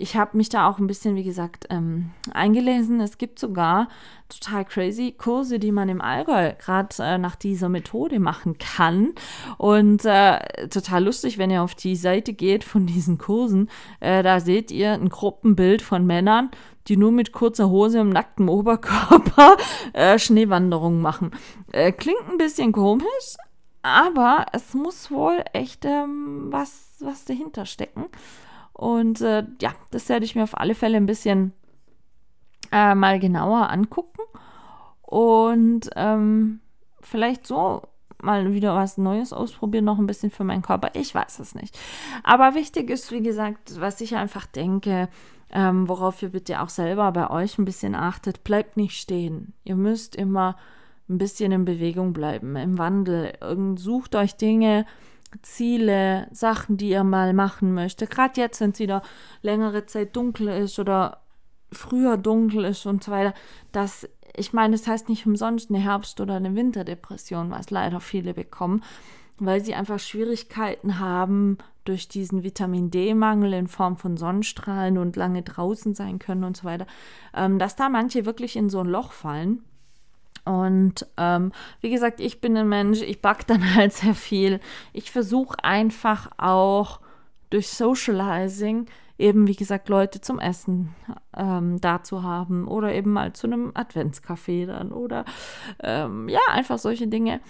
ich 0.00 0.16
habe 0.16 0.36
mich 0.36 0.48
da 0.48 0.68
auch 0.68 0.78
ein 0.78 0.86
bisschen, 0.86 1.14
wie 1.14 1.24
gesagt, 1.24 1.66
ähm, 1.68 2.10
eingelesen. 2.32 3.00
Es 3.00 3.18
gibt 3.18 3.38
sogar 3.38 3.88
total 4.28 4.64
crazy 4.64 5.14
Kurse, 5.16 5.58
die 5.58 5.72
man 5.72 5.88
im 5.88 6.00
Allgäu 6.00 6.52
gerade 6.58 6.88
äh, 7.00 7.18
nach 7.18 7.36
dieser 7.36 7.68
Methode 7.68 8.18
machen 8.18 8.56
kann. 8.58 9.12
Und 9.58 10.04
äh, 10.04 10.68
total 10.68 11.04
lustig, 11.04 11.36
wenn 11.36 11.50
ihr 11.50 11.62
auf 11.62 11.74
die 11.74 11.96
Seite 11.96 12.32
geht 12.32 12.64
von 12.64 12.86
diesen 12.86 13.18
Kursen, 13.18 13.68
äh, 14.00 14.22
da 14.22 14.40
seht 14.40 14.70
ihr 14.70 14.92
ein 14.92 15.10
Gruppenbild 15.10 15.82
von 15.82 16.06
Männern, 16.06 16.50
die 16.88 16.96
nur 16.96 17.12
mit 17.12 17.32
kurzer 17.32 17.68
Hose 17.68 18.00
und 18.00 18.10
nacktem 18.10 18.48
Oberkörper 18.48 19.56
äh, 19.92 20.18
Schneewanderungen 20.18 21.02
machen. 21.02 21.32
Äh, 21.72 21.92
klingt 21.92 22.26
ein 22.28 22.38
bisschen 22.38 22.72
komisch, 22.72 23.36
aber 23.82 24.46
es 24.52 24.72
muss 24.72 25.10
wohl 25.10 25.44
echt 25.52 25.84
ähm, 25.84 26.46
was, 26.50 26.96
was 27.00 27.26
dahinter 27.26 27.66
stecken. 27.66 28.06
Und 28.80 29.20
äh, 29.20 29.44
ja, 29.60 29.74
das 29.90 30.08
werde 30.08 30.24
ich 30.24 30.34
mir 30.34 30.42
auf 30.42 30.56
alle 30.56 30.74
Fälle 30.74 30.96
ein 30.96 31.04
bisschen 31.04 31.52
äh, 32.72 32.94
mal 32.94 33.20
genauer 33.20 33.68
angucken. 33.68 34.22
Und 35.02 35.90
ähm, 35.96 36.60
vielleicht 37.02 37.46
so 37.46 37.82
mal 38.22 38.54
wieder 38.54 38.74
was 38.74 38.96
Neues 38.96 39.34
ausprobieren, 39.34 39.84
noch 39.84 39.98
ein 39.98 40.06
bisschen 40.06 40.30
für 40.30 40.44
meinen 40.44 40.62
Körper. 40.62 40.92
Ich 40.94 41.14
weiß 41.14 41.40
es 41.40 41.54
nicht. 41.54 41.78
Aber 42.22 42.54
wichtig 42.54 42.88
ist, 42.88 43.12
wie 43.12 43.20
gesagt, 43.20 43.78
was 43.78 44.00
ich 44.00 44.16
einfach 44.16 44.46
denke, 44.46 45.10
ähm, 45.50 45.86
worauf 45.86 46.22
ihr 46.22 46.30
bitte 46.30 46.62
auch 46.62 46.70
selber 46.70 47.12
bei 47.12 47.28
euch 47.28 47.58
ein 47.58 47.66
bisschen 47.66 47.94
achtet, 47.94 48.44
bleibt 48.44 48.78
nicht 48.78 48.98
stehen. 48.98 49.52
Ihr 49.62 49.76
müsst 49.76 50.16
immer 50.16 50.56
ein 51.10 51.18
bisschen 51.18 51.52
in 51.52 51.66
Bewegung 51.66 52.14
bleiben, 52.14 52.56
im 52.56 52.78
Wandel. 52.78 53.34
Irgend, 53.42 53.78
sucht 53.78 54.14
euch 54.14 54.36
Dinge, 54.36 54.86
Ziele, 55.42 56.28
Sachen, 56.32 56.76
die 56.76 56.90
ihr 56.90 57.04
mal 57.04 57.32
machen 57.32 57.72
möchtet. 57.74 58.10
Gerade 58.10 58.40
jetzt, 58.40 58.60
wenn 58.60 58.70
es 58.70 58.78
wieder 58.78 59.02
längere 59.42 59.86
Zeit 59.86 60.16
dunkel 60.16 60.48
ist 60.48 60.78
oder 60.78 61.22
früher 61.72 62.16
dunkel 62.16 62.64
ist 62.64 62.86
und 62.86 63.04
so 63.04 63.12
weiter. 63.12 63.34
Das, 63.72 64.08
ich 64.36 64.52
meine, 64.52 64.76
das 64.76 64.86
heißt 64.86 65.08
nicht 65.08 65.26
umsonst 65.26 65.70
eine 65.70 65.78
Herbst- 65.78 66.20
oder 66.20 66.34
eine 66.34 66.54
Winterdepression, 66.54 67.50
was 67.50 67.70
leider 67.70 68.00
viele 68.00 68.34
bekommen, 68.34 68.82
weil 69.38 69.64
sie 69.64 69.74
einfach 69.74 69.98
Schwierigkeiten 69.98 70.98
haben 70.98 71.58
durch 71.84 72.08
diesen 72.08 72.42
Vitamin 72.42 72.90
D-Mangel 72.90 73.54
in 73.54 73.66
Form 73.66 73.96
von 73.96 74.16
Sonnenstrahlen 74.16 74.98
und 74.98 75.16
lange 75.16 75.42
draußen 75.42 75.94
sein 75.94 76.18
können 76.18 76.44
und 76.44 76.56
so 76.56 76.64
weiter, 76.64 76.86
ähm, 77.34 77.58
dass 77.58 77.76
da 77.76 77.88
manche 77.88 78.26
wirklich 78.26 78.56
in 78.56 78.68
so 78.68 78.80
ein 78.80 78.86
Loch 78.86 79.12
fallen 79.12 79.62
und 80.44 81.06
ähm, 81.16 81.52
wie 81.80 81.90
gesagt, 81.90 82.20
ich 82.20 82.40
bin 82.40 82.56
ein 82.56 82.68
Mensch, 82.68 83.02
ich 83.02 83.20
backe 83.20 83.44
dann 83.46 83.74
halt 83.74 83.92
sehr 83.92 84.14
viel. 84.14 84.60
Ich 84.92 85.10
versuche 85.10 85.62
einfach 85.62 86.30
auch 86.38 87.00
durch 87.50 87.68
Socializing 87.68 88.86
eben, 89.18 89.46
wie 89.46 89.56
gesagt, 89.56 89.88
Leute 89.88 90.20
zum 90.20 90.38
Essen 90.38 90.94
ähm, 91.36 91.80
da 91.80 92.02
zu 92.02 92.22
haben 92.22 92.66
oder 92.66 92.94
eben 92.94 93.12
mal 93.12 93.32
zu 93.32 93.46
einem 93.46 93.70
Adventscafé 93.72 94.66
dann 94.66 94.92
oder 94.92 95.24
ähm, 95.82 96.28
ja, 96.28 96.40
einfach 96.50 96.78
solche 96.78 97.06
Dinge. 97.06 97.40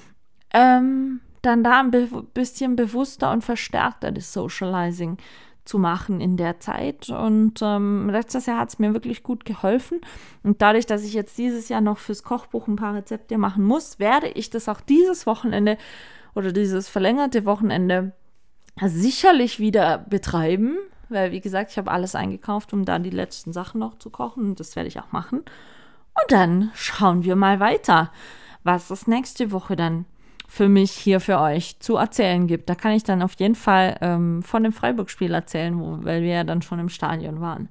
Ähm, 0.52 1.20
dann 1.42 1.64
da 1.64 1.80
ein 1.80 1.90
bisschen 2.34 2.76
bewusster 2.76 3.30
und 3.30 3.42
verstärkter 3.42 4.12
das 4.12 4.32
Socializing 4.32 5.16
zu 5.64 5.78
machen 5.78 6.20
in 6.20 6.36
der 6.36 6.60
Zeit. 6.60 7.08
Und 7.10 7.60
ähm, 7.62 8.08
letztes 8.10 8.46
Jahr 8.46 8.58
hat 8.58 8.70
es 8.70 8.78
mir 8.78 8.92
wirklich 8.92 9.22
gut 9.22 9.44
geholfen. 9.44 10.00
Und 10.42 10.62
dadurch, 10.62 10.86
dass 10.86 11.04
ich 11.04 11.14
jetzt 11.14 11.38
dieses 11.38 11.68
Jahr 11.68 11.80
noch 11.80 11.98
fürs 11.98 12.22
Kochbuch 12.22 12.66
ein 12.66 12.76
paar 12.76 12.94
Rezepte 12.94 13.38
machen 13.38 13.64
muss, 13.64 13.98
werde 13.98 14.28
ich 14.28 14.50
das 14.50 14.68
auch 14.68 14.80
dieses 14.80 15.26
Wochenende 15.26 15.76
oder 16.34 16.52
dieses 16.52 16.88
verlängerte 16.88 17.44
Wochenende 17.44 18.12
sicherlich 18.82 19.58
wieder 19.58 19.98
betreiben. 19.98 20.78
Weil, 21.08 21.32
wie 21.32 21.40
gesagt, 21.40 21.72
ich 21.72 21.78
habe 21.78 21.90
alles 21.90 22.14
eingekauft, 22.14 22.72
um 22.72 22.84
dann 22.84 23.02
die 23.02 23.10
letzten 23.10 23.52
Sachen 23.52 23.80
noch 23.80 23.98
zu 23.98 24.10
kochen. 24.10 24.50
Und 24.50 24.60
das 24.60 24.76
werde 24.76 24.88
ich 24.88 25.00
auch 25.00 25.12
machen. 25.12 25.40
Und 25.40 26.30
dann 26.30 26.70
schauen 26.74 27.24
wir 27.24 27.36
mal 27.36 27.60
weiter, 27.60 28.12
was 28.62 28.88
das 28.88 29.06
nächste 29.06 29.52
Woche 29.52 29.76
dann 29.76 30.04
für 30.50 30.68
mich 30.68 30.90
hier 30.90 31.20
für 31.20 31.38
euch 31.38 31.78
zu 31.78 31.94
erzählen 31.94 32.48
gibt. 32.48 32.68
Da 32.68 32.74
kann 32.74 32.90
ich 32.90 33.04
dann 33.04 33.22
auf 33.22 33.34
jeden 33.38 33.54
Fall 33.54 33.96
ähm, 34.00 34.42
von 34.42 34.64
dem 34.64 34.72
Freiburg-Spiel 34.72 35.32
erzählen, 35.32 35.78
wo, 35.78 36.04
weil 36.04 36.22
wir 36.22 36.30
ja 36.30 36.44
dann 36.44 36.60
schon 36.60 36.80
im 36.80 36.88
Stadion 36.88 37.40
waren. 37.40 37.68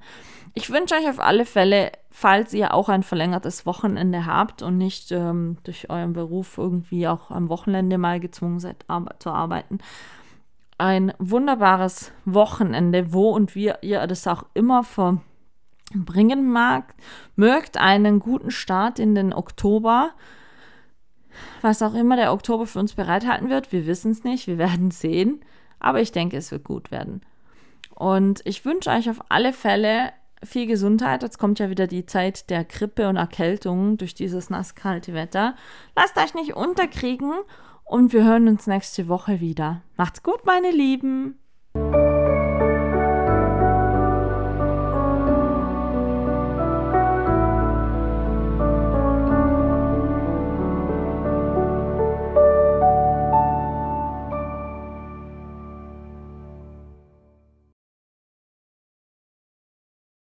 Ich 0.53 0.69
wünsche 0.69 0.95
euch 0.95 1.09
auf 1.09 1.19
alle 1.19 1.45
Fälle, 1.45 1.91
falls 2.09 2.53
ihr 2.53 2.73
auch 2.73 2.87
ein 2.87 3.03
verlängertes 3.03 3.65
Wochenende 3.65 4.25
habt 4.25 4.61
und 4.61 4.77
nicht 4.77 5.11
ähm, 5.11 5.57
durch 5.65 5.89
euren 5.89 6.13
Beruf 6.13 6.57
irgendwie 6.57 7.05
auch 7.05 7.31
am 7.31 7.49
Wochenende 7.49 7.97
mal 7.97 8.21
gezwungen 8.21 8.61
seid 8.61 8.85
ar 8.87 9.05
zu 9.19 9.29
arbeiten, 9.29 9.79
ein 10.77 11.11
wunderbares 11.19 12.13
Wochenende, 12.23 13.11
wo 13.11 13.31
und 13.31 13.55
wie 13.55 13.73
ihr 13.81 14.07
das 14.07 14.25
auch 14.25 14.45
immer 14.53 14.85
verbringen 14.85 16.49
mag, 16.49 16.95
mögt 17.35 17.75
einen 17.75 18.19
guten 18.19 18.51
Start 18.51 18.99
in 18.99 19.15
den 19.15 19.33
Oktober 19.33 20.11
was 21.61 21.81
auch 21.81 21.93
immer 21.93 22.15
der 22.15 22.33
Oktober 22.33 22.65
für 22.65 22.79
uns 22.79 22.93
bereithalten 22.93 23.49
wird, 23.49 23.71
wir 23.71 23.85
wissen 23.85 24.11
es 24.11 24.23
nicht, 24.23 24.47
wir 24.47 24.57
werden 24.57 24.91
sehen. 24.91 25.41
Aber 25.79 26.01
ich 26.01 26.11
denke, 26.11 26.37
es 26.37 26.51
wird 26.51 26.63
gut 26.63 26.91
werden. 26.91 27.21
Und 27.95 28.41
ich 28.45 28.65
wünsche 28.65 28.89
euch 28.89 29.09
auf 29.09 29.21
alle 29.29 29.53
Fälle 29.53 30.11
viel 30.43 30.67
Gesundheit. 30.67 31.23
Jetzt 31.23 31.37
kommt 31.37 31.59
ja 31.59 31.69
wieder 31.69 31.87
die 31.87 32.05
Zeit 32.05 32.49
der 32.49 32.63
Grippe 32.63 33.09
und 33.09 33.17
Erkältung 33.17 33.97
durch 33.97 34.13
dieses 34.13 34.49
nasskalte 34.49 35.13
Wetter. 35.13 35.55
Lasst 35.95 36.17
euch 36.17 36.33
nicht 36.33 36.55
unterkriegen 36.55 37.33
und 37.83 38.13
wir 38.13 38.23
hören 38.23 38.47
uns 38.47 38.67
nächste 38.67 39.07
Woche 39.07 39.39
wieder. 39.39 39.81
Macht's 39.97 40.23
gut, 40.23 40.45
meine 40.45 40.71
Lieben. 40.71 41.38